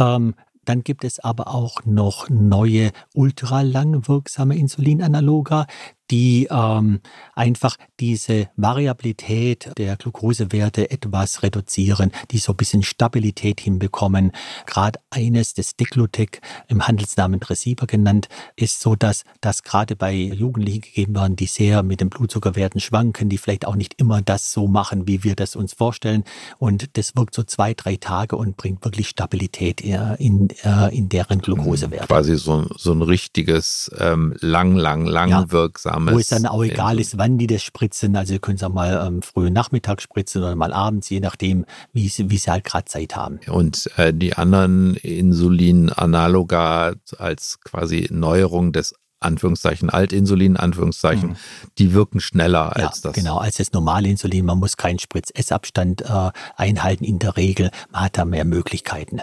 Ähm, 0.00 0.34
Dann 0.64 0.82
gibt 0.84 1.04
es 1.04 1.18
aber 1.18 1.48
auch 1.48 1.86
noch 1.86 2.28
neue 2.28 2.90
ultralang 3.14 4.06
wirksame 4.06 4.54
Insulinanaloga, 4.54 5.66
die 6.10 6.48
ähm, 6.50 7.00
einfach 7.34 7.76
diese 8.00 8.48
Variabilität 8.56 9.70
der 9.76 9.96
Glukosewerte 9.96 10.90
etwas 10.90 11.42
reduzieren, 11.42 12.12
die 12.30 12.38
so 12.38 12.52
ein 12.52 12.56
bisschen 12.56 12.82
Stabilität 12.82 13.60
hinbekommen. 13.60 14.32
Gerade 14.66 15.00
eines, 15.10 15.54
das 15.54 15.76
Deglutec 15.76 16.40
im 16.68 16.86
Handelsnamen 16.86 17.40
Tresiba 17.40 17.86
genannt, 17.86 18.28
ist 18.56 18.80
so, 18.80 18.96
dass 18.96 19.24
das 19.40 19.62
gerade 19.62 19.96
bei 19.96 20.14
Jugendlichen 20.14 20.80
gegeben 20.80 21.14
werden, 21.14 21.36
die 21.36 21.46
sehr 21.46 21.82
mit 21.82 22.00
den 22.00 22.10
Blutzuckerwerten 22.10 22.80
schwanken, 22.80 23.28
die 23.28 23.38
vielleicht 23.38 23.66
auch 23.66 23.76
nicht 23.76 23.94
immer 23.98 24.22
das 24.22 24.52
so 24.52 24.66
machen, 24.66 25.06
wie 25.06 25.24
wir 25.24 25.34
das 25.34 25.56
uns 25.56 25.74
vorstellen. 25.74 26.24
Und 26.58 26.96
das 26.96 27.16
wirkt 27.16 27.34
so 27.34 27.42
zwei, 27.42 27.74
drei 27.74 27.96
Tage 27.96 28.36
und 28.36 28.56
bringt 28.56 28.84
wirklich 28.84 29.08
Stabilität 29.08 29.80
in, 29.80 30.48
äh, 30.64 30.96
in 30.96 31.08
deren 31.08 31.40
Glukosewerte. 31.40 32.06
Quasi 32.06 32.36
so, 32.36 32.66
so 32.76 32.92
ein 32.92 33.02
richtiges 33.02 33.90
ähm, 33.98 34.34
lang, 34.40 34.76
lang, 34.76 35.06
lang 35.06 35.30
ja. 35.30 35.50
wirksam 35.50 35.97
Wo 36.06 36.18
es 36.18 36.28
dann 36.28 36.46
auch 36.46 36.62
egal 36.62 37.00
ist, 37.00 37.18
wann 37.18 37.38
die 37.38 37.46
das 37.46 37.62
spritzen. 37.62 38.16
Also 38.16 38.34
ihr 38.34 38.40
könnt 38.40 38.58
es 38.58 38.64
auch 38.64 38.72
mal 38.72 39.06
ähm, 39.06 39.22
frühen 39.22 39.52
Nachmittag 39.52 40.02
spritzen 40.02 40.42
oder 40.42 40.54
mal 40.54 40.72
abends, 40.72 41.08
je 41.08 41.20
nachdem, 41.20 41.64
wie 41.92 42.08
sie, 42.08 42.30
wie 42.30 42.36
sie 42.36 42.50
halt 42.50 42.64
gerade 42.64 42.84
Zeit 42.86 43.16
haben. 43.16 43.40
Und 43.48 43.90
äh, 43.96 44.12
die 44.12 44.34
anderen 44.34 44.96
Insulin-Analoga 44.96 46.94
als 47.18 47.60
quasi 47.60 48.08
Neuerung 48.10 48.72
des 48.72 48.94
Anführungszeichen 49.20 49.90
Altinsulin, 49.90 50.56
Anführungszeichen, 50.56 51.30
mhm. 51.30 51.36
die 51.78 51.92
wirken 51.92 52.20
schneller 52.20 52.76
als 52.76 53.02
ja, 53.02 53.08
das. 53.08 53.12
Genau, 53.14 53.38
als 53.38 53.56
das 53.56 53.72
normale 53.72 54.08
Insulin. 54.08 54.44
Man 54.44 54.58
muss 54.58 54.76
keinen 54.76 54.98
Spritz-Essabstand 54.98 56.02
äh, 56.02 56.30
einhalten 56.56 57.04
in 57.04 57.18
der 57.18 57.36
Regel. 57.36 57.70
Man 57.90 58.02
hat 58.02 58.18
da 58.18 58.24
mehr 58.24 58.44
Möglichkeiten. 58.44 59.20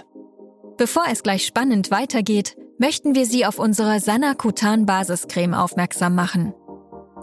Bevor 0.78 1.04
es 1.10 1.24
gleich 1.24 1.46
spannend 1.46 1.92
weitergeht, 1.92 2.58
möchten 2.78 3.16
wir 3.16 3.26
Sie 3.26 3.46
auf 3.46 3.60
unsere 3.60 4.02
Sanakutan 4.02 4.86
Basiscreme 4.86 5.54
aufmerksam 5.54 6.16
machen. 6.16 6.54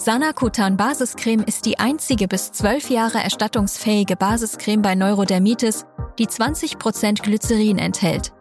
Sanakutan 0.04 0.76
Basiscreme 0.76 1.44
ist 1.44 1.64
die 1.64 1.78
einzige 1.78 2.26
bis 2.26 2.50
12 2.50 2.90
Jahre 2.90 3.18
erstattungsfähige 3.18 4.16
Basiscreme 4.16 4.82
bei 4.82 4.96
Neurodermitis, 4.96 5.86
die 6.18 6.26
20% 6.26 7.22
Glycerin 7.22 7.78
enthält. 7.78 8.32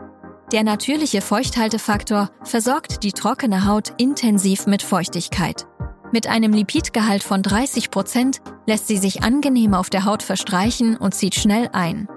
Der 0.51 0.63
natürliche 0.63 1.21
Feuchthaltefaktor 1.21 2.31
versorgt 2.43 3.03
die 3.03 3.11
trockene 3.11 3.67
Haut 3.67 3.93
intensiv 3.97 4.65
mit 4.65 4.81
Feuchtigkeit. 4.81 5.67
Mit 6.11 6.25
einem 6.25 6.51
Lipidgehalt 6.51 7.21
von 7.21 7.43
30% 7.43 8.39
lässt 8.65 8.87
sie 8.87 8.97
sich 8.97 9.23
angenehm 9.23 9.75
auf 9.75 9.91
der 9.91 10.05
Haut 10.05 10.23
verstreichen 10.23 10.97
und 10.97 11.13
zieht 11.13 11.35
schnell 11.35 11.69
ein. 11.73 12.07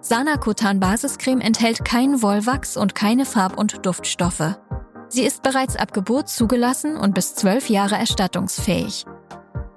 Sanakutan 0.00 0.80
Basiscreme 0.80 1.40
enthält 1.40 1.84
kein 1.84 2.22
Wollwachs 2.22 2.76
und 2.76 2.96
keine 2.96 3.24
Farb- 3.24 3.56
und 3.56 3.86
Duftstoffe. 3.86 4.56
Sie 5.12 5.24
ist 5.24 5.42
bereits 5.42 5.74
ab 5.74 5.92
Geburt 5.92 6.28
zugelassen 6.28 6.96
und 6.96 7.14
bis 7.14 7.34
zwölf 7.34 7.68
Jahre 7.68 7.96
erstattungsfähig. 7.96 9.04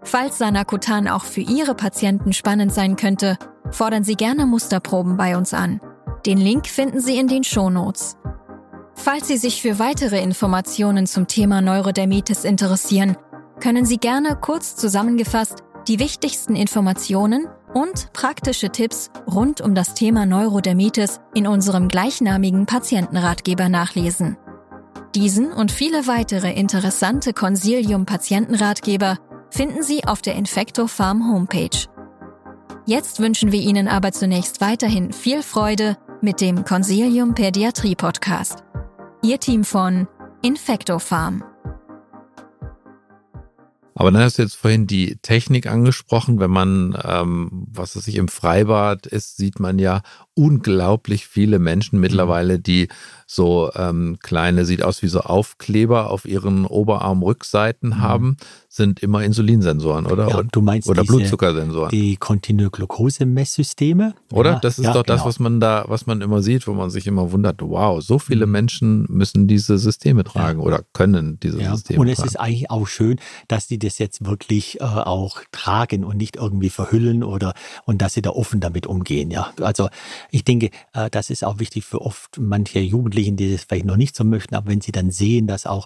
Falls 0.04 0.38
Sanakutan 0.38 1.08
auch 1.08 1.24
für 1.24 1.42
Ihre 1.42 1.74
Patienten 1.74 2.34
spannend 2.34 2.72
sein 2.72 2.96
könnte, 2.98 3.40
fordern 3.72 4.04
Sie 4.04 4.16
gerne 4.16 4.46
Musterproben 4.46 5.18
bei 5.18 5.36
uns 5.36 5.56
an. 5.56 5.82
Den 6.28 6.38
Link 6.38 6.68
finden 6.68 7.00
Sie 7.00 7.18
in 7.18 7.28
den 7.28 7.44
Shownotes. 7.44 8.16
Falls 8.94 9.28
Sie 9.28 9.38
sich 9.38 9.62
für 9.64 9.80
weitere 9.80 10.22
Informationen 10.22 11.08
zum 11.08 11.28
Thema 11.28 11.62
Neurodermitis 11.62 12.44
interessieren, 12.44 13.18
können 13.60 13.86
Sie 13.86 13.98
gerne 13.98 14.36
kurz 14.40 14.76
zusammengefasst 14.76 15.64
die 15.88 15.98
wichtigsten 15.98 16.56
Informationen 16.56 17.48
und 17.74 18.14
praktische 18.14 18.70
Tipps 18.70 19.10
rund 19.26 19.62
um 19.62 19.74
das 19.74 19.96
Thema 19.96 20.28
Neurodermitis 20.28 21.22
in 21.34 21.48
unserem 21.48 21.88
gleichnamigen 21.88 22.68
Patientenratgeber 22.68 23.68
nachlesen. 23.68 24.38
Diesen 25.16 25.54
und 25.54 25.72
viele 25.72 26.08
weitere 26.08 26.52
interessante 26.52 27.34
Consilium-Patientenratgeber 27.34 29.20
finden 29.52 29.84
Sie 29.84 30.06
auf 30.06 30.24
der 30.24 30.34
Infecto 30.34 30.88
Farm 30.88 31.32
Homepage. 31.32 31.88
Jetzt 32.88 33.20
wünschen 33.20 33.52
wir 33.52 33.62
Ihnen 33.62 33.88
aber 33.88 34.12
zunächst 34.12 34.60
weiterhin 34.60 35.14
viel 35.14 35.44
Freude 35.44 35.98
mit 36.22 36.42
dem 36.42 36.66
Consilium 36.66 37.36
Pädiatrie 37.36 37.96
Podcast. 37.96 38.64
Ihr 39.22 39.40
Team 39.40 39.64
von 39.64 40.08
Infecto 40.42 40.98
Farm. 40.98 41.44
Aber 43.96 44.12
dann 44.12 44.24
hast 44.24 44.38
du 44.38 44.42
jetzt 44.42 44.56
vorhin 44.56 44.88
die 44.88 45.18
Technik 45.18 45.68
angesprochen. 45.68 46.40
Wenn 46.40 46.50
man, 46.50 46.98
ähm, 47.04 47.68
was 47.72 47.96
weiß 47.96 48.08
ich, 48.08 48.16
im 48.16 48.28
Freibad 48.28 49.06
ist, 49.06 49.38
sieht 49.38 49.60
man 49.60 49.78
ja 49.78 50.02
unglaublich 50.34 51.28
viele 51.28 51.60
Menschen 51.60 52.00
mittlerweile, 52.00 52.60
die 52.60 52.88
so 53.28 53.72
ähm, 53.76 54.18
kleine, 54.22 54.66
sieht 54.66 54.84
aus 54.84 55.04
wie 55.04 55.08
so 55.08 55.22
Aufkleber 55.22 56.10
auf 56.10 56.26
ihren 56.26 56.66
Oberarmrückseiten 56.66 57.90
mhm. 57.90 58.02
haben, 58.02 58.38
sind 58.76 59.04
immer 59.04 59.24
Insulinsensoren, 59.24 60.08
oder? 60.08 60.28
Ja, 60.30 60.42
du 60.42 60.62
meinst 60.62 60.90
oder 60.90 61.04
Blutzuckersensoren. 61.04 61.92
Die 61.92 62.18
kontinue 62.18 62.72
Glucose-Messsysteme. 62.72 64.16
Oder? 64.32 64.54
Ja, 64.54 64.60
das 64.60 64.80
ist 64.80 64.86
ja, 64.86 64.94
doch 64.94 65.04
das, 65.04 65.18
genau. 65.18 65.28
was 65.28 65.40
man 65.40 65.60
da, 65.60 65.86
was 65.88 66.08
man 66.08 66.22
immer 66.22 66.42
sieht, 66.42 66.66
wo 66.66 66.74
man 66.74 66.90
sich 66.90 67.06
immer 67.06 67.32
wundert, 67.32 67.62
wow, 67.62 68.02
so 68.02 68.18
viele 68.18 68.48
mhm. 68.48 68.52
Menschen 68.52 69.06
müssen 69.10 69.48
diese 69.48 69.78
Systeme 69.78 70.24
tragen 70.24 70.60
oder 70.60 70.82
können 70.94 71.40
diese 71.40 71.58
Systeme 71.58 71.82
tragen. 71.82 72.00
Und 72.00 72.08
es 72.08 72.16
tragen. 72.16 72.30
ist 72.30 72.40
eigentlich 72.40 72.72
auch 72.72 72.88
schön, 72.88 73.20
dass 73.48 73.68
die 73.68 73.78
das 73.78 74.00
jetzt 74.00 74.26
wirklich 74.26 74.82
äh, 74.82 74.86
auch 74.86 75.42
tragen 75.52 76.04
und 76.04 76.18
nicht 76.18 76.38
irgendwie 76.38 76.72
verhüllen 76.72 77.24
oder 77.24 77.54
und 77.86 78.02
dass 78.02 78.16
sie 78.16 78.24
da 78.24 78.32
offen 78.32 78.60
damit 78.60 78.88
umgehen. 78.88 79.30
Ja, 79.30 79.52
also 79.62 79.90
ich 80.32 80.46
denke, 80.46 80.72
äh, 80.94 81.12
das 81.12 81.30
ist 81.30 81.44
auch 81.44 81.60
wichtig 81.60 81.86
für 81.86 82.02
oft 82.02 82.40
manche 82.40 82.80
Jugendlichen, 82.80 83.36
die 83.36 83.52
das 83.52 83.66
vielleicht 83.66 83.86
noch 83.86 83.98
nicht 83.98 84.16
so 84.16 84.24
möchten, 84.24 84.56
aber 84.56 84.72
wenn 84.72 84.82
sie 84.82 84.92
dann 84.92 85.12
sehen, 85.12 85.46
dass 85.46 85.68
auch 85.68 85.86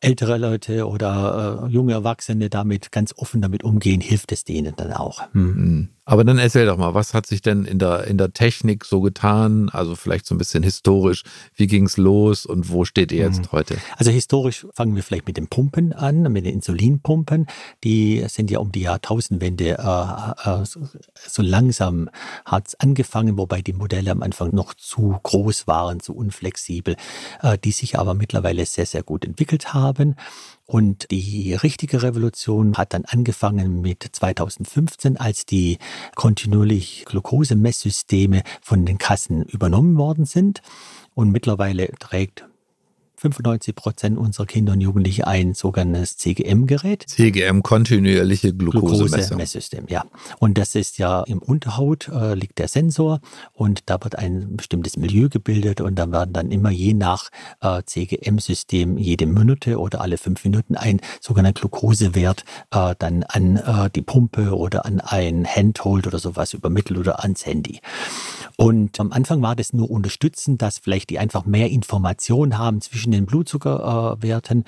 ältere 0.00 0.38
Leute 0.38 0.88
oder 0.88 1.64
äh, 1.66 1.70
junge 1.70 1.92
Erwachsene 1.92 2.13
damit 2.50 2.92
ganz 2.92 3.14
offen 3.16 3.40
damit 3.40 3.64
umgehen, 3.64 4.00
hilft 4.00 4.32
es 4.32 4.44
denen 4.44 4.74
dann 4.76 4.92
auch. 4.92 5.32
Hm. 5.32 5.90
Aber 6.06 6.24
dann 6.24 6.38
erzähl 6.38 6.66
doch 6.66 6.76
mal, 6.76 6.94
was 6.94 7.14
hat 7.14 7.26
sich 7.26 7.40
denn 7.40 7.64
in 7.64 7.78
der, 7.78 8.04
in 8.04 8.18
der 8.18 8.32
Technik 8.32 8.84
so 8.84 9.00
getan? 9.00 9.70
Also 9.70 9.96
vielleicht 9.96 10.26
so 10.26 10.34
ein 10.34 10.38
bisschen 10.38 10.62
historisch. 10.62 11.22
Wie 11.54 11.66
ging 11.66 11.86
es 11.86 11.96
los 11.96 12.44
und 12.44 12.70
wo 12.70 12.84
steht 12.84 13.10
ihr 13.10 13.24
jetzt 13.24 13.40
mhm. 13.40 13.52
heute? 13.52 13.78
Also 13.96 14.10
historisch 14.10 14.66
fangen 14.74 14.96
wir 14.96 15.02
vielleicht 15.02 15.26
mit 15.26 15.36
den 15.36 15.48
Pumpen 15.48 15.92
an, 15.92 16.22
mit 16.32 16.44
den 16.44 16.54
Insulinpumpen. 16.54 17.46
Die 17.84 18.24
sind 18.28 18.50
ja 18.50 18.58
um 18.58 18.70
die 18.70 18.82
Jahrtausendwende 18.82 19.78
äh, 19.78 20.60
äh, 20.62 20.64
so 20.64 21.42
langsam 21.42 22.10
hat 22.44 22.68
es 22.68 22.80
angefangen, 22.80 23.38
wobei 23.38 23.62
die 23.62 23.72
Modelle 23.72 24.10
am 24.10 24.22
Anfang 24.22 24.54
noch 24.54 24.74
zu 24.74 25.18
groß 25.22 25.66
waren, 25.66 26.00
zu 26.00 26.14
unflexibel, 26.14 26.96
äh, 27.42 27.56
die 27.56 27.72
sich 27.72 27.98
aber 27.98 28.14
mittlerweile 28.14 28.66
sehr, 28.66 28.86
sehr 28.86 29.02
gut 29.02 29.24
entwickelt 29.24 29.72
haben. 29.72 30.16
Und 30.66 31.10
die 31.10 31.52
richtige 31.52 32.02
Revolution 32.02 32.76
hat 32.76 32.94
dann 32.94 33.04
angefangen 33.04 33.82
mit 33.82 34.08
2015, 34.10 35.18
als 35.18 35.44
die 35.44 35.78
kontinuierlich 36.14 37.04
Glukosemesssysteme 37.06 38.42
von 38.60 38.86
den 38.86 38.98
Kassen 38.98 39.42
übernommen 39.42 39.96
worden 39.96 40.24
sind. 40.24 40.62
Und 41.14 41.30
mittlerweile 41.30 41.90
trägt 41.98 42.44
95 43.24 43.74
Prozent 43.74 44.18
unserer 44.18 44.44
Kinder 44.44 44.74
und 44.74 44.82
Jugendliche 44.82 45.26
ein 45.26 45.54
sogenanntes 45.54 46.18
CGM-Gerät. 46.18 47.04
CGM, 47.08 47.62
kontinuierliche 47.62 48.52
Glukosemessung. 48.52 49.38
Glucose 49.38 49.84
ja. 49.88 50.04
Und 50.38 50.58
das 50.58 50.74
ist 50.74 50.98
ja 50.98 51.22
im 51.22 51.38
Unterhaut, 51.38 52.08
äh, 52.08 52.34
liegt 52.34 52.58
der 52.58 52.68
Sensor 52.68 53.20
und 53.52 53.84
da 53.86 54.02
wird 54.02 54.16
ein 54.18 54.56
bestimmtes 54.56 54.98
Milieu 54.98 55.28
gebildet 55.30 55.80
und 55.80 55.94
da 55.94 56.12
werden 56.12 56.34
dann 56.34 56.50
immer 56.50 56.70
je 56.70 56.92
nach 56.92 57.30
äh, 57.62 57.82
CGM-System 57.84 58.98
jede 58.98 59.26
Minute 59.26 59.78
oder 59.78 60.02
alle 60.02 60.18
fünf 60.18 60.44
Minuten 60.44 60.76
ein 60.76 61.00
sogenannter 61.20 61.60
Glukosewert 61.60 62.44
äh, 62.72 62.94
dann 62.98 63.22
an 63.22 63.56
äh, 63.56 63.88
die 63.90 64.02
Pumpe 64.02 64.54
oder 64.54 64.84
an 64.84 65.00
ein 65.00 65.46
Handhold 65.46 66.06
oder 66.06 66.18
sowas 66.18 66.52
übermittelt 66.52 66.98
oder 66.98 67.22
ans 67.22 67.46
Handy. 67.46 67.80
Und 68.56 69.00
am 69.00 69.12
Anfang 69.12 69.42
war 69.42 69.56
das 69.56 69.72
nur 69.72 69.90
unterstützend, 69.90 70.62
dass 70.62 70.78
vielleicht 70.78 71.10
die 71.10 71.18
einfach 71.18 71.44
mehr 71.44 71.70
Informationen 71.70 72.58
haben 72.58 72.80
zwischen 72.80 73.10
den 73.10 73.26
Blutzuckerwerten. 73.26 74.58
Ähm, 74.58 74.64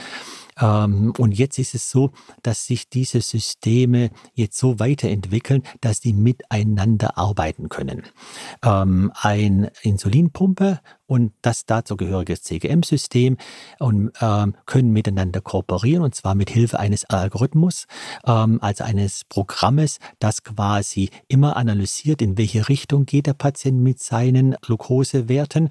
und 0.58 1.32
jetzt 1.32 1.58
ist 1.58 1.74
es 1.74 1.90
so, 1.90 2.12
dass 2.42 2.66
sich 2.66 2.88
diese 2.88 3.20
Systeme 3.20 4.10
jetzt 4.32 4.56
so 4.56 4.78
weiterentwickeln, 4.78 5.62
dass 5.82 6.00
die 6.00 6.14
miteinander 6.14 7.18
arbeiten 7.18 7.68
können. 7.68 8.04
Ähm, 8.64 9.12
ein 9.20 9.70
Insulinpumpe 9.82 10.80
und 11.06 11.32
das 11.42 11.66
dazu 11.66 11.96
gehörige 11.96 12.40
CGM-System 12.40 13.36
ähm, 13.80 14.54
können 14.64 14.90
miteinander 14.90 15.40
kooperieren 15.40 16.02
und 16.02 16.14
zwar 16.14 16.34
mit 16.34 16.50
Hilfe 16.50 16.80
eines 16.80 17.04
Algorithmus, 17.04 17.86
ähm, 18.26 18.58
also 18.60 18.84
eines 18.84 19.24
Programmes, 19.24 19.98
das 20.18 20.42
quasi 20.42 21.10
immer 21.28 21.56
analysiert, 21.56 22.22
in 22.22 22.38
welche 22.38 22.68
Richtung 22.68 23.06
geht 23.06 23.26
der 23.26 23.34
Patient 23.34 23.80
mit 23.80 24.00
seinen 24.00 24.56
Glukosewerten 24.62 25.68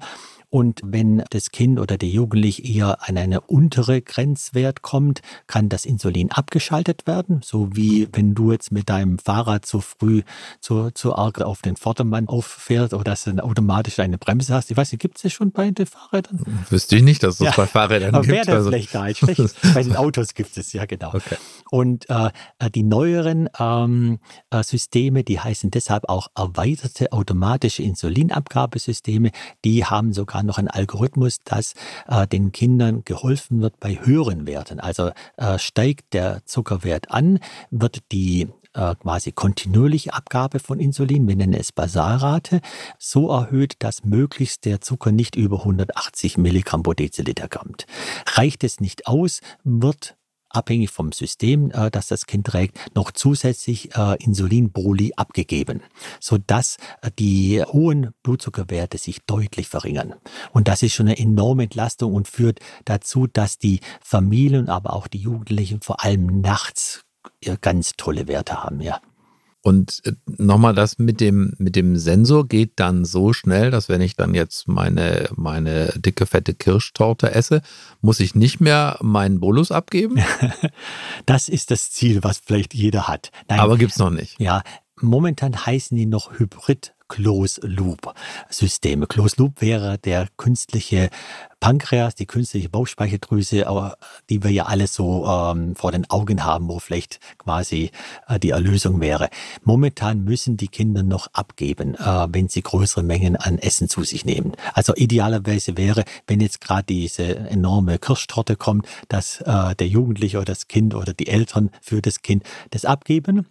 Und 0.56 0.80
wenn 0.82 1.22
das 1.28 1.50
Kind 1.50 1.78
oder 1.78 1.98
der 1.98 2.08
Jugendliche 2.08 2.62
eher 2.62 3.06
an 3.06 3.18
eine 3.18 3.42
untere 3.42 4.00
Grenzwert 4.00 4.80
kommt, 4.80 5.20
kann 5.48 5.68
das 5.68 5.84
Insulin 5.84 6.32
abgeschaltet 6.32 7.06
werden, 7.06 7.42
so 7.44 7.68
wie 7.76 8.08
wenn 8.14 8.34
du 8.34 8.52
jetzt 8.52 8.72
mit 8.72 8.88
deinem 8.88 9.18
Fahrrad 9.18 9.66
zu 9.66 9.82
früh 9.82 10.22
zu, 10.62 10.90
zu 10.92 11.14
arg 11.14 11.42
auf 11.42 11.60
den 11.60 11.76
Vordermann 11.76 12.26
auffährst 12.26 12.94
oder 12.94 13.04
dass 13.04 13.24
du 13.24 13.32
dann 13.32 13.40
automatisch 13.40 13.98
eine 13.98 14.16
Bremse 14.16 14.54
hast. 14.54 14.70
Ich 14.70 14.78
weiß 14.78 14.92
nicht, 14.92 15.02
gibt 15.02 15.18
es 15.18 15.24
das 15.24 15.34
schon 15.34 15.52
bei 15.52 15.70
den 15.70 15.84
Fahrrädern? 15.84 16.40
Wüsste 16.70 16.96
ich 16.96 17.02
nicht, 17.02 17.22
dass 17.22 17.34
es 17.34 17.40
ja. 17.40 17.52
bei 17.54 17.66
Fahrrädern 17.66 18.14
Aber 18.14 18.24
gibt. 18.24 18.46
Wäre 18.46 18.56
also. 18.56 18.70
vielleicht 18.70 18.92
gar 18.92 19.08
nicht 19.08 19.18
schlecht. 19.18 19.56
bei 19.74 19.82
den 19.82 19.94
Autos 19.94 20.32
gibt 20.32 20.56
es, 20.56 20.72
ja 20.72 20.86
genau. 20.86 21.12
Okay. 21.12 21.36
Und 21.70 22.08
äh, 22.08 22.30
äh, 22.60 22.70
die 22.70 22.82
neueren 22.82 23.50
ähm, 23.60 24.20
äh, 24.48 24.62
Systeme, 24.62 25.22
die 25.22 25.38
heißen 25.38 25.70
deshalb 25.70 26.08
auch 26.08 26.28
erweiterte 26.34 27.12
automatische 27.12 27.82
Insulinabgabesysteme, 27.82 29.32
die 29.66 29.84
haben 29.84 30.14
sogar 30.14 30.45
noch 30.46 30.58
einen 30.58 30.68
Algorithmus, 30.68 31.38
dass 31.44 31.74
äh, 32.08 32.26
den 32.26 32.52
Kindern 32.52 33.02
geholfen 33.04 33.60
wird 33.60 33.78
bei 33.80 33.98
höheren 34.02 34.46
Werten. 34.46 34.80
Also 34.80 35.10
äh, 35.36 35.58
steigt 35.58 36.12
der 36.14 36.44
Zuckerwert 36.44 37.10
an, 37.10 37.38
wird 37.70 38.00
die 38.12 38.48
äh, 38.76 38.94
quasi 38.96 39.32
kontinuierliche 39.32 40.12
Abgabe 40.12 40.58
von 40.58 40.78
Insulin, 40.78 41.26
wir 41.26 41.36
nennen 41.36 41.54
es 41.54 41.72
Basalrate, 41.72 42.60
so 42.98 43.30
erhöht, 43.30 43.74
dass 43.78 44.04
möglichst 44.04 44.64
der 44.64 44.80
Zucker 44.80 45.12
nicht 45.12 45.34
über 45.34 45.60
180 45.60 46.38
Milligramm 46.38 46.82
pro 46.82 46.92
Deziliter 46.92 47.48
kommt. 47.48 47.86
Reicht 48.34 48.64
es 48.64 48.80
nicht 48.80 49.06
aus, 49.06 49.40
wird 49.64 50.16
abhängig 50.56 50.90
vom 50.90 51.12
System, 51.12 51.70
äh, 51.70 51.90
das 51.90 52.08
das 52.08 52.26
Kind 52.26 52.46
trägt, 52.46 52.78
noch 52.94 53.10
zusätzlich 53.10 53.94
äh, 53.94 54.16
Insulinboli 54.22 55.12
abgegeben, 55.16 55.82
sodass 56.20 56.78
äh, 57.02 57.10
die 57.18 57.62
hohen 57.62 58.10
Blutzuckerwerte 58.22 58.98
sich 58.98 59.20
deutlich 59.26 59.68
verringern. 59.68 60.14
Und 60.52 60.68
das 60.68 60.82
ist 60.82 60.94
schon 60.94 61.06
eine 61.06 61.18
enorme 61.18 61.64
Entlastung 61.64 62.14
und 62.14 62.28
führt 62.28 62.60
dazu, 62.84 63.26
dass 63.26 63.58
die 63.58 63.80
Familien, 64.00 64.68
aber 64.68 64.94
auch 64.94 65.06
die 65.06 65.18
Jugendlichen 65.18 65.80
vor 65.80 66.04
allem 66.04 66.40
nachts 66.40 67.02
ganz 67.60 67.92
tolle 67.96 68.28
Werte 68.28 68.62
haben, 68.62 68.80
ja. 68.80 69.00
Und 69.66 70.00
äh, 70.04 70.12
nochmal 70.26 70.76
das 70.76 71.00
mit 71.00 71.20
dem, 71.20 71.52
mit 71.58 71.74
dem 71.74 71.96
Sensor 71.96 72.46
geht 72.46 72.74
dann 72.76 73.04
so 73.04 73.32
schnell, 73.32 73.72
dass 73.72 73.88
wenn 73.88 74.00
ich 74.00 74.14
dann 74.14 74.32
jetzt 74.32 74.68
meine, 74.68 75.28
meine 75.34 75.92
dicke, 75.96 76.24
fette 76.24 76.54
Kirschtorte 76.54 77.34
esse, 77.34 77.62
muss 78.00 78.20
ich 78.20 78.36
nicht 78.36 78.60
mehr 78.60 78.96
meinen 79.02 79.40
Bolus 79.40 79.72
abgeben? 79.72 80.22
Das 81.26 81.48
ist 81.48 81.72
das 81.72 81.90
Ziel, 81.90 82.22
was 82.22 82.38
vielleicht 82.38 82.74
jeder 82.74 83.08
hat. 83.08 83.32
Nein, 83.48 83.58
Aber 83.58 83.80
es 83.80 83.98
noch 83.98 84.10
nicht. 84.10 84.38
Ja, 84.38 84.62
momentan 85.00 85.66
heißen 85.66 85.96
die 85.96 86.06
noch 86.06 86.38
Hybrid 86.38 86.94
Close-Loop-Systeme. 87.08 89.06
Close-Loop 89.06 89.60
wäre 89.60 89.98
der 89.98 90.28
künstliche 90.36 91.10
Pankreas, 91.60 92.14
die 92.14 92.26
künstliche 92.26 92.68
Bauchspeicheldrüse, 92.68 93.66
aber 93.66 93.96
die 94.28 94.42
wir 94.42 94.50
ja 94.50 94.66
alle 94.66 94.86
so 94.86 95.26
ähm, 95.26 95.74
vor 95.74 95.90
den 95.90 96.08
Augen 96.10 96.44
haben, 96.44 96.68
wo 96.68 96.78
vielleicht 96.78 97.18
quasi 97.38 97.90
äh, 98.28 98.38
die 98.38 98.50
Erlösung 98.50 99.00
wäre. 99.00 99.30
Momentan 99.64 100.22
müssen 100.22 100.56
die 100.56 100.68
Kinder 100.68 101.02
noch 101.02 101.28
abgeben, 101.32 101.94
äh, 101.94 102.28
wenn 102.30 102.48
sie 102.48 102.62
größere 102.62 103.02
Mengen 103.02 103.36
an 103.36 103.58
Essen 103.58 103.88
zu 103.88 104.04
sich 104.04 104.24
nehmen. 104.24 104.52
Also 104.74 104.94
idealerweise 104.94 105.76
wäre, 105.76 106.04
wenn 106.26 106.40
jetzt 106.40 106.60
gerade 106.60 106.84
diese 106.84 107.24
enorme 107.24 107.98
Kirschtorte 107.98 108.56
kommt, 108.56 108.86
dass 109.08 109.40
äh, 109.40 109.74
der 109.74 109.88
Jugendliche 109.88 110.36
oder 110.36 110.46
das 110.46 110.68
Kind 110.68 110.94
oder 110.94 111.14
die 111.14 111.26
Eltern 111.26 111.70
für 111.80 112.02
das 112.02 112.22
Kind 112.22 112.44
das 112.70 112.84
abgeben 112.84 113.46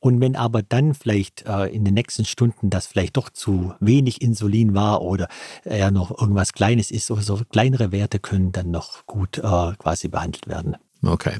und 0.00 0.20
wenn 0.20 0.36
aber 0.36 0.62
dann 0.62 0.94
vielleicht 0.94 1.46
äh, 1.46 1.66
in 1.66 1.84
den 1.84 1.94
nächsten 1.94 2.24
Stunden 2.24 2.70
das 2.70 2.86
vielleicht 2.86 3.16
doch 3.16 3.30
zu 3.30 3.74
wenig 3.80 4.22
Insulin 4.22 4.74
war 4.74 5.02
oder 5.02 5.28
er 5.64 5.90
noch 5.90 6.18
irgendwas 6.18 6.52
Kleines 6.52 6.90
ist 6.90 7.10
oder 7.10 7.22
so, 7.22 7.40
kleinere 7.50 7.92
Werte 7.92 8.18
können 8.18 8.52
dann 8.52 8.70
noch 8.70 9.06
gut 9.06 9.38
äh, 9.38 9.42
quasi 9.78 10.08
behandelt 10.08 10.46
werden. 10.48 10.76
Okay. 11.06 11.36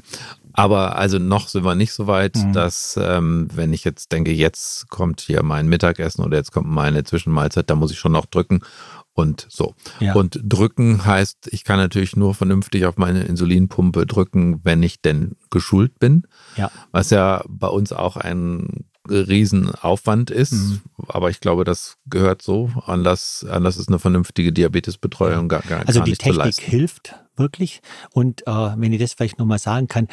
Aber 0.53 0.95
also 0.97 1.19
noch 1.19 1.47
sind 1.47 1.65
wir 1.65 1.75
nicht 1.75 1.91
so 1.91 2.07
weit, 2.07 2.35
mhm. 2.35 2.53
dass 2.53 2.97
ähm, 3.01 3.47
wenn 3.53 3.73
ich 3.73 3.83
jetzt 3.83 4.11
denke, 4.11 4.31
jetzt 4.31 4.89
kommt 4.89 5.21
hier 5.21 5.43
mein 5.43 5.67
Mittagessen 5.67 6.23
oder 6.23 6.37
jetzt 6.37 6.51
kommt 6.51 6.67
meine 6.67 7.03
Zwischenmahlzeit, 7.03 7.69
da 7.69 7.75
muss 7.75 7.91
ich 7.91 7.99
schon 7.99 8.13
noch 8.13 8.25
drücken 8.25 8.61
und 9.15 9.47
so. 9.49 9.73
Ja. 9.99 10.13
Und 10.13 10.39
drücken 10.43 11.05
heißt, 11.05 11.49
ich 11.51 11.63
kann 11.63 11.77
natürlich 11.77 12.15
nur 12.15 12.35
vernünftig 12.35 12.85
auf 12.85 12.97
meine 12.97 13.23
Insulinpumpe 13.23 14.05
drücken, 14.05 14.59
wenn 14.63 14.83
ich 14.83 15.01
denn 15.01 15.37
geschult 15.49 15.97
bin. 15.99 16.27
Ja. 16.57 16.69
Was 16.91 17.09
ja 17.09 17.43
bei 17.47 17.67
uns 17.67 17.93
auch 17.93 18.17
ein 18.17 18.85
Riesenaufwand 19.09 20.31
ist. 20.31 20.53
Mhm. 20.53 20.81
Aber 21.07 21.29
ich 21.29 21.39
glaube, 21.39 21.63
das 21.63 21.97
gehört 22.07 22.41
so. 22.41 22.71
Anders, 22.85 23.45
anders 23.49 23.77
ist 23.77 23.87
eine 23.87 23.99
vernünftige 23.99 24.51
Diabetesbetreuung 24.51 25.47
gar, 25.47 25.61
gar, 25.61 25.87
also 25.87 25.99
gar 25.99 26.07
nicht 26.07 26.25
Also 26.25 26.41
die 26.41 26.51
Technik 26.51 26.69
hilft 26.69 27.15
wirklich. 27.37 27.81
Und 28.11 28.45
äh, 28.47 28.51
wenn 28.51 28.93
ich 28.93 28.99
das 28.99 29.13
vielleicht 29.13 29.39
nochmal 29.39 29.59
sagen 29.59 29.87
kann, 29.87 30.07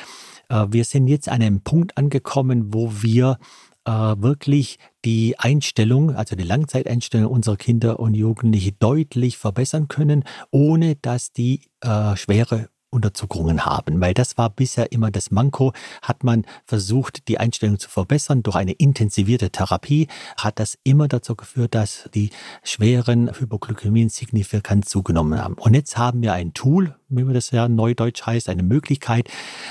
äh, 0.49 0.67
wir 0.71 0.85
sind 0.85 1.09
jetzt 1.09 1.29
an 1.29 1.43
einem 1.43 1.61
Punkt 1.61 1.97
angekommen, 1.97 2.73
wo 2.73 2.93
wir 3.03 3.38
äh, 3.85 3.90
wirklich 3.90 4.79
die 5.05 5.38
Einstellung, 5.38 6.14
also 6.14 6.37
die 6.37 6.45
Langzeiteinstellung 6.45 7.31
unserer 7.31 7.57
Kinder 7.57 8.01
und 8.01 8.14
Jugendliche 8.14 8.73
deutlich 8.73 9.38
verbessern 9.38 9.88
können, 9.88 10.25
ohne 10.51 10.97
dass 10.97 11.33
die 11.33 11.62
äh, 11.81 12.16
schwere 12.16 12.68
Unterzuckerungen 12.92 13.64
haben, 13.64 14.01
weil 14.01 14.14
das 14.14 14.37
war 14.37 14.51
bisher 14.51 14.92
immer 14.92 15.11
das 15.11 15.31
Manko. 15.31 15.73
Hat 16.03 16.25
man 16.25 16.45
versucht, 16.66 17.27
die 17.29 17.38
Einstellung 17.38 17.79
zu 17.79 17.88
verbessern 17.88 18.42
durch 18.42 18.57
eine 18.57 18.73
intensivierte 18.73 19.51
Therapie, 19.51 20.09
hat 20.37 20.61
das 20.61 20.79
immer 20.85 21.09
dazu 21.09 21.35
geführt, 21.35 21.75
dass 21.75 22.09
die 22.14 22.31
schweren 22.62 23.33
Hypoglykämien 23.33 24.11
signifikant 24.11 24.88
zugenommen 24.88 25.42
haben. 25.42 25.55
Und 25.55 25.75
jetzt 25.75 25.97
haben 25.97 26.21
wir 26.21 26.35
ein 26.35 26.53
Tool, 26.53 26.95
wie 27.16 27.25
man 27.25 27.35
das 27.35 27.51
ja 27.51 27.68
neudeutsch 27.68 28.22
heißt, 28.25 28.48
eine 28.48 28.62
Möglichkeit, 28.62 29.29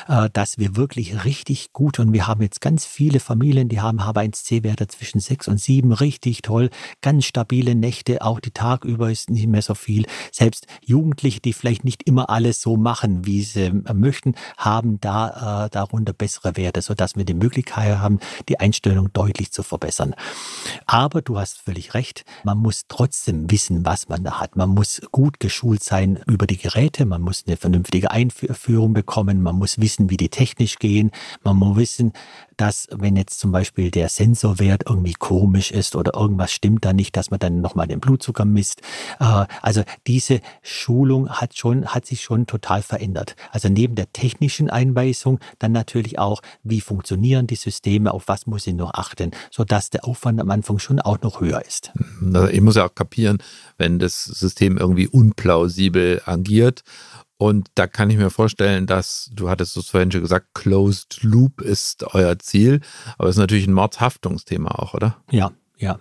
äh, 0.07 0.29
dass 0.31 0.57
wir 0.57 0.75
wirklich 0.75 1.25
richtig 1.25 1.73
gut 1.73 1.99
und 1.99 2.13
wir 2.13 2.27
haben 2.27 2.41
jetzt 2.41 2.61
ganz 2.61 2.85
viele 2.85 3.19
Familien, 3.19 3.69
die 3.69 3.81
haben 3.81 4.01
H1C-Werte 4.01 4.87
zwischen 4.87 5.19
6 5.19 5.47
und 5.47 5.59
7, 5.59 5.91
richtig 5.91 6.41
toll, 6.41 6.69
ganz 7.01 7.25
stabile 7.25 7.75
Nächte, 7.75 8.21
auch 8.21 8.39
die 8.39 8.51
Tagüber 8.51 9.11
ist 9.11 9.29
nicht 9.29 9.47
mehr 9.47 9.61
so 9.61 9.75
viel. 9.75 10.05
Selbst 10.31 10.67
Jugendliche, 10.83 11.39
die 11.39 11.53
vielleicht 11.53 11.83
nicht 11.83 12.03
immer 12.03 12.29
alles 12.29 12.61
so 12.61 12.77
machen, 12.77 13.25
wie 13.25 13.43
sie 13.43 13.65
äh, 13.65 13.93
möchten, 13.93 14.35
haben 14.57 14.99
da 14.99 15.65
äh, 15.65 15.69
darunter 15.69 16.13
bessere 16.13 16.57
Werte, 16.57 16.81
sodass 16.81 17.15
wir 17.15 17.25
die 17.25 17.33
Möglichkeit 17.33 17.97
haben, 17.99 18.19
die 18.49 18.59
Einstellung 18.59 19.11
deutlich 19.13 19.51
zu 19.51 19.63
verbessern. 19.63 20.15
Aber 20.85 21.21
du 21.21 21.39
hast 21.39 21.59
völlig 21.59 21.93
recht, 21.93 22.25
man 22.43 22.57
muss 22.57 22.83
trotzdem 22.87 23.49
wissen, 23.49 23.85
was 23.85 24.09
man 24.09 24.23
da 24.23 24.39
hat. 24.39 24.55
Man 24.55 24.69
muss 24.69 25.01
gut 25.11 25.39
geschult 25.39 25.83
sein 25.83 26.19
über 26.27 26.47
die 26.47 26.57
Geräte, 26.57 27.05
man 27.05 27.21
muss 27.21 27.30
muss 27.31 27.45
eine 27.47 27.55
vernünftige 27.55 28.11
Einführung 28.11 28.91
bekommen, 28.91 29.41
man 29.41 29.55
muss 29.55 29.79
wissen, 29.79 30.09
wie 30.09 30.17
die 30.17 30.27
technisch 30.27 30.79
gehen, 30.79 31.11
man 31.45 31.55
muss 31.55 31.77
wissen, 31.77 32.11
dass 32.61 32.87
wenn 32.91 33.15
jetzt 33.15 33.39
zum 33.39 33.51
Beispiel 33.51 33.89
der 33.89 34.07
Sensorwert 34.07 34.83
irgendwie 34.87 35.13
komisch 35.13 35.71
ist 35.71 35.95
oder 35.95 36.13
irgendwas 36.13 36.51
stimmt 36.51 36.85
da 36.85 36.93
nicht, 36.93 37.17
dass 37.17 37.31
man 37.31 37.39
dann 37.39 37.59
nochmal 37.59 37.87
den 37.87 37.99
Blutzucker 37.99 38.45
misst. 38.45 38.81
Äh, 39.19 39.45
also 39.63 39.81
diese 40.05 40.41
Schulung 40.61 41.27
hat 41.27 41.57
schon, 41.57 41.87
hat 41.87 42.05
sich 42.05 42.21
schon 42.21 42.45
total 42.45 42.83
verändert. 42.83 43.35
Also 43.51 43.67
neben 43.67 43.95
der 43.95 44.13
technischen 44.13 44.69
Einweisung 44.69 45.39
dann 45.57 45.71
natürlich 45.71 46.19
auch, 46.19 46.43
wie 46.61 46.81
funktionieren 46.81 47.47
die 47.47 47.55
Systeme, 47.55 48.13
auf 48.13 48.27
was 48.27 48.45
muss 48.45 48.67
ich 48.67 48.75
noch 48.75 48.93
achten, 48.93 49.31
sodass 49.49 49.89
der 49.89 50.05
Aufwand 50.05 50.39
am 50.39 50.51
Anfang 50.51 50.77
schon 50.77 50.99
auch 50.99 51.19
noch 51.21 51.41
höher 51.41 51.65
ist. 51.65 51.91
Also 52.21 52.47
ich 52.47 52.61
muss 52.61 52.75
ja 52.75 52.85
auch 52.85 52.93
kapieren, 52.93 53.39
wenn 53.79 53.97
das 53.97 54.23
System 54.23 54.77
irgendwie 54.77 55.07
unplausibel 55.07 56.21
agiert 56.25 56.83
und 57.41 57.69
da 57.73 57.87
kann 57.87 58.11
ich 58.11 58.17
mir 58.17 58.29
vorstellen, 58.29 58.85
dass, 58.85 59.31
du 59.33 59.49
hattest 59.49 59.75
es 59.75 59.89
vorhin 59.89 60.11
schon 60.11 60.21
gesagt, 60.21 60.53
Closed 60.53 61.23
Loop 61.23 61.59
ist 61.61 62.03
euer 62.13 62.37
Ziel, 62.37 62.81
aber 63.17 63.29
es 63.29 63.35
ist 63.35 63.39
natürlich 63.39 63.65
ein 63.65 63.73
Mordshaftungsthema 63.73 64.69
auch, 64.69 64.93
oder? 64.93 65.17
Ja, 65.31 65.51
ja, 65.75 65.99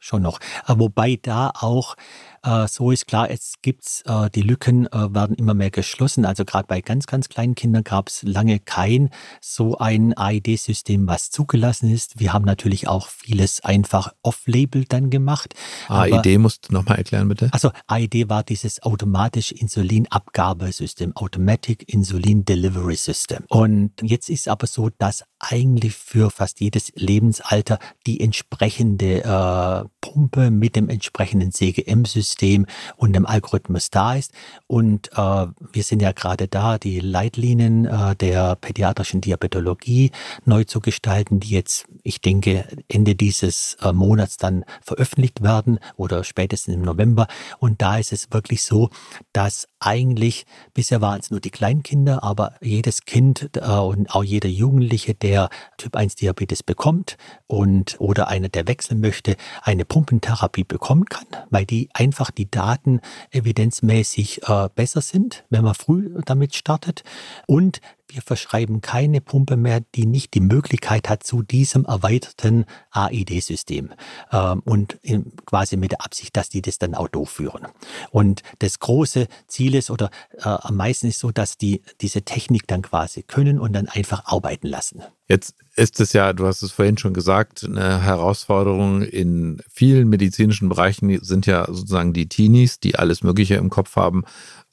schon 0.00 0.22
noch. 0.22 0.40
Wobei 0.66 1.18
da 1.22 1.52
auch 1.54 1.94
äh, 2.42 2.66
so 2.68 2.90
ist 2.90 3.06
klar, 3.06 3.30
es 3.30 3.54
gibt's, 3.60 4.02
äh, 4.06 4.30
die 4.30 4.42
Lücken 4.42 4.86
äh, 4.86 5.14
werden 5.14 5.36
immer 5.36 5.54
mehr 5.54 5.70
geschlossen. 5.70 6.24
Also 6.24 6.44
gerade 6.44 6.66
bei 6.66 6.80
ganz, 6.80 7.06
ganz 7.06 7.28
kleinen 7.28 7.54
Kindern 7.54 7.84
gab 7.84 8.08
es 8.08 8.22
lange 8.22 8.58
kein 8.58 9.10
so 9.40 9.76
ein 9.78 10.16
AID-System, 10.16 11.06
was 11.06 11.30
zugelassen 11.30 11.90
ist. 11.90 12.18
Wir 12.18 12.32
haben 12.32 12.44
natürlich 12.44 12.88
auch 12.88 13.08
vieles 13.08 13.62
einfach 13.62 14.12
off-label 14.22 14.84
dann 14.86 15.10
gemacht. 15.10 15.54
AID 15.88 16.38
musst 16.38 16.68
du 16.68 16.72
nochmal 16.72 16.98
erklären, 16.98 17.28
bitte. 17.28 17.50
Also 17.52 17.72
AID 17.86 18.28
war 18.28 18.42
dieses 18.42 18.82
automatische 18.82 19.54
Insulinabgabesystem, 19.54 21.16
Automatic 21.16 21.92
Insulin 21.92 22.44
Delivery 22.44 22.96
System. 22.96 23.44
Und 23.48 23.92
jetzt 24.02 24.30
ist 24.30 24.48
aber 24.48 24.66
so, 24.66 24.90
dass 24.98 25.24
eigentlich 25.38 25.94
für 25.94 26.30
fast 26.30 26.60
jedes 26.60 26.92
Lebensalter 26.94 27.78
die 28.06 28.20
entsprechende 28.20 29.22
äh, 29.24 29.89
Pumpe 30.00 30.50
mit 30.50 30.76
dem 30.76 30.88
entsprechenden 30.88 31.52
CGM-System 31.52 32.30
System 32.30 32.66
und 32.96 33.12
dem 33.12 33.26
Algorithmus 33.26 33.90
da 33.90 34.14
ist. 34.14 34.32
Und 34.66 35.10
äh, 35.12 35.16
wir 35.16 35.82
sind 35.82 36.02
ja 36.02 36.12
gerade 36.12 36.48
da, 36.48 36.78
die 36.78 37.00
Leitlinien 37.00 37.84
äh, 37.84 38.16
der 38.16 38.56
pädiatrischen 38.56 39.20
Diabetologie 39.20 40.10
neu 40.44 40.64
zu 40.64 40.80
gestalten, 40.80 41.40
die 41.40 41.50
jetzt 41.50 41.86
ich 42.02 42.20
denke, 42.20 42.66
Ende 42.88 43.14
dieses 43.14 43.76
äh, 43.82 43.92
Monats 43.92 44.36
dann 44.36 44.64
veröffentlicht 44.82 45.42
werden 45.42 45.78
oder 45.96 46.24
spätestens 46.24 46.74
im 46.74 46.82
November. 46.82 47.26
Und 47.58 47.82
da 47.82 47.98
ist 47.98 48.12
es 48.12 48.32
wirklich 48.32 48.62
so, 48.62 48.90
dass 49.32 49.68
eigentlich, 49.80 50.46
bisher 50.74 51.00
waren 51.00 51.20
es 51.20 51.30
nur 51.30 51.40
die 51.40 51.50
Kleinkinder, 51.50 52.22
aber 52.22 52.54
jedes 52.60 53.04
Kind 53.04 53.50
äh, 53.56 53.60
und 53.60 54.14
auch 54.14 54.22
jeder 54.22 54.48
Jugendliche, 54.48 55.14
der 55.14 55.48
Typ 55.78 55.96
1 55.96 56.16
Diabetes 56.16 56.62
bekommt 56.62 57.16
und 57.46 57.96
oder 57.98 58.28
einer, 58.28 58.48
der 58.48 58.68
wechseln 58.68 59.00
möchte, 59.00 59.36
eine 59.62 59.84
Pumpentherapie 59.84 60.64
bekommen 60.64 61.06
kann, 61.06 61.26
weil 61.48 61.64
die 61.64 61.88
einfach 61.94 62.30
die 62.30 62.50
Daten 62.50 63.00
evidenzmäßig 63.30 64.42
äh, 64.46 64.68
besser 64.74 65.00
sind, 65.00 65.44
wenn 65.50 65.64
man 65.64 65.74
früh 65.74 66.14
damit 66.26 66.54
startet. 66.54 67.02
Und 67.46 67.80
wir 68.12 68.22
verschreiben 68.22 68.80
keine 68.80 69.20
Pumpe 69.20 69.56
mehr, 69.56 69.80
die 69.94 70.06
nicht 70.06 70.34
die 70.34 70.40
Möglichkeit 70.40 71.08
hat 71.08 71.22
zu 71.22 71.42
diesem 71.42 71.84
erweiterten 71.84 72.64
AID-System 72.90 73.90
ähm, 74.32 74.62
und 74.64 74.98
quasi 75.46 75.76
mit 75.76 75.92
der 75.92 76.04
Absicht, 76.04 76.36
dass 76.36 76.48
die 76.48 76.62
das 76.62 76.78
dann 76.78 76.94
auch 76.94 77.08
durchführen. 77.08 77.68
Und 78.10 78.42
das 78.58 78.80
große 78.80 79.28
Ziel 79.46 79.69
ist 79.74 79.90
oder 79.90 80.10
äh, 80.38 80.42
am 80.44 80.76
meisten 80.76 81.06
ist 81.08 81.20
so, 81.20 81.30
dass 81.30 81.56
die 81.56 81.82
diese 82.00 82.22
Technik 82.22 82.66
dann 82.66 82.82
quasi 82.82 83.22
können 83.22 83.58
und 83.58 83.72
dann 83.72 83.88
einfach 83.88 84.24
arbeiten 84.26 84.66
lassen. 84.66 85.02
Jetzt 85.28 85.54
ist 85.76 86.00
es 86.00 86.12
ja, 86.12 86.32
du 86.32 86.46
hast 86.46 86.62
es 86.62 86.72
vorhin 86.72 86.98
schon 86.98 87.14
gesagt, 87.14 87.64
eine 87.64 88.02
Herausforderung 88.02 89.02
in 89.02 89.62
vielen 89.72 90.08
medizinischen 90.08 90.68
Bereichen 90.68 91.22
sind 91.22 91.46
ja 91.46 91.66
sozusagen 91.66 92.12
die 92.12 92.28
Teenies, 92.28 92.80
die 92.80 92.96
alles 92.96 93.22
Mögliche 93.22 93.54
im 93.54 93.70
Kopf 93.70 93.96
haben 93.96 94.24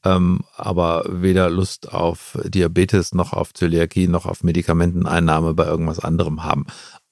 ähm, 0.07 0.41
aber 0.55 1.05
weder 1.09 1.49
Lust 1.49 1.91
auf 1.91 2.37
Diabetes 2.45 3.13
noch 3.13 3.33
auf 3.33 3.53
Zöliakie 3.53 4.07
noch 4.07 4.25
auf 4.25 4.43
Medikamenteneinnahme 4.43 5.53
bei 5.53 5.65
irgendwas 5.65 5.99
anderem 5.99 6.43
haben. 6.43 6.65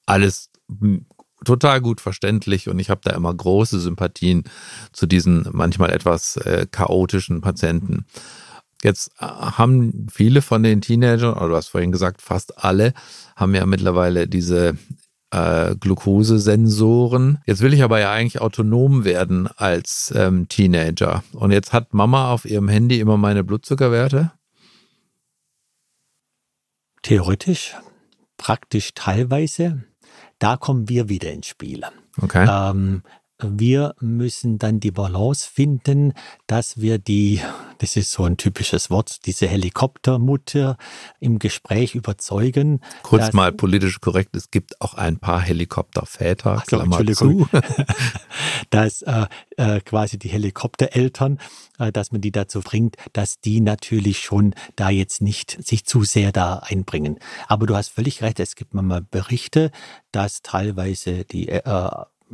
Alles 0.06 0.50
total 1.44 1.80
gut 1.80 2.00
verständlich 2.00 2.68
und 2.68 2.78
ich 2.78 2.90
habe 2.90 3.00
da 3.04 3.10
immer 3.12 3.32
große 3.32 3.80
Sympathien 3.80 4.44
zu 4.92 5.06
diesen 5.06 5.48
manchmal 5.52 5.90
etwas 5.90 6.36
äh, 6.38 6.66
chaotischen 6.70 7.40
Patienten. 7.40 8.06
Jetzt 8.82 9.10
äh, 9.18 9.26
haben 9.26 10.06
viele 10.10 10.42
von 10.42 10.62
den 10.62 10.80
Teenagern, 10.80 11.34
oder 11.34 11.48
du 11.48 11.56
hast 11.56 11.68
vorhin 11.68 11.92
gesagt, 11.92 12.22
fast 12.22 12.64
alle, 12.64 12.94
haben 13.34 13.54
ja 13.54 13.66
mittlerweile 13.66 14.28
diese 14.28 14.76
äh, 15.30 15.74
Glukosesensoren. 15.76 17.38
Jetzt 17.46 17.60
will 17.60 17.74
ich 17.74 17.82
aber 17.82 18.00
ja 18.00 18.12
eigentlich 18.12 18.40
autonom 18.40 19.04
werden 19.04 19.48
als 19.56 20.12
ähm, 20.16 20.48
Teenager. 20.48 21.22
Und 21.32 21.50
jetzt 21.50 21.72
hat 21.72 21.94
Mama 21.94 22.30
auf 22.32 22.44
ihrem 22.44 22.68
Handy 22.68 23.00
immer 23.00 23.16
meine 23.16 23.44
Blutzuckerwerte. 23.44 24.32
Theoretisch, 27.02 27.76
praktisch 28.36 28.94
teilweise. 28.94 29.84
Da 30.38 30.56
kommen 30.56 30.88
wir 30.88 31.08
wieder 31.08 31.32
ins 31.32 31.46
Spiel. 31.46 31.82
Okay. 32.20 32.46
Ähm, 32.48 33.02
wir 33.42 33.94
müssen 34.00 34.58
dann 34.58 34.80
die 34.80 34.90
Balance 34.90 35.48
finden, 35.48 36.14
dass 36.46 36.80
wir 36.80 36.98
die, 36.98 37.40
das 37.78 37.96
ist 37.96 38.10
so 38.10 38.24
ein 38.24 38.38
typisches 38.38 38.88
Wort, 38.88 39.26
diese 39.26 39.46
Helikoptermutter 39.46 40.78
im 41.20 41.38
Gespräch 41.38 41.94
überzeugen. 41.94 42.80
Kurz 43.02 43.34
mal 43.34 43.52
politisch 43.52 44.00
korrekt, 44.00 44.34
es 44.36 44.50
gibt 44.50 44.80
auch 44.80 44.94
ein 44.94 45.18
paar 45.18 45.40
Helikopterväter, 45.40 46.62
so, 46.66 46.80
Entschuldigung, 46.80 47.48
zu. 47.50 47.58
dass 48.70 49.02
äh, 49.02 49.26
äh, 49.56 49.80
quasi 49.80 50.18
die 50.18 50.28
Helikoptereltern, 50.28 51.38
äh, 51.78 51.92
dass 51.92 52.12
man 52.12 52.20
die 52.20 52.32
dazu 52.32 52.60
bringt, 52.60 52.96
dass 53.12 53.40
die 53.40 53.60
natürlich 53.60 54.20
schon 54.20 54.54
da 54.76 54.90
jetzt 54.90 55.22
nicht 55.22 55.64
sich 55.64 55.84
zu 55.84 56.04
sehr 56.04 56.32
da 56.32 56.58
einbringen. 56.58 57.18
Aber 57.48 57.66
du 57.66 57.76
hast 57.76 57.88
völlig 57.88 58.22
recht, 58.22 58.40
es 58.40 58.54
gibt 58.54 58.74
manchmal 58.74 59.02
Berichte, 59.02 59.70
dass 60.12 60.42
teilweise 60.42 61.24
die 61.24 61.48
äh, 61.48 61.62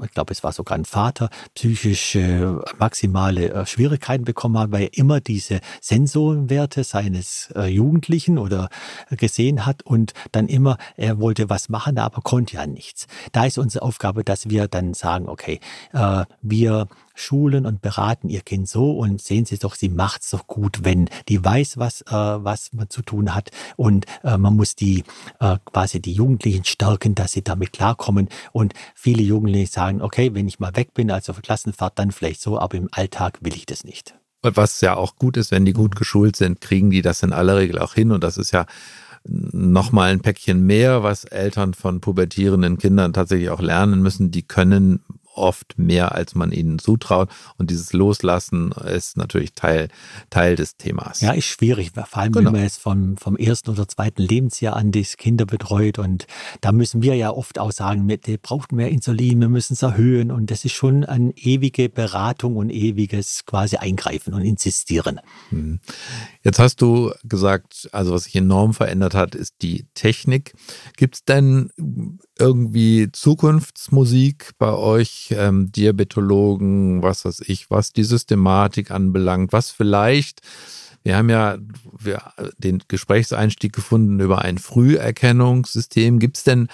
ich 0.02 0.11
glaube, 0.11 0.33
es 0.33 0.42
war 0.42 0.52
sogar 0.52 0.78
ein 0.78 0.85
Vater, 0.85 1.28
psychische 1.55 2.62
maximale 2.78 3.52
äh, 3.52 3.66
Schwierigkeiten 3.66 4.24
bekommen 4.24 4.59
hat, 4.59 4.72
weil 4.72 4.85
er 4.85 4.96
immer 4.96 5.20
diese 5.20 5.61
Sensorenwerte 5.81 6.85
seines 6.85 7.52
äh, 7.55 7.66
Jugendlichen 7.66 8.38
oder 8.38 8.68
gesehen 9.11 9.66
hat 9.66 9.83
und 9.83 10.14
dann 10.33 10.48
immer, 10.48 10.78
er 10.96 11.20
wollte 11.20 11.50
was 11.50 11.68
machen, 11.68 11.98
aber 11.98 12.22
konnte 12.22 12.57
ja 12.57 12.66
nichts. 12.66 13.07
Da 13.33 13.44
ist 13.44 13.59
unsere 13.59 13.85
Aufgabe, 13.85 14.24
dass 14.24 14.48
wir 14.48 14.68
dann 14.68 14.94
sagen, 14.94 15.28
okay, 15.28 15.61
äh, 15.92 16.24
wir 16.40 16.88
schulen 17.14 17.66
und 17.66 17.83
beraten 17.83 18.28
ihr 18.28 18.40
Kind 18.40 18.68
so 18.68 18.92
und 18.92 19.20
sehen 19.20 19.44
Sie 19.44 19.59
doch, 19.59 19.74
sie 19.74 19.88
macht's 19.88 20.31
doch 20.31 20.46
gut, 20.46 20.85
wenn 20.85 21.09
die 21.28 21.44
weiß, 21.44 21.76
was, 21.76 22.02
äh, 22.02 22.12
was 22.12 22.72
man 22.72 22.88
zu 22.88 23.02
tun 23.02 23.35
hat 23.35 23.50
und 23.76 24.07
äh, 24.24 24.38
man 24.38 24.57
muss 24.57 24.74
die 24.74 25.05
äh, 25.40 25.59
quasi 25.64 26.00
die 26.00 26.14
Jugendlichen 26.14 26.64
stärken, 26.64 27.14
dass 27.14 27.33
sie 27.33 27.42
damit 27.42 27.72
klarkommen 27.72 28.28
und 28.52 28.72
viele 28.94 29.22
Jugendliche 29.22 29.70
sagen, 29.70 29.81
okay, 30.00 30.34
wenn 30.34 30.48
ich 30.48 30.58
mal 30.58 30.74
weg 30.76 30.94
bin, 30.94 31.10
also 31.10 31.32
auf 31.32 31.42
Klassenfahrt, 31.42 31.98
dann 31.98 32.12
vielleicht 32.12 32.40
so, 32.40 32.58
aber 32.58 32.76
im 32.76 32.88
Alltag 32.92 33.38
will 33.42 33.54
ich 33.54 33.66
das 33.66 33.84
nicht. 33.84 34.14
Was 34.42 34.80
ja 34.80 34.96
auch 34.96 35.16
gut 35.16 35.36
ist, 35.36 35.50
wenn 35.52 35.64
die 35.64 35.72
gut 35.72 35.94
geschult 35.94 36.36
sind, 36.36 36.60
kriegen 36.60 36.90
die 36.90 37.02
das 37.02 37.22
in 37.22 37.32
aller 37.32 37.56
Regel 37.56 37.78
auch 37.78 37.94
hin 37.94 38.10
und 38.10 38.24
das 38.24 38.38
ist 38.38 38.50
ja 38.50 38.66
nochmal 39.24 40.10
ein 40.10 40.20
Päckchen 40.20 40.66
mehr, 40.66 41.02
was 41.02 41.24
Eltern 41.24 41.74
von 41.74 42.00
pubertierenden 42.00 42.78
Kindern 42.78 43.12
tatsächlich 43.12 43.50
auch 43.50 43.60
lernen 43.60 44.02
müssen. 44.02 44.32
Die 44.32 44.42
können 44.42 45.04
oft 45.34 45.78
mehr, 45.78 46.12
als 46.12 46.34
man 46.34 46.52
ihnen 46.52 46.78
zutraut. 46.78 47.28
Und 47.58 47.70
dieses 47.70 47.92
Loslassen 47.92 48.72
ist 48.72 49.16
natürlich 49.16 49.54
Teil, 49.54 49.88
Teil 50.30 50.56
des 50.56 50.76
Themas. 50.76 51.20
Ja, 51.20 51.32
ist 51.32 51.46
schwierig, 51.46 51.92
vor 51.92 52.06
allem 52.18 52.32
genau. 52.32 52.46
wenn 52.46 52.60
man 52.60 52.66
es 52.66 52.76
vom, 52.76 53.16
vom 53.16 53.36
ersten 53.36 53.70
oder 53.70 53.88
zweiten 53.88 54.22
Lebensjahr 54.22 54.76
an 54.76 54.90
die 54.90 55.02
Kinder 55.02 55.46
betreut. 55.46 55.98
Und 55.98 56.26
da 56.60 56.72
müssen 56.72 57.02
wir 57.02 57.14
ja 57.16 57.30
oft 57.30 57.58
auch 57.58 57.72
sagen, 57.72 58.06
der 58.08 58.36
braucht 58.38 58.72
mehr 58.72 58.90
Insulin, 58.90 59.40
wir 59.40 59.48
müssen 59.48 59.74
es 59.74 59.82
erhöhen. 59.82 60.30
Und 60.30 60.50
das 60.50 60.64
ist 60.64 60.72
schon 60.72 61.04
eine 61.04 61.32
ewige 61.36 61.88
Beratung 61.88 62.56
und 62.56 62.70
ewiges 62.70 63.44
quasi 63.44 63.76
Eingreifen 63.76 64.34
und 64.34 64.42
Insistieren. 64.42 65.20
Mhm. 65.50 65.80
Jetzt 66.42 66.58
hast 66.58 66.80
du 66.80 67.12
gesagt, 67.24 67.88
also 67.92 68.12
was 68.12 68.24
sich 68.24 68.36
enorm 68.36 68.74
verändert 68.74 69.14
hat, 69.14 69.34
ist 69.34 69.56
die 69.62 69.86
Technik. 69.94 70.54
Gibt 70.96 71.16
es 71.16 71.24
denn 71.24 71.70
irgendwie 72.42 73.11
Zukunftsmusik 73.12 74.50
bei 74.59 74.72
euch, 74.72 75.28
ähm, 75.31 75.70
Diabetologen, 75.70 77.00
was 77.00 77.24
weiß 77.24 77.42
ich, 77.46 77.70
was 77.70 77.92
die 77.92 78.02
Systematik 78.02 78.90
anbelangt, 78.90 79.52
was 79.52 79.70
vielleicht, 79.70 80.40
wir 81.05 81.16
haben 81.16 81.31
ja 81.31 81.59
wir, 81.96 82.33
den 82.59 82.83
Gesprächseinstieg 82.88 83.72
gefunden 83.72 84.18
über 84.18 84.42
ein 84.42 84.59
Früherkennungssystem. 84.59 86.18
Gibt 86.18 86.37
es 86.37 86.44
denn 86.44 86.66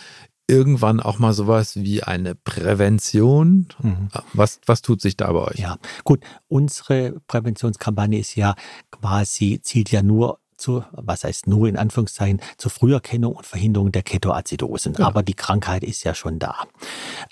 irgendwann 0.46 1.00
auch 1.00 1.18
mal 1.18 1.34
sowas 1.34 1.76
wie 1.76 2.02
eine 2.02 2.34
Prävention? 2.34 3.68
Mhm. 3.82 4.08
Was, 4.32 4.60
was 4.64 4.80
tut 4.80 5.02
sich 5.02 5.18
da 5.18 5.30
bei 5.30 5.40
euch? 5.40 5.58
Ja, 5.58 5.76
gut. 6.04 6.20
Unsere 6.48 7.20
Präventionskampagne 7.26 8.18
ist 8.18 8.36
ja 8.36 8.54
quasi, 8.90 9.60
zielt 9.62 9.90
ja 9.90 10.02
nur 10.02 10.40
zu, 10.58 10.84
was 10.92 11.24
heißt 11.24 11.46
nur 11.46 11.68
in 11.68 11.76
Anführungszeichen, 11.76 12.40
zur 12.56 12.70
Früherkennung 12.70 13.34
und 13.34 13.46
Verhinderung 13.46 13.92
der 13.92 14.02
Ketoazidosen. 14.02 14.94
Ja. 14.98 15.06
Aber 15.06 15.22
die 15.22 15.34
Krankheit 15.34 15.84
ist 15.84 16.04
ja 16.04 16.14
schon 16.14 16.38
da. 16.38 16.64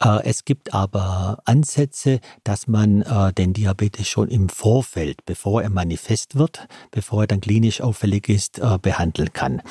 Äh, 0.02 0.24
es 0.24 0.44
gibt 0.44 0.72
aber 0.72 1.38
Ansätze, 1.44 2.20
dass 2.44 2.66
man 2.66 3.02
äh, 3.02 3.32
den 3.32 3.52
Diabetes 3.52 4.08
schon 4.08 4.28
im 4.28 4.48
Vorfeld, 4.48 5.24
bevor 5.26 5.62
er 5.62 5.70
manifest 5.70 6.36
wird, 6.36 6.68
bevor 6.90 7.24
er 7.24 7.26
dann 7.26 7.40
klinisch 7.40 7.80
auffällig 7.80 8.28
ist, 8.28 8.58
äh, 8.58 8.78
behandeln 8.80 9.32
kann. 9.32 9.62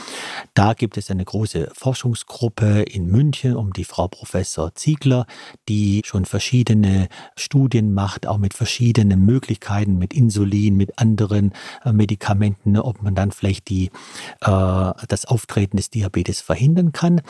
Da 0.54 0.74
gibt 0.74 0.98
es 0.98 1.10
eine 1.10 1.26
große 1.26 1.70
Forschungsgruppe 1.74 2.84
in 2.84 3.08
München 3.08 3.56
um 3.56 3.74
die 3.74 3.86
Frau 3.86 4.08
Professor 4.08 4.76
Ziegler, 4.76 5.26
die 5.70 6.02
schon 6.06 6.26
verschiedene 6.26 7.08
Studien 7.36 7.94
macht, 7.94 8.28
auch 8.28 8.38
mit 8.38 8.54
verschiedenen 8.54 9.26
Möglichkeiten, 9.26 9.98
mit 9.98 10.14
Insulin, 10.14 10.76
mit 10.76 11.00
anderen 11.00 11.54
Medikamenten, 11.86 12.78
ob 12.78 13.02
man 13.02 13.16
dann 13.16 13.32
vielleicht 13.32 13.45
vielleicht 13.46 13.70
die, 13.70 13.92
äh, 14.42 14.92
das 15.08 15.26
Auftreten 15.26 15.78
des 15.78 15.92
Diabetes 15.92 16.42
verhindern 16.42 16.92
kann. 16.92 17.22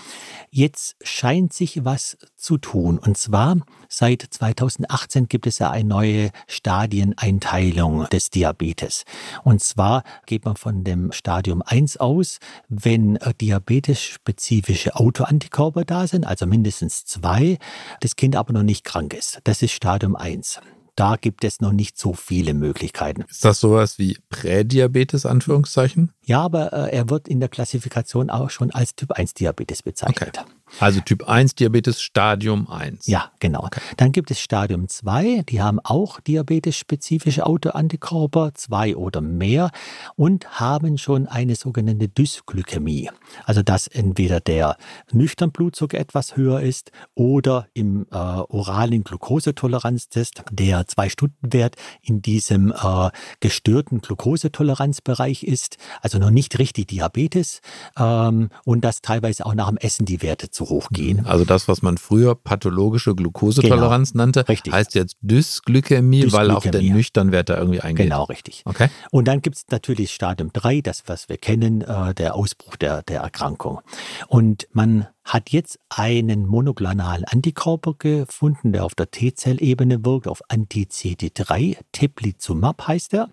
Jetzt 0.49 0.95
scheint 1.03 1.51
sich 1.51 1.83
was 1.83 2.17
zu 2.37 2.57
tun. 2.57 2.97
Und 2.97 3.17
zwar 3.17 3.57
seit 3.89 4.21
2018 4.21 5.27
gibt 5.27 5.45
es 5.45 5.59
ja 5.59 5.71
eine 5.71 5.89
neue 5.89 6.31
Stadieneinteilung 6.47 8.05
des 8.05 8.29
Diabetes. 8.29 9.03
Und 9.43 9.61
zwar 9.61 10.03
geht 10.25 10.45
man 10.45 10.55
von 10.55 10.85
dem 10.85 11.11
Stadium 11.11 11.61
1 11.61 11.97
aus, 11.97 12.39
wenn 12.69 13.17
äh, 13.17 13.33
diabetes-spezifische 13.33 14.95
Autoantikörper 14.95 15.83
da 15.83 16.07
sind, 16.07 16.25
also 16.25 16.45
mindestens 16.45 17.03
zwei, 17.05 17.57
das 17.99 18.15
Kind 18.15 18.37
aber 18.37 18.53
noch 18.53 18.63
nicht 18.63 18.85
krank 18.85 19.13
ist. 19.13 19.41
Das 19.43 19.61
ist 19.61 19.73
Stadium 19.73 20.15
1 20.15 20.61
da 20.95 21.17
gibt 21.17 21.43
es 21.43 21.61
noch 21.61 21.71
nicht 21.71 21.97
so 21.97 22.13
viele 22.13 22.53
Möglichkeiten. 22.53 23.23
Ist 23.29 23.43
das 23.43 23.59
sowas 23.59 23.99
wie 23.99 24.17
Prädiabetes, 24.29 25.25
Anführungszeichen? 25.25 26.11
Ja, 26.23 26.41
aber 26.41 26.73
äh, 26.73 26.95
er 26.95 27.09
wird 27.09 27.27
in 27.27 27.39
der 27.39 27.49
Klassifikation 27.49 28.29
auch 28.29 28.49
schon 28.49 28.71
als 28.71 28.95
Typ 28.95 29.11
1 29.11 29.33
Diabetes 29.33 29.83
bezeichnet. 29.83 30.37
Okay. 30.37 30.49
Also 30.79 30.99
Typ 30.99 31.27
1 31.27 31.55
Diabetes 31.55 32.01
Stadium 32.01 32.69
1. 32.69 33.07
Ja, 33.07 33.31
genau. 33.39 33.63
Okay. 33.63 33.79
Dann 33.97 34.11
gibt 34.11 34.29
es 34.29 34.39
Stadium 34.39 34.89
2, 34.89 35.43
die 35.47 35.61
haben 35.61 35.79
auch 35.79 36.19
diabetes-spezifische 36.19 37.45
Autoantikörper, 37.45 38.53
zwei 38.55 38.95
oder 38.95 39.21
mehr, 39.21 39.71
und 40.15 40.59
haben 40.59 40.97
schon 40.97 41.27
eine 41.27 41.55
sogenannte 41.55 42.09
Dysglykämie. 42.09 43.09
Also 43.45 43.63
dass 43.63 43.87
entweder 43.87 44.41
der 44.41 44.77
nüchtern 45.11 45.51
Blutzucker 45.51 45.97
etwas 45.97 46.35
höher 46.35 46.59
ist 46.61 46.91
oder 47.13 47.67
im 47.73 48.07
äh, 48.11 48.15
oralen 48.15 49.03
Glukosetoleranztest 49.03 50.43
der 50.51 50.87
Zwei-Stunden-Wert 50.87 51.75
in 52.01 52.21
diesem 52.21 52.71
äh, 52.71 53.09
gestörten 53.39 54.01
Glukosetoleranzbereich 54.01 55.43
ist, 55.43 55.77
also 56.01 56.19
noch 56.19 56.31
nicht 56.31 56.59
richtig 56.59 56.87
Diabetes 56.87 57.61
ähm, 57.97 58.49
und 58.65 58.81
dass 58.83 59.01
teilweise 59.01 59.45
auch 59.45 59.55
nach 59.55 59.69
dem 59.69 59.77
Essen 59.77 60.05
die 60.05 60.21
Werte 60.21 60.49
zu 60.49 60.64
hoch 60.69 60.89
gehen. 60.91 61.25
Also 61.25 61.45
das, 61.45 61.67
was 61.67 61.81
man 61.81 61.97
früher 61.97 62.35
pathologische 62.35 63.15
Glukosetoleranz 63.15 64.11
genau. 64.11 64.23
nannte, 64.25 64.47
richtig. 64.47 64.73
heißt 64.73 64.95
jetzt 64.95 65.17
Dysglykämie, 65.21 66.21
Dysglykämie, 66.21 66.33
weil 66.33 66.55
auch 66.55 66.63
der 66.63 66.81
Nüchternwert 66.81 67.49
da 67.49 67.57
irgendwie 67.57 67.81
eingeht. 67.81 68.05
Genau, 68.05 68.23
richtig. 68.23 68.63
Okay. 68.65 68.89
Und 69.11 69.27
dann 69.27 69.41
gibt 69.41 69.57
es 69.57 69.65
natürlich 69.69 70.13
Stadium 70.13 70.51
3, 70.53 70.81
das, 70.81 71.03
was 71.07 71.29
wir 71.29 71.37
kennen, 71.37 71.81
äh, 71.81 72.13
der 72.13 72.35
Ausbruch 72.35 72.75
der, 72.75 73.03
der 73.03 73.21
Erkrankung. 73.21 73.81
Und 74.27 74.67
man 74.71 75.07
hat 75.25 75.49
jetzt 75.49 75.79
einen 75.89 76.45
monoklonalen 76.45 77.25
Antikörper 77.25 77.95
gefunden, 77.97 78.71
der 78.71 78.85
auf 78.85 78.93
der 78.93 79.09
T-Zellebene 79.09 80.05
wirkt, 80.05 80.27
auf 80.27 80.41
Anti-CD3, 80.49 81.77
Teplizumab 81.91 82.87
heißt 82.87 83.15
er. 83.15 83.29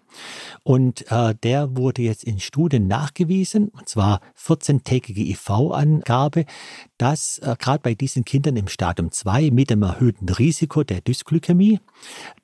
Und 0.64 1.10
äh, 1.12 1.34
der 1.42 1.76
wurde 1.76 2.00
jetzt 2.00 2.24
in 2.24 2.40
Studien 2.40 2.88
nachgewiesen, 2.88 3.68
und 3.68 3.90
zwar 3.90 4.20
14-tägige 4.42 5.20
IV-Angabe, 5.20 6.46
dass 6.96 7.38
äh, 7.38 7.56
gerade 7.58 7.80
bei 7.80 7.94
diesen 7.94 8.24
Kindern 8.24 8.56
im 8.56 8.68
Stadium 8.68 9.12
2 9.12 9.50
mit 9.50 9.68
dem 9.68 9.82
erhöhten 9.82 10.30
Risiko 10.30 10.84
der 10.84 11.02
Dysglykämie, 11.02 11.80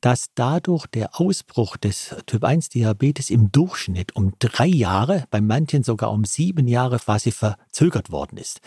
dass 0.03 0.29
dadurch 0.35 0.87
der 0.89 1.19
Ausbruch 1.19 1.79
des 1.79 2.15
Typ-1-Diabetes 2.27 3.31
im 3.31 3.51
Durchschnitt 3.51 4.15
um 4.15 4.35
drei 4.41 4.67
Jahre, 4.67 5.25
bei 5.31 5.41
manchen 5.41 5.85
sogar 5.85 6.13
um 6.13 6.27
sieben 6.27 6.69
Jahre 6.69 6.99
quasi 6.99 7.31
verzögert 7.31 8.11
worden 8.13 8.37
ist. 8.37 8.61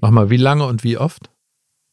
Mach 0.00 0.10
mal, 0.10 0.30
wie 0.30 0.36
lange 0.36 0.66
und 0.66 0.84
wie 0.84 0.98
oft 0.98 1.30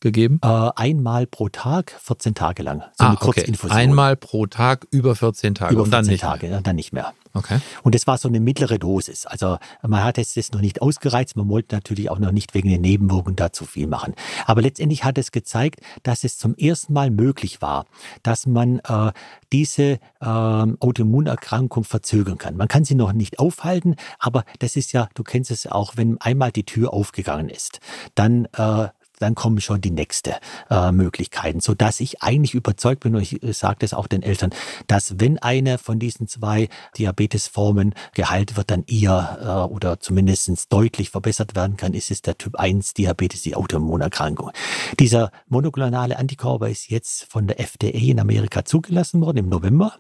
gegeben? 0.04 0.40
Äh, 0.44 0.70
einmal 0.76 1.26
pro 1.26 1.50
Tag, 1.50 1.98
14 2.04 2.36
Tage 2.36 2.62
lang. 2.62 2.82
So 2.94 3.06
ah, 3.06 3.08
eine 3.08 3.18
Kurzinfusion. 3.18 3.72
Okay. 3.72 3.84
Einmal 3.84 4.16
pro 4.16 4.46
Tag 4.46 4.86
über 4.92 5.16
14 5.16 5.56
Tage. 5.56 5.74
Über 5.74 5.86
14 5.86 5.86
und 5.86 5.92
dann 5.92 6.06
nicht 6.12 6.22
Tage, 6.22 6.48
mehr. 6.48 6.62
dann 6.62 6.76
nicht 6.76 6.94
mehr. 6.94 7.14
Okay. 7.36 7.60
Und 7.82 7.96
das 7.96 8.06
war 8.06 8.20
so 8.20 8.28
eine 8.28 8.40
mittlere 8.40 8.78
Dosis. 8.78 9.26
Also 9.26 9.58
man 9.82 10.04
hat 10.04 10.20
es 10.20 10.52
noch 10.52 10.62
nicht 10.62 10.84
ausgereizt, 10.84 11.36
man 11.36 11.50
wollte 11.50 11.74
natürlich 11.74 12.12
auch 12.12 12.20
noch 12.20 12.32
nicht 12.32 12.54
wegen 12.54 12.70
den 12.70 12.82
Nebenwirkungen 12.82 13.36
da 13.36 13.52
zu 13.52 13.66
viel 13.66 13.88
machen. 13.88 14.14
Aber 14.46 14.62
letztendlich 14.62 15.04
hat 15.04 15.18
es 15.18 15.32
gezeigt, 15.32 15.80
dass 16.04 16.24
es 16.24 16.38
zum 16.38 16.54
ersten 16.56 16.94
Mal 16.94 17.10
möglich 17.10 17.62
war, 17.62 17.86
dass 18.22 18.46
man 18.46 18.80
äh, 18.80 19.12
diese 19.52 20.00
äh, 20.22 20.26
Autoimmunerkrankung 20.26 21.86
verzögern 21.86 22.38
kann. 22.38 22.56
Man 22.56 22.68
kann 22.68 22.86
sie 22.86 22.96
noch 22.96 23.14
nicht 23.14 23.40
aufhalten, 23.40 23.96
aber 24.20 24.44
das 24.60 24.76
ist 24.76 24.92
ja, 24.92 25.10
du 25.16 25.24
kennst 25.24 25.50
es 25.50 25.66
auch, 25.66 25.94
wenn 25.96 26.22
einmal 26.22 26.52
die 26.52 26.66
Tür 26.66 26.94
aufgegangen 26.94 27.50
ist, 27.50 27.80
dann 28.14 28.46
äh, 28.54 28.90
dann 29.24 29.36
kommen 29.36 29.62
schon 29.62 29.82
die 29.82 29.92
nächste 29.92 30.36
äh, 30.70 30.92
Möglichkeiten, 30.92 31.62
so 31.62 31.74
dass 31.74 32.00
ich 32.00 32.22
eigentlich 32.22 32.54
überzeugt 32.54 33.02
bin 33.02 33.16
und 33.16 33.22
ich 33.22 33.42
äh, 33.42 33.54
sage 33.54 33.78
das 33.80 33.94
auch 33.94 34.08
den 34.08 34.22
Eltern, 34.22 34.52
dass 34.88 35.20
wenn 35.20 35.40
eine 35.40 35.78
von 35.78 35.98
diesen 35.98 36.28
zwei 36.28 36.70
Diabetesformen 36.98 37.96
geheilt 38.14 38.58
wird, 38.58 38.70
dann 38.70 38.84
eher 38.86 39.40
äh, 39.42 39.74
oder 39.74 40.00
zumindest 40.00 40.72
deutlich 40.72 41.10
verbessert 41.10 41.56
werden 41.56 41.78
kann, 41.78 41.94
ist 41.94 42.12
es 42.12 42.22
der 42.22 42.38
Typ 42.38 42.56
1 42.58 42.94
Diabetes, 42.94 43.42
die 43.44 43.56
Autoimmunerkrankung. 43.56 44.52
Dieser 45.00 45.32
monoklonale 45.48 46.18
Antikörper 46.18 46.70
ist 46.70 46.90
jetzt 46.90 47.24
von 47.32 47.48
der 47.48 47.60
FDA 47.60 47.90
in 47.90 48.20
Amerika 48.20 48.66
zugelassen 48.66 49.22
worden 49.22 49.38
im 49.38 49.50
November. 49.50 49.98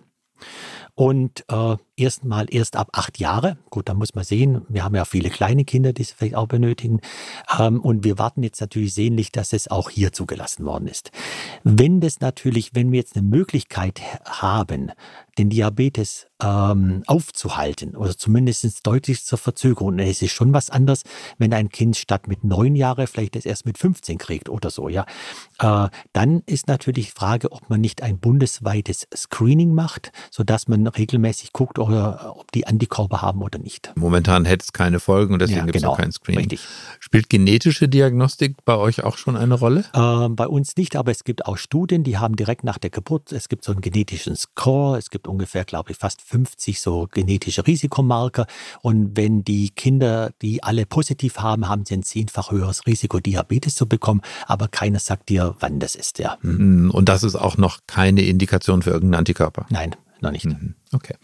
Und 0.95 1.43
äh, 1.49 1.75
erstmal 1.95 2.45
erst 2.53 2.75
ab 2.75 2.89
acht 2.93 3.19
Jahre. 3.19 3.57
Gut, 3.71 3.89
da 3.89 3.95
muss 3.95 4.13
man 4.13 4.23
sehen, 4.23 4.61
wir 4.69 4.83
haben 4.83 4.95
ja 4.95 5.05
viele 5.05 5.31
kleine 5.31 5.65
Kinder, 5.65 5.91
die 5.91 6.03
es 6.03 6.11
vielleicht 6.11 6.35
auch 6.35 6.47
benötigen. 6.47 6.99
Ähm, 7.57 7.81
und 7.81 8.03
wir 8.03 8.19
warten 8.19 8.43
jetzt 8.43 8.61
natürlich 8.61 8.93
sehnlich, 8.93 9.31
dass 9.31 9.53
es 9.53 9.67
auch 9.69 9.89
hier 9.89 10.11
zugelassen 10.11 10.65
worden 10.65 10.87
ist. 10.87 11.11
Wenn 11.63 11.99
das 11.99 12.19
natürlich, 12.19 12.75
wenn 12.75 12.91
wir 12.91 12.99
jetzt 12.99 13.15
eine 13.15 13.27
Möglichkeit 13.27 14.01
haben, 14.25 14.91
den 15.37 15.49
Diabetes 15.49 16.27
ähm, 16.41 17.03
aufzuhalten 17.07 17.95
oder 17.95 18.17
zumindest 18.17 18.85
deutlich 18.85 19.23
zur 19.23 19.37
Verzögerung. 19.37 19.93
Und 19.93 19.99
es 19.99 20.21
ist 20.21 20.31
schon 20.31 20.53
was 20.53 20.69
anderes, 20.69 21.03
wenn 21.37 21.53
ein 21.53 21.69
Kind 21.69 21.95
statt 21.95 22.27
mit 22.27 22.43
neun 22.43 22.75
Jahren 22.75 23.07
vielleicht 23.07 23.35
das 23.35 23.45
erst 23.45 23.65
mit 23.65 23.77
15 23.77 24.17
kriegt 24.17 24.49
oder 24.49 24.69
so, 24.69 24.89
ja. 24.89 25.05
Äh, 25.59 25.89
dann 26.11 26.43
ist 26.45 26.67
natürlich 26.67 27.07
die 27.07 27.11
Frage, 27.11 27.51
ob 27.51 27.69
man 27.69 27.81
nicht 27.81 28.03
ein 28.03 28.19
bundesweites 28.19 29.07
Screening 29.15 29.73
macht, 29.73 30.11
sodass 30.31 30.67
man 30.67 30.85
regelmäßig 30.87 31.53
guckt, 31.53 31.79
oder, 31.79 32.35
ob 32.37 32.51
die 32.51 32.67
Antikörper 32.67 33.21
haben 33.21 33.41
oder 33.41 33.59
nicht. 33.59 33.91
Momentan 33.95 34.45
hätte 34.45 34.63
es 34.63 34.73
keine 34.73 34.99
Folgen 34.99 35.33
und 35.33 35.39
deswegen 35.39 35.59
ja, 35.59 35.65
gibt 35.65 35.77
es 35.77 35.81
genau, 35.81 35.93
auch 35.93 35.97
kein 35.97 36.11
Screening. 36.11 36.49
Richtig. 36.49 36.67
Spielt 36.99 37.29
genetische 37.29 37.87
Diagnostik 37.87 38.57
bei 38.65 38.75
euch 38.75 39.03
auch 39.03 39.17
schon 39.17 39.35
eine 39.37 39.55
Rolle? 39.55 39.85
Äh, 39.93 40.29
bei 40.29 40.47
uns 40.47 40.75
nicht, 40.75 40.95
aber 40.95 41.11
es 41.11 41.23
gibt 41.23 41.45
auch 41.45 41.57
Studien, 41.57 42.03
die 42.03 42.17
haben 42.17 42.35
direkt 42.35 42.63
nach 42.63 42.77
der 42.77 42.89
Geburt, 42.89 43.31
es 43.31 43.49
gibt 43.49 43.63
so 43.63 43.71
einen 43.71 43.81
genetischen 43.81 44.35
Score, 44.35 44.97
es 44.97 45.09
gibt 45.09 45.22
gibt 45.23 45.27
ungefähr, 45.27 45.63
glaube 45.63 45.91
ich, 45.91 45.97
fast 45.97 46.21
50 46.21 46.81
so 46.81 47.07
genetische 47.11 47.65
Risikomarker. 47.65 48.45
Und 48.81 49.15
wenn 49.15 49.43
die 49.43 49.69
Kinder 49.69 50.31
die 50.41 50.63
alle 50.63 50.85
positiv 50.85 51.37
haben, 51.37 51.69
haben 51.69 51.85
sie 51.85 51.95
ein 51.95 52.03
zehnfach 52.03 52.51
höheres 52.51 52.85
Risiko, 52.85 53.19
Diabetes 53.19 53.75
zu 53.75 53.87
bekommen. 53.87 54.21
Aber 54.47 54.67
keiner 54.67 54.99
sagt 54.99 55.29
dir, 55.29 55.55
wann 55.59 55.79
das 55.79 55.95
ist. 55.95 56.19
Ja. 56.19 56.37
Mhm. 56.41 56.91
Und 56.91 57.09
das 57.09 57.23
ist 57.23 57.35
auch 57.35 57.57
noch 57.57 57.79
keine 57.87 58.21
Indikation 58.21 58.81
für 58.81 58.91
irgendeinen 58.91 59.19
Antikörper? 59.19 59.65
Nein, 59.69 59.95
noch 60.19 60.31
nicht. 60.31 60.45
Mhm. 60.45 60.75
Okay. 60.91 61.15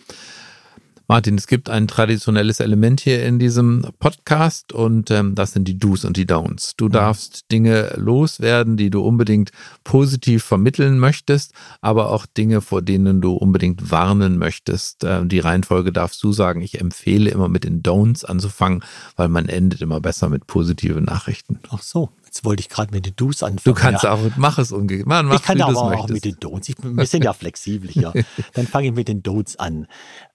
Martin, 1.12 1.39
es 1.39 1.47
gibt 1.47 1.72
ein 1.72 1.88
traditionelles 1.88 2.60
Element 2.60 3.01
hier 3.01 3.26
in 3.26 3.39
diesem 3.39 3.84
Podcast 3.97 4.74
und 4.74 5.10
ähm, 5.10 5.34
das 5.34 5.53
sind 5.53 5.68
die 5.68 5.80
Do's 5.80 6.05
und 6.05 6.18
die 6.18 6.28
Don'ts. 6.28 6.74
Du 6.78 6.86
mhm. 6.86 6.91
darfst 6.91 7.51
Dinge 7.51 7.95
loswerden, 7.95 8.78
die 8.78 8.91
du 8.91 9.01
unbedingt 9.01 9.49
positiv 9.84 10.43
vermitteln 10.43 10.99
möchtest, 10.99 11.53
aber 11.82 12.12
auch 12.12 12.28
Dinge, 12.28 12.62
vor 12.62 12.84
denen 12.84 13.22
du 13.22 13.34
unbedingt 13.34 13.89
warnen 13.89 14.38
möchtest. 14.38 15.03
Ähm, 15.03 15.30
die 15.30 15.39
Reihenfolge 15.39 15.91
darfst 15.91 16.22
du 16.22 16.32
sagen. 16.32 16.62
Ich 16.62 16.80
empfehle 16.80 17.32
immer 17.32 17.47
mit 17.47 17.64
den 17.64 17.82
Don'ts 17.82 18.24
anzufangen, 18.24 18.84
weil 19.16 19.30
man 19.30 19.49
endet 19.49 19.82
immer 19.82 20.01
besser 20.01 20.30
mit 20.30 20.45
positiven 20.45 21.05
Nachrichten. 21.05 21.60
Ach 21.72 21.82
so, 21.82 22.12
Jetzt 22.30 22.46
wollte 22.46 22.62
ich 22.62 22.70
gerade 22.70 22.94
mit 22.94 23.08
den 23.08 23.16
Do's 23.16 23.42
anfangen. 23.42 23.60
Du 23.64 23.74
kannst 23.74 24.04
ja. 24.04 24.12
auch, 24.12 24.20
mach 24.38 24.60
es 24.60 24.72
umgekehrt. 24.72 25.08
Ich 25.34 25.42
kann 25.42 25.60
aber 25.62 25.98
auch 25.98 26.08
mit 26.10 26.26
den 26.26 26.36
Don'ts. 26.36 26.76
wir 26.78 27.06
sind 27.08 27.24
ja 27.24 27.34
flexibel 27.34 27.90
hier. 27.90 28.14
Dann 28.54 28.68
fange 28.68 28.90
ich 28.90 28.94
mit 28.94 29.08
den 29.08 29.24
Don'ts 29.24 29.58
an. 29.58 29.88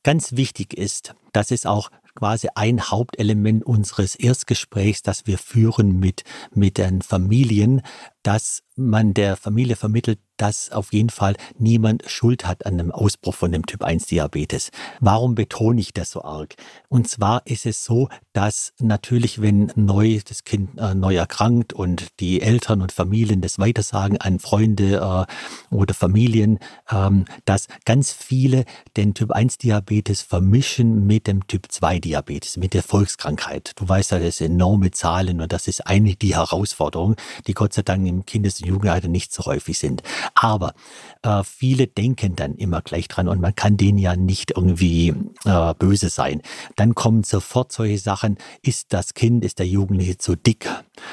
Ganz 0.02 0.32
wichtig 0.32 0.76
ist, 0.76 1.14
dass 1.32 1.52
es 1.52 1.66
auch 1.66 1.92
quasi 2.16 2.48
ein 2.56 2.80
Hauptelement 2.80 3.64
unseres 3.64 4.16
Erstgesprächs, 4.16 5.02
das 5.02 5.28
wir 5.28 5.38
führen 5.38 6.00
mit, 6.00 6.24
mit 6.52 6.78
den 6.78 7.00
Familien, 7.00 7.80
dass 8.24 8.62
man 8.76 9.14
der 9.14 9.36
Familie 9.36 9.76
vermittelt, 9.76 10.18
dass 10.36 10.72
auf 10.72 10.92
jeden 10.92 11.10
Fall 11.10 11.36
niemand 11.58 12.02
Schuld 12.08 12.44
hat 12.44 12.66
an 12.66 12.76
dem 12.76 12.90
Ausbruch 12.90 13.34
von 13.34 13.52
dem 13.52 13.66
Typ 13.66 13.84
1 13.84 14.06
Diabetes. 14.06 14.70
Warum 14.98 15.36
betone 15.36 15.80
ich 15.80 15.92
das 15.92 16.10
so 16.10 16.24
arg? 16.24 16.54
Und 16.88 17.08
zwar 17.08 17.46
ist 17.46 17.66
es 17.66 17.84
so, 17.84 18.08
dass 18.32 18.72
natürlich, 18.80 19.40
wenn 19.40 19.70
neu 19.76 20.18
das 20.26 20.42
Kind 20.42 20.76
äh, 20.78 20.94
neu 20.94 21.14
erkrankt 21.14 21.72
und 21.72 22.08
die 22.18 22.42
Eltern 22.42 22.82
und 22.82 22.90
Familien 22.90 23.42
das 23.42 23.60
weitersagen 23.60 24.20
an 24.20 24.40
Freunde 24.40 25.26
äh, 25.30 25.74
oder 25.74 25.94
Familien, 25.94 26.58
ähm, 26.90 27.26
dass 27.44 27.68
ganz 27.84 28.12
viele 28.12 28.64
den 28.96 29.14
Typ 29.14 29.30
1 29.30 29.58
Diabetes 29.58 30.22
vermischen 30.22 31.06
mit 31.06 31.28
dem 31.28 31.46
Typ 31.46 31.70
2 31.70 32.00
Diabetes, 32.00 32.56
mit 32.56 32.74
der 32.74 32.82
Volkskrankheit. 32.82 33.72
Du 33.76 33.88
weißt 33.88 34.10
ja, 34.10 34.18
das 34.18 34.38
sind 34.38 34.54
enorme 34.54 34.90
Zahlen 34.90 35.40
und 35.40 35.52
das 35.52 35.68
ist 35.68 35.86
eine 35.86 36.16
die 36.16 36.34
Herausforderung, 36.34 37.14
die 37.46 37.54
Gott 37.54 37.72
sei 37.72 37.82
Dank 37.82 38.13
im 38.14 38.26
Kindes- 38.26 38.60
und 38.60 38.68
Jugendalter 38.68 39.08
nicht 39.08 39.32
so 39.32 39.44
häufig 39.44 39.78
sind. 39.78 40.02
Aber 40.34 40.74
äh, 41.22 41.42
viele 41.44 41.86
denken 41.86 42.36
dann 42.36 42.54
immer 42.56 42.82
gleich 42.82 43.08
dran 43.08 43.28
und 43.28 43.40
man 43.40 43.54
kann 43.54 43.76
denen 43.76 43.98
ja 43.98 44.16
nicht 44.16 44.52
irgendwie 44.56 45.14
äh, 45.44 45.74
böse 45.74 46.08
sein. 46.08 46.42
Dann 46.76 46.94
kommen 46.94 47.24
sofort 47.24 47.72
solche 47.72 47.98
Sachen, 47.98 48.38
ist 48.62 48.92
das 48.92 49.14
Kind, 49.14 49.44
ist 49.44 49.58
der 49.58 49.66
Jugendliche 49.66 50.18
zu 50.18 50.36
dick? 50.36 50.68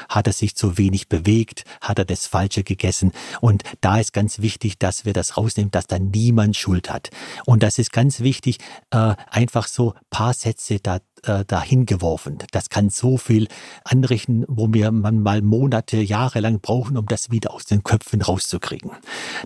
Hat 0.08 0.26
er 0.26 0.32
sich 0.32 0.56
zu 0.56 0.78
wenig 0.78 1.08
bewegt? 1.08 1.64
Hat 1.80 1.98
er 1.98 2.04
das 2.04 2.26
Falsche 2.26 2.62
gegessen? 2.62 3.12
Und 3.40 3.64
da 3.80 3.98
ist 3.98 4.12
ganz 4.12 4.40
wichtig, 4.40 4.78
dass 4.78 5.04
wir 5.04 5.12
das 5.12 5.36
rausnehmen, 5.36 5.70
dass 5.70 5.86
da 5.86 5.98
niemand 5.98 6.56
Schuld 6.56 6.90
hat. 6.90 7.10
Und 7.46 7.62
das 7.62 7.78
ist 7.78 7.92
ganz 7.92 8.20
wichtig, 8.20 8.58
äh, 8.90 9.14
einfach 9.30 9.66
so 9.66 9.94
paar 10.10 10.34
Sätze 10.34 10.78
da 10.80 10.98
äh, 11.26 11.44
dahin 11.44 11.86
geworfen. 11.86 12.38
Das 12.50 12.68
kann 12.68 12.90
so 12.90 13.16
viel 13.16 13.48
anrichten, 13.84 14.44
wo 14.48 14.72
wir 14.72 14.90
man 14.90 15.20
mal 15.20 15.42
Monate, 15.42 15.98
Jahre 15.98 16.40
lang 16.40 16.60
brauchen, 16.60 16.96
um 16.96 17.06
das 17.06 17.30
wieder 17.30 17.52
aus 17.54 17.64
den 17.64 17.82
Köpfen 17.82 18.22
rauszukriegen. 18.22 18.90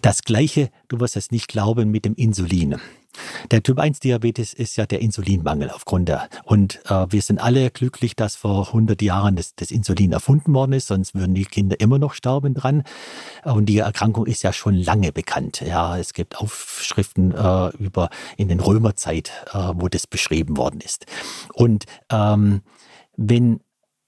Das 0.02 0.22
gleiche, 0.22 0.70
du 0.88 1.00
wirst 1.00 1.16
es 1.16 1.30
nicht 1.30 1.48
glauben, 1.48 1.90
mit 1.90 2.04
dem 2.04 2.14
Insulin. 2.14 2.76
Der 3.50 3.62
Typ 3.62 3.78
1 3.78 4.00
Diabetes 4.00 4.52
ist 4.52 4.76
ja 4.76 4.86
der 4.86 5.00
Insulinmangel 5.00 5.70
aufgrund 5.70 6.08
der. 6.08 6.28
Und 6.44 6.80
äh, 6.88 7.06
wir 7.10 7.22
sind 7.22 7.40
alle 7.40 7.70
glücklich, 7.70 8.16
dass 8.16 8.36
vor 8.36 8.68
100 8.68 9.00
Jahren 9.02 9.36
das, 9.36 9.54
das, 9.54 9.70
Insulin 9.70 10.12
erfunden 10.12 10.54
worden 10.54 10.72
ist, 10.72 10.88
sonst 10.88 11.14
würden 11.14 11.34
die 11.34 11.44
Kinder 11.44 11.78
immer 11.80 11.98
noch 11.98 12.14
sterben 12.14 12.54
dran. 12.54 12.82
Und 13.44 13.66
die 13.66 13.78
Erkrankung 13.78 14.26
ist 14.26 14.42
ja 14.42 14.52
schon 14.52 14.74
lange 14.74 15.12
bekannt. 15.12 15.62
Ja, 15.66 15.98
es 15.98 16.12
gibt 16.12 16.38
Aufschriften 16.38 17.32
äh, 17.32 17.68
über 17.76 18.10
in 18.36 18.48
den 18.48 18.60
Römerzeit, 18.60 19.32
äh, 19.52 19.72
wo 19.74 19.88
das 19.88 20.06
beschrieben 20.06 20.56
worden 20.56 20.80
ist. 20.80 21.06
Und 21.52 21.84
ähm, 22.10 22.62
wenn 23.16 23.60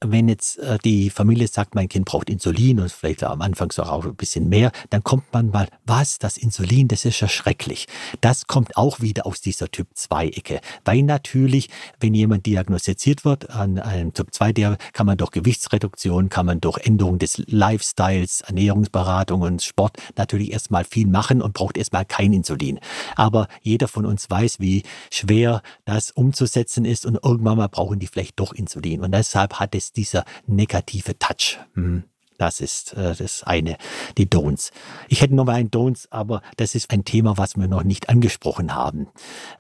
wenn 0.05 0.29
jetzt 0.29 0.59
äh, 0.59 0.79
die 0.85 1.11
Familie 1.11 1.49
sagt, 1.49 1.75
mein 1.75 1.89
Kind 1.89 2.05
braucht 2.05 2.31
Insulin 2.31 2.81
und 2.81 2.93
vielleicht 2.93 3.25
am 3.25 3.43
Anfang 3.43 3.73
so 3.73 3.83
auch 3.83 4.05
ein 4.05 4.15
bisschen 4.15 4.49
mehr, 4.49 4.71
dann 4.91 5.03
kommt 5.03 5.33
man 5.33 5.51
mal, 5.51 5.69
was, 5.85 6.19
das 6.19 6.37
Insulin, 6.37 6.89
das 6.89 7.05
ist 7.05 7.21
ja 7.21 7.29
schrecklich. 7.29 7.87
Das 8.21 8.47
kommt 8.47 8.77
auch 8.77 9.01
wieder 9.01 9.27
aus 9.27 9.41
dieser 9.41 9.71
Typ-2-Ecke. 9.71 10.61
Weil 10.85 11.03
natürlich, 11.03 11.69
wenn 12.01 12.15
jemand 12.15 12.47
diagnostiziert 12.47 13.25
wird 13.25 13.51
an 13.51 13.79
einem 13.79 14.15
Typ-2, 14.15 14.53
der 14.53 14.79
kann 14.93 15.07
man 15.07 15.19
durch 15.19 15.33
Gewichtsreduktion, 15.33 16.29
kann 16.29 16.47
man 16.47 16.61
durch 16.61 16.79
Änderung 16.79 17.19
des 17.19 17.39
Lifestyles, 17.47 18.43
Ernährungsberatung 18.43 19.41
und 19.43 19.63
Sport 19.63 19.99
natürlich 20.17 20.53
erstmal 20.53 20.85
viel 20.85 21.09
machen 21.09 21.43
und 21.43 21.55
braucht 21.55 21.77
erstmal 21.77 22.05
kein 22.05 22.33
Insulin. 22.33 22.79
Aber 23.17 23.49
jeder 23.63 23.89
von 23.89 24.07
uns 24.07 24.31
weiß, 24.31 24.61
wie 24.61 24.85
schwer 25.11 25.63
das 25.85 26.13
umzusetzen 26.13 26.85
ist 26.85 27.05
und 27.05 27.19
irgendwann 27.23 27.59
mal 27.59 27.69
brauchen 27.69 27.99
die 27.99 28.07
vielleicht 28.07 28.39
doch 28.39 28.53
Insulin. 28.53 29.01
Und 29.01 29.13
deshalb 29.13 29.55
hat 29.55 29.75
es 29.75 29.88
ist 29.89 29.97
dieser 29.97 30.25
negative 30.47 31.19
Touch. 31.19 31.59
Hm, 31.75 32.05
das 32.37 32.61
ist 32.61 32.93
äh, 32.93 33.15
das 33.15 33.43
eine, 33.43 33.77
die 34.19 34.27
Don'ts. 34.27 34.71
Ich 35.09 35.23
hätte 35.23 35.35
noch 35.35 35.47
mal 35.47 35.55
ein 35.55 35.71
Don'ts, 35.71 36.07
aber 36.11 36.43
das 36.57 36.75
ist 36.75 36.93
ein 36.93 37.05
Thema, 37.05 37.39
was 37.39 37.57
wir 37.57 37.69
noch 37.69 37.85
nicht 37.85 38.09
angesprochen 38.09 38.75
haben. 38.75 39.09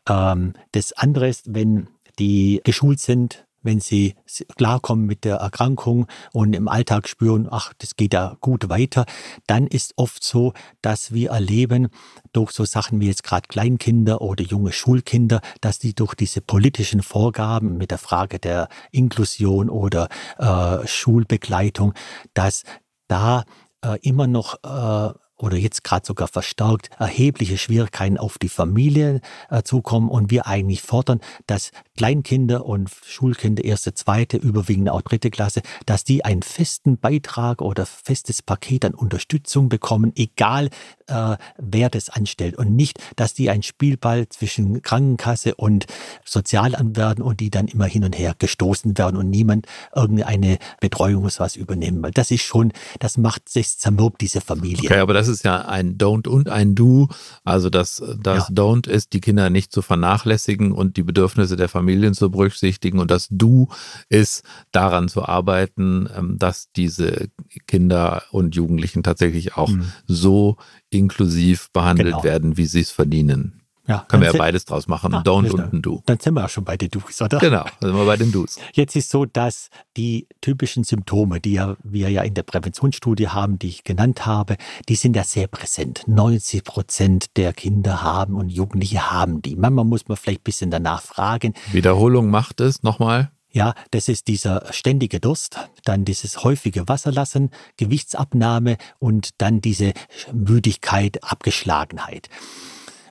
Ähm, 0.08 0.52
das 0.72 0.92
andere 0.92 1.28
ist, 1.28 1.54
wenn 1.54 1.88
die 2.18 2.60
geschult 2.62 3.00
sind, 3.00 3.46
wenn 3.62 3.80
sie 3.80 4.14
klarkommen 4.56 5.06
mit 5.06 5.24
der 5.24 5.36
Erkrankung 5.36 6.06
und 6.32 6.54
im 6.54 6.68
Alltag 6.68 7.08
spüren, 7.08 7.48
ach, 7.50 7.72
das 7.78 7.96
geht 7.96 8.14
ja 8.14 8.36
gut 8.40 8.68
weiter, 8.68 9.04
dann 9.46 9.66
ist 9.66 9.94
oft 9.96 10.22
so, 10.22 10.52
dass 10.82 11.12
wir 11.12 11.30
erleben, 11.30 11.88
durch 12.32 12.52
so 12.52 12.64
Sachen 12.64 13.00
wie 13.00 13.06
jetzt 13.06 13.24
gerade 13.24 13.48
Kleinkinder 13.48 14.20
oder 14.20 14.44
junge 14.44 14.72
Schulkinder, 14.72 15.40
dass 15.60 15.78
die 15.78 15.94
durch 15.94 16.14
diese 16.14 16.40
politischen 16.40 17.02
Vorgaben 17.02 17.76
mit 17.76 17.90
der 17.90 17.98
Frage 17.98 18.38
der 18.38 18.68
Inklusion 18.92 19.70
oder 19.70 20.08
äh, 20.38 20.86
Schulbegleitung, 20.86 21.94
dass 22.34 22.64
da 23.08 23.44
äh, 23.84 23.98
immer 24.02 24.26
noch 24.26 24.54
äh, 24.62 25.14
oder 25.38 25.56
jetzt 25.56 25.84
gerade 25.84 26.06
sogar 26.06 26.28
verstärkt 26.28 26.90
erhebliche 26.98 27.58
Schwierigkeiten 27.58 28.18
auf 28.18 28.38
die 28.38 28.48
Familie 28.48 29.20
äh, 29.50 29.62
zukommen 29.62 30.08
und 30.08 30.30
wir 30.30 30.46
eigentlich 30.46 30.82
fordern, 30.82 31.20
dass 31.46 31.70
Kleinkinder 31.96 32.66
und 32.66 32.90
Schulkinder 33.06 33.64
erste, 33.64 33.94
zweite, 33.94 34.36
überwiegend 34.36 34.90
auch 34.90 35.02
dritte 35.02 35.30
Klasse, 35.30 35.62
dass 35.86 36.04
die 36.04 36.24
einen 36.24 36.42
festen 36.42 36.98
Beitrag 36.98 37.62
oder 37.62 37.86
festes 37.86 38.42
Paket 38.42 38.84
an 38.84 38.94
Unterstützung 38.94 39.68
bekommen, 39.68 40.12
egal 40.16 40.70
äh, 41.06 41.36
wer 41.56 41.90
das 41.90 42.10
anstellt 42.10 42.56
und 42.56 42.74
nicht, 42.74 42.98
dass 43.16 43.34
die 43.34 43.50
ein 43.50 43.62
Spielball 43.62 44.28
zwischen 44.28 44.82
Krankenkasse 44.82 45.54
und 45.54 45.86
Sozialamt 46.24 46.96
werden 46.96 47.22
und 47.22 47.40
die 47.40 47.50
dann 47.50 47.68
immer 47.68 47.86
hin 47.86 48.04
und 48.04 48.18
her 48.18 48.34
gestoßen 48.38 48.96
werden 48.98 49.16
und 49.16 49.30
niemand 49.30 49.66
irgendeine 49.94 50.58
Betreuung 50.80 51.28
was 51.38 51.56
übernehmen. 51.56 52.02
Weil 52.02 52.12
das 52.12 52.30
ist 52.30 52.42
schon, 52.42 52.72
das 53.00 53.16
macht 53.18 53.48
sich 53.48 53.76
zermürbt 53.76 54.20
diese 54.20 54.40
Familie. 54.40 54.88
Okay, 54.90 54.98
aber 54.98 55.14
das 55.14 55.27
ist 55.28 55.44
ja 55.44 55.62
ein 55.66 55.98
Don't 55.98 56.26
und 56.26 56.48
ein 56.48 56.74
Do. 56.74 57.08
Also 57.44 57.70
das, 57.70 58.02
das 58.20 58.48
ja. 58.48 58.54
Don't 58.54 58.88
ist, 58.88 59.12
die 59.12 59.20
Kinder 59.20 59.50
nicht 59.50 59.72
zu 59.72 59.82
vernachlässigen 59.82 60.72
und 60.72 60.96
die 60.96 61.02
Bedürfnisse 61.02 61.56
der 61.56 61.68
Familien 61.68 62.14
zu 62.14 62.30
berücksichtigen. 62.30 62.98
Und 62.98 63.10
das 63.10 63.28
Do 63.30 63.68
ist, 64.08 64.42
daran 64.72 65.08
zu 65.08 65.24
arbeiten, 65.24 66.08
ähm, 66.16 66.38
dass 66.38 66.70
diese 66.72 67.28
Kinder 67.66 68.22
und 68.30 68.54
Jugendlichen 68.54 69.02
tatsächlich 69.02 69.56
auch 69.56 69.70
mhm. 69.70 69.92
so 70.06 70.56
inklusiv 70.90 71.70
behandelt 71.72 72.08
genau. 72.08 72.24
werden, 72.24 72.56
wie 72.56 72.66
sie 72.66 72.80
es 72.80 72.90
verdienen. 72.90 73.62
Ja, 73.88 74.04
Können 74.06 74.22
wir 74.22 74.32
ja 74.32 74.38
beides 74.38 74.66
draus 74.66 74.86
machen, 74.86 75.14
ah, 75.14 75.22
Don't 75.22 75.50
und 75.50 75.72
ein 75.72 75.80
Do. 75.80 76.02
Dann 76.04 76.20
sind 76.20 76.34
wir 76.34 76.44
auch 76.44 76.48
schon 76.50 76.64
bei 76.64 76.76
den 76.76 76.90
Do's, 76.90 77.22
oder? 77.22 77.38
Genau, 77.38 77.64
dann 77.80 77.90
sind 77.90 77.98
wir 77.98 78.04
bei 78.04 78.18
den 78.18 78.30
Do's. 78.30 78.58
Jetzt 78.74 78.94
ist 78.96 79.08
so, 79.08 79.24
dass 79.24 79.70
die 79.96 80.28
typischen 80.42 80.84
Symptome, 80.84 81.40
die 81.40 81.54
ja, 81.54 81.74
wir 81.82 82.10
ja 82.10 82.20
in 82.20 82.34
der 82.34 82.42
Präventionsstudie 82.42 83.28
haben, 83.28 83.58
die 83.58 83.68
ich 83.68 83.84
genannt 83.84 84.26
habe, 84.26 84.56
die 84.90 84.94
sind 84.94 85.16
ja 85.16 85.24
sehr 85.24 85.46
präsent. 85.46 86.02
90 86.06 86.64
Prozent 86.64 87.36
der 87.38 87.54
Kinder 87.54 88.02
haben 88.02 88.34
und 88.34 88.50
Jugendliche 88.50 89.10
haben 89.10 89.40
die. 89.40 89.56
Manchmal 89.56 89.86
muss 89.86 90.06
man 90.06 90.18
vielleicht 90.18 90.42
ein 90.42 90.44
bisschen 90.44 90.70
danach 90.70 91.00
fragen. 91.00 91.54
Wiederholung 91.72 92.28
macht 92.28 92.60
es, 92.60 92.82
nochmal. 92.82 93.30
Ja, 93.50 93.72
das 93.90 94.08
ist 94.08 94.28
dieser 94.28 94.70
ständige 94.70 95.18
Durst, 95.18 95.58
dann 95.84 96.04
dieses 96.04 96.44
häufige 96.44 96.86
Wasserlassen, 96.88 97.50
Gewichtsabnahme 97.78 98.76
und 98.98 99.30
dann 99.38 99.62
diese 99.62 99.94
Müdigkeit, 100.30 101.24
Abgeschlagenheit. 101.24 102.28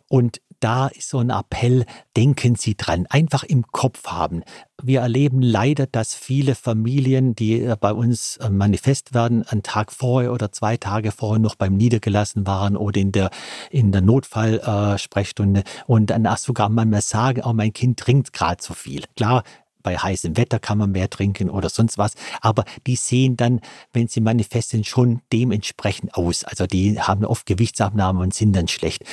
Und 0.09 0.39
da 0.59 0.87
ist 0.87 1.09
so 1.09 1.19
ein 1.19 1.29
Appell, 1.29 1.85
denken 2.15 2.55
Sie 2.55 2.75
dran, 2.75 3.05
einfach 3.07 3.43
im 3.43 3.63
Kopf 3.67 4.07
haben. 4.07 4.43
Wir 4.81 5.01
erleben 5.01 5.41
leider, 5.41 5.87
dass 5.87 6.13
viele 6.13 6.55
Familien, 6.55 7.35
die 7.35 7.61
äh, 7.61 7.75
bei 7.79 7.93
uns 7.93 8.37
äh, 8.37 8.49
manifest 8.49 9.13
werden, 9.13 9.47
einen 9.47 9.63
Tag 9.63 9.91
vorher 9.91 10.33
oder 10.33 10.51
zwei 10.51 10.77
Tage 10.77 11.11
vorher 11.11 11.39
noch 11.39 11.55
beim 11.55 11.75
Niedergelassen 11.75 12.45
waren 12.45 12.77
oder 12.77 12.99
in 12.99 13.11
der, 13.11 13.29
in 13.71 13.91
der 13.91 14.01
Notfallsprechstunde 14.01 15.61
äh, 15.61 15.63
und 15.85 16.09
dann 16.11 16.27
sogar 16.37 16.69
manchmal 16.69 17.01
sagen, 17.01 17.41
oh, 17.43 17.53
mein 17.53 17.73
Kind 17.73 17.99
trinkt 17.99 18.33
gerade 18.33 18.57
zu 18.57 18.73
viel. 18.73 19.03
Klar, 19.15 19.43
bei 19.87 19.97
heißem 19.97 20.35
Wetter 20.35 20.59
kann 20.59 20.79
man 20.79 20.91
mehr 20.91 21.09
trinken 21.09 21.49
oder 21.49 21.69
sonst 21.69 21.97
was. 21.97 22.13
Aber 22.41 22.65
die 22.85 22.97
sehen 22.97 23.37
dann, 23.37 23.61
wenn 23.93 24.09
sie 24.09 24.19
manifest 24.19 24.71
sind, 24.71 24.85
schon 24.85 25.21
dementsprechend 25.31 26.15
aus. 26.15 26.43
Also 26.43 26.67
die 26.67 26.99
haben 26.99 27.23
oft 27.23 27.45
Gewichtsabnahme 27.45 28.19
und 28.19 28.33
sind 28.33 28.53
dann 28.53 28.67
schlecht. 28.67 29.03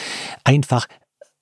Einfach 0.43 0.89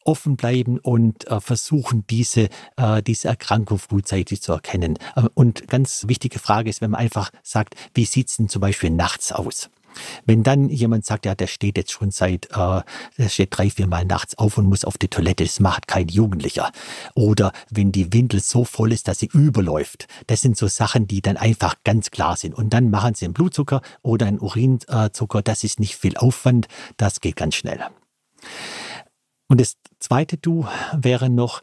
offen 0.05 0.37
bleiben 0.37 0.79
und 0.79 1.27
äh, 1.29 1.41
versuchen, 1.41 2.05
diese, 2.09 2.49
äh, 2.77 3.03
diese 3.03 3.29
Erkrankung 3.29 3.79
frühzeitig 3.79 4.43
zu 4.43 4.53
erkennen. 4.53 4.99
Und 5.35 5.69
ganz 5.69 6.07
wichtige 6.09 6.39
Frage 6.39 6.71
ist, 6.71 6.81
wenn 6.81 6.91
man 6.91 7.01
einfach 7.01 7.31
sagt, 7.43 7.75
wie 7.95 8.05
sieht's 8.05 8.37
denn 8.37 8.49
zum 8.49 8.61
Beispiel 8.61 8.91
nachts 8.91 9.33
aus? 9.33 9.71
Wenn 10.25 10.43
dann 10.43 10.69
jemand 10.69 11.05
sagt, 11.05 11.27
ja, 11.27 11.35
der 11.35 11.47
steht 11.47 11.77
jetzt 11.77 11.93
schon 11.93 12.11
seit, 12.11 12.47
äh, 12.53 12.81
der 13.19 13.29
steht 13.29 13.57
drei, 13.57 13.71
vier 13.71 13.87
Mal 13.87 14.05
nachts 14.05 14.37
auf 14.39 14.59
und 14.59 14.67
muss 14.67 14.85
auf 14.85 14.99
die 14.99 15.09
Toilette, 15.09 15.45
das 15.45 15.61
macht 15.61 15.87
kein 15.87 16.09
Jugendlicher. 16.09 16.71
Oder 17.15 17.53
wenn 17.71 17.93
die 17.93 18.13
Windel 18.13 18.41
so 18.41 18.65
voll 18.65 18.93
ist, 18.93 19.09
dass 19.09 19.19
sie 19.19 19.31
überläuft. 19.33 20.07
Das 20.27 20.41
sind 20.41 20.57
so 20.57 20.67
Sachen, 20.67 21.07
die 21.07 21.23
dann 21.23 21.37
einfach 21.37 21.77
ganz 21.85 22.11
klar 22.11 22.37
sind. 22.37 22.55
Und 22.55 22.71
dann 22.71 22.91
machen 22.91 23.15
sie 23.15 23.27
einen 23.27 23.35
Blutzucker 23.35 23.83
oder 24.03 24.27
einen 24.27 24.41
Urinzucker. 24.41 25.43
Das 25.43 25.65
ist 25.65 25.81
nicht 25.81 25.97
viel 25.97 26.17
Aufwand, 26.17 26.69
das 26.97 27.21
geht 27.21 27.37
ganz 27.37 27.55
schnell. 27.55 27.81
Und 29.53 29.61
das 29.61 29.77
zweite 29.99 30.39
Du 30.39 30.67
wäre 30.95 31.29
noch, 31.29 31.61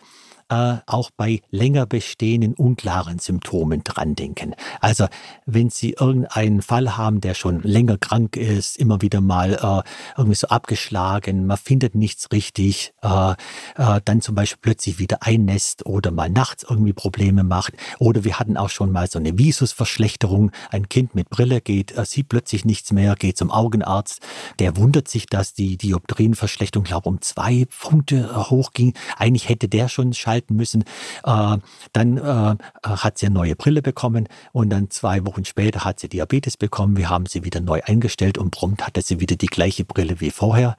äh, 0.50 0.78
auch 0.86 1.12
bei 1.16 1.42
länger 1.52 1.86
bestehenden 1.86 2.54
unklaren 2.54 3.20
Symptomen 3.20 3.84
dran 3.84 4.16
denken. 4.16 4.56
Also 4.82 5.08
wenn 5.46 5.70
Sie 5.70 5.92
irgendeinen 5.92 6.62
Fall 6.62 6.98
haben, 6.98 7.22
der 7.22 7.34
schon 7.34 7.62
länger 7.62 7.98
krank 7.98 8.36
ist, 8.36 8.78
immer 8.78 9.02
wieder 9.02 9.22
mal 9.22 9.54
äh, 9.54 9.90
irgendwie 10.18 10.36
so 10.36 10.48
abgeschlagen, 10.48 11.46
man 11.46 11.58
findet 11.58 11.96
nichts 11.96 12.32
richtig, 12.32 12.94
äh, 13.02 13.32
äh, 13.76 14.02
dann 14.04 14.22
zum 14.22 14.36
Beispiel 14.36 14.60
plötzlich 14.62 15.00
wieder 15.00 15.20
einnässt 15.22 15.86
oder 15.86 16.12
mal 16.12 16.30
nachts 16.30 16.66
irgendwie 16.68 16.94
Probleme 16.94 17.44
macht. 17.44 17.74
Oder 18.00 18.24
wir 18.24 18.40
hatten 18.40 18.58
auch 18.58 18.70
schon 18.70 18.92
mal 18.92 19.08
so 19.10 19.20
eine 19.20 19.38
Visusverschlechterung. 19.38 20.52
Ein 20.72 20.90
Kind 20.90 21.16
mit 21.16 21.30
Brille 21.30 21.62
geht, 21.62 21.96
äh, 21.98 22.06
sieht 22.06 22.30
plötzlich 22.30 22.66
nichts 22.66 22.92
mehr, 22.92 23.16
geht 23.16 23.38
zum 23.38 23.52
Augenarzt. 23.52 24.22
Der 24.58 24.78
wundert 24.78 25.08
sich, 25.08 25.28
dass 25.28 25.54
die 25.54 25.78
Dioptrienverschlechterung, 25.78 26.84
glaube 26.84 27.10
um 27.10 27.22
zwei 27.22 27.66
Punkte 27.80 28.30
äh, 28.34 28.50
hochging. 28.50 28.94
Eigentlich 29.18 29.48
hätte 29.50 29.68
der 29.68 29.90
schon 29.90 30.14
Schall 30.14 30.39
halten 30.40 30.56
müssen. 30.56 30.84
Äh, 31.24 31.58
dann 31.94 32.18
äh, 32.18 32.56
hat 32.84 33.18
sie 33.18 33.26
eine 33.26 33.36
neue 33.36 33.56
Brille 33.56 33.82
bekommen 33.82 34.28
und 34.52 34.70
dann 34.70 34.90
zwei 34.90 35.26
Wochen 35.26 35.46
später 35.46 35.84
hat 35.84 36.00
sie 36.00 36.10
Diabetes 36.10 36.58
bekommen. 36.58 36.98
Wir 36.98 37.10
haben 37.10 37.26
sie 37.26 37.44
wieder 37.44 37.60
neu 37.60 37.82
eingestellt 37.84 38.38
und 38.38 38.52
prompt 38.52 38.86
hatte 38.86 39.02
sie 39.02 39.20
wieder 39.20 39.36
die 39.36 39.48
gleiche 39.48 39.84
Brille 39.84 40.22
wie 40.22 40.32
vorher. 40.32 40.76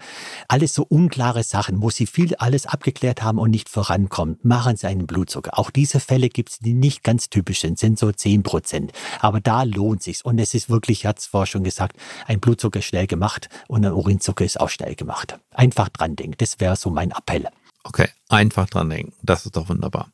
Alles 0.49 0.75
so 0.75 0.85
unklare 0.89 1.43
Sachen, 1.43 1.83
wo 1.83 1.91
sie 1.91 2.07
viel 2.07 2.35
alles 2.37 2.67
abgeklärt 2.67 3.23
haben 3.23 3.39
und 3.39 3.51
nicht 3.51 3.69
vorankommt. 3.69 4.45
Machen 4.45 4.77
sie 4.77 4.87
einen 4.87 5.07
Blutzucker. 5.07 5.59
Auch 5.59 5.71
diese 5.71 6.01
Fälle 6.01 6.29
gibt 6.29 6.51
es, 6.51 6.59
die 6.59 6.75
nicht 6.75 7.05
ganz 7.05 7.29
typisch 7.29 7.61
sind, 7.61 7.79
sind 7.79 7.99
so 7.99 8.11
10 8.11 8.43
Prozent. 8.43 8.93
Aber 9.21 9.41
da 9.41 9.65
lohnt 9.65 10.03
sich's 10.03 10.23
und 10.23 10.39
es 10.39 10.55
ist 10.55 10.71
wirklich, 10.71 11.01
ich 11.01 11.07
hatte 11.07 11.19
es 11.19 11.27
vorher 11.27 11.47
schon 11.47 11.65
gesagt, 11.65 11.97
ein 12.27 12.41
Blutzucker 12.41 12.83
schnell 12.83 13.07
gemacht 13.07 13.49
und 13.69 13.85
ein 13.85 13.93
Urinzucker 13.93 14.45
ist 14.45 14.61
auch 14.61 14.69
schnell 14.69 14.95
gemacht. 14.95 15.39
Einfach 15.53 15.89
dran 15.89 16.17
denken, 16.17 16.37
das 16.39 16.61
wäre 16.61 16.77
so 16.77 16.91
mein 16.91 17.11
Appell. 17.11 17.49
Okay, 17.85 18.09
einfach 18.29 18.69
dran 18.69 18.91
denken. 18.91 19.13
Das 19.23 19.47
ist 19.47 19.57
doch 19.57 19.69
wunderbar. 19.69 20.11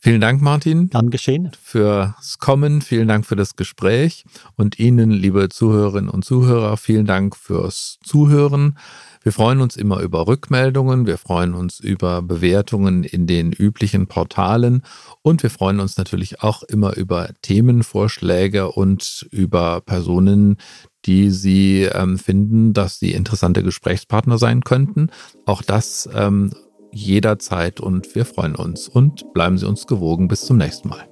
Vielen 0.00 0.20
Dank, 0.20 0.40
Martin. 0.40 0.90
Gern 0.90 1.10
geschehen. 1.10 1.50
Fürs 1.60 2.38
Kommen, 2.38 2.82
vielen 2.82 3.08
Dank 3.08 3.26
für 3.26 3.34
das 3.34 3.56
Gespräch 3.56 4.24
und 4.54 4.78
Ihnen, 4.78 5.10
liebe 5.10 5.48
Zuhörerinnen 5.48 6.08
und 6.08 6.24
Zuhörer, 6.24 6.76
vielen 6.76 7.04
Dank 7.04 7.34
fürs 7.34 7.98
Zuhören. 8.04 8.78
Wir 9.24 9.32
freuen 9.32 9.60
uns 9.60 9.76
immer 9.76 9.98
über 9.98 10.28
Rückmeldungen, 10.28 11.06
wir 11.06 11.18
freuen 11.18 11.54
uns 11.54 11.80
über 11.80 12.22
Bewertungen 12.22 13.02
in 13.02 13.26
den 13.26 13.52
üblichen 13.52 14.06
Portalen 14.06 14.82
und 15.22 15.42
wir 15.42 15.50
freuen 15.50 15.80
uns 15.80 15.96
natürlich 15.96 16.42
auch 16.44 16.62
immer 16.62 16.96
über 16.96 17.30
Themenvorschläge 17.42 18.70
und 18.70 19.26
über 19.32 19.80
Personen, 19.80 20.58
die 21.06 21.30
Sie 21.30 21.82
ähm, 21.82 22.18
finden, 22.18 22.72
dass 22.72 23.00
sie 23.00 23.12
interessante 23.12 23.64
Gesprächspartner 23.64 24.38
sein 24.38 24.62
könnten. 24.62 25.10
Auch 25.44 25.62
das 25.62 26.08
ähm, 26.14 26.52
jederzeit 26.92 27.80
und 27.80 28.14
wir 28.14 28.24
freuen 28.24 28.54
uns 28.56 28.88
und 28.88 29.32
bleiben 29.32 29.58
Sie 29.58 29.66
uns 29.66 29.86
gewogen. 29.86 30.28
Bis 30.28 30.46
zum 30.46 30.56
nächsten 30.56 30.88
Mal. 30.88 31.08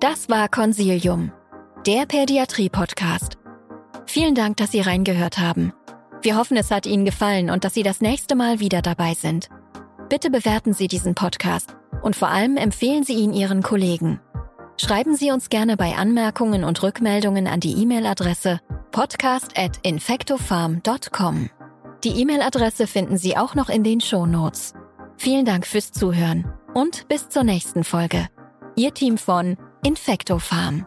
Das 0.00 0.28
war 0.28 0.48
Consilium, 0.48 1.32
der 1.86 2.06
Pädiatrie-Podcast. 2.06 3.38
Vielen 4.06 4.34
Dank, 4.34 4.56
dass 4.58 4.72
Sie 4.72 4.80
reingehört 4.80 5.38
haben. 5.38 5.72
Wir 6.22 6.36
hoffen, 6.36 6.56
es 6.56 6.70
hat 6.70 6.86
Ihnen 6.86 7.04
gefallen 7.04 7.50
und 7.50 7.64
dass 7.64 7.74
Sie 7.74 7.82
das 7.82 8.00
nächste 8.00 8.36
Mal 8.36 8.60
wieder 8.60 8.80
dabei 8.82 9.14
sind. 9.14 9.48
Bitte 10.08 10.30
bewerten 10.30 10.72
Sie 10.72 10.88
diesen 10.88 11.14
Podcast 11.14 11.76
und 12.02 12.16
vor 12.16 12.28
allem 12.28 12.56
empfehlen 12.56 13.04
Sie 13.04 13.14
ihn 13.14 13.32
Ihren 13.32 13.62
Kollegen. 13.62 14.20
Schreiben 14.80 15.16
Sie 15.16 15.32
uns 15.32 15.48
gerne 15.48 15.76
bei 15.76 15.96
Anmerkungen 15.96 16.62
und 16.64 16.82
Rückmeldungen 16.82 17.46
an 17.46 17.60
die 17.60 17.80
E-Mail-Adresse 17.82 18.60
podcast.infectofarm.com. 18.92 21.50
Die 22.04 22.20
E-Mail-Adresse 22.20 22.86
finden 22.86 23.18
Sie 23.18 23.36
auch 23.36 23.56
noch 23.56 23.68
in 23.68 23.82
den 23.82 24.00
Show 24.00 24.24
Notes. 24.24 24.74
Vielen 25.18 25.44
Dank 25.44 25.66
fürs 25.66 25.90
Zuhören 25.90 26.50
und 26.74 27.08
bis 27.08 27.28
zur 27.28 27.42
nächsten 27.42 27.82
Folge. 27.82 28.28
Ihr 28.76 28.94
Team 28.94 29.18
von 29.18 29.56
Infecto 29.82 30.38
Farm. 30.38 30.86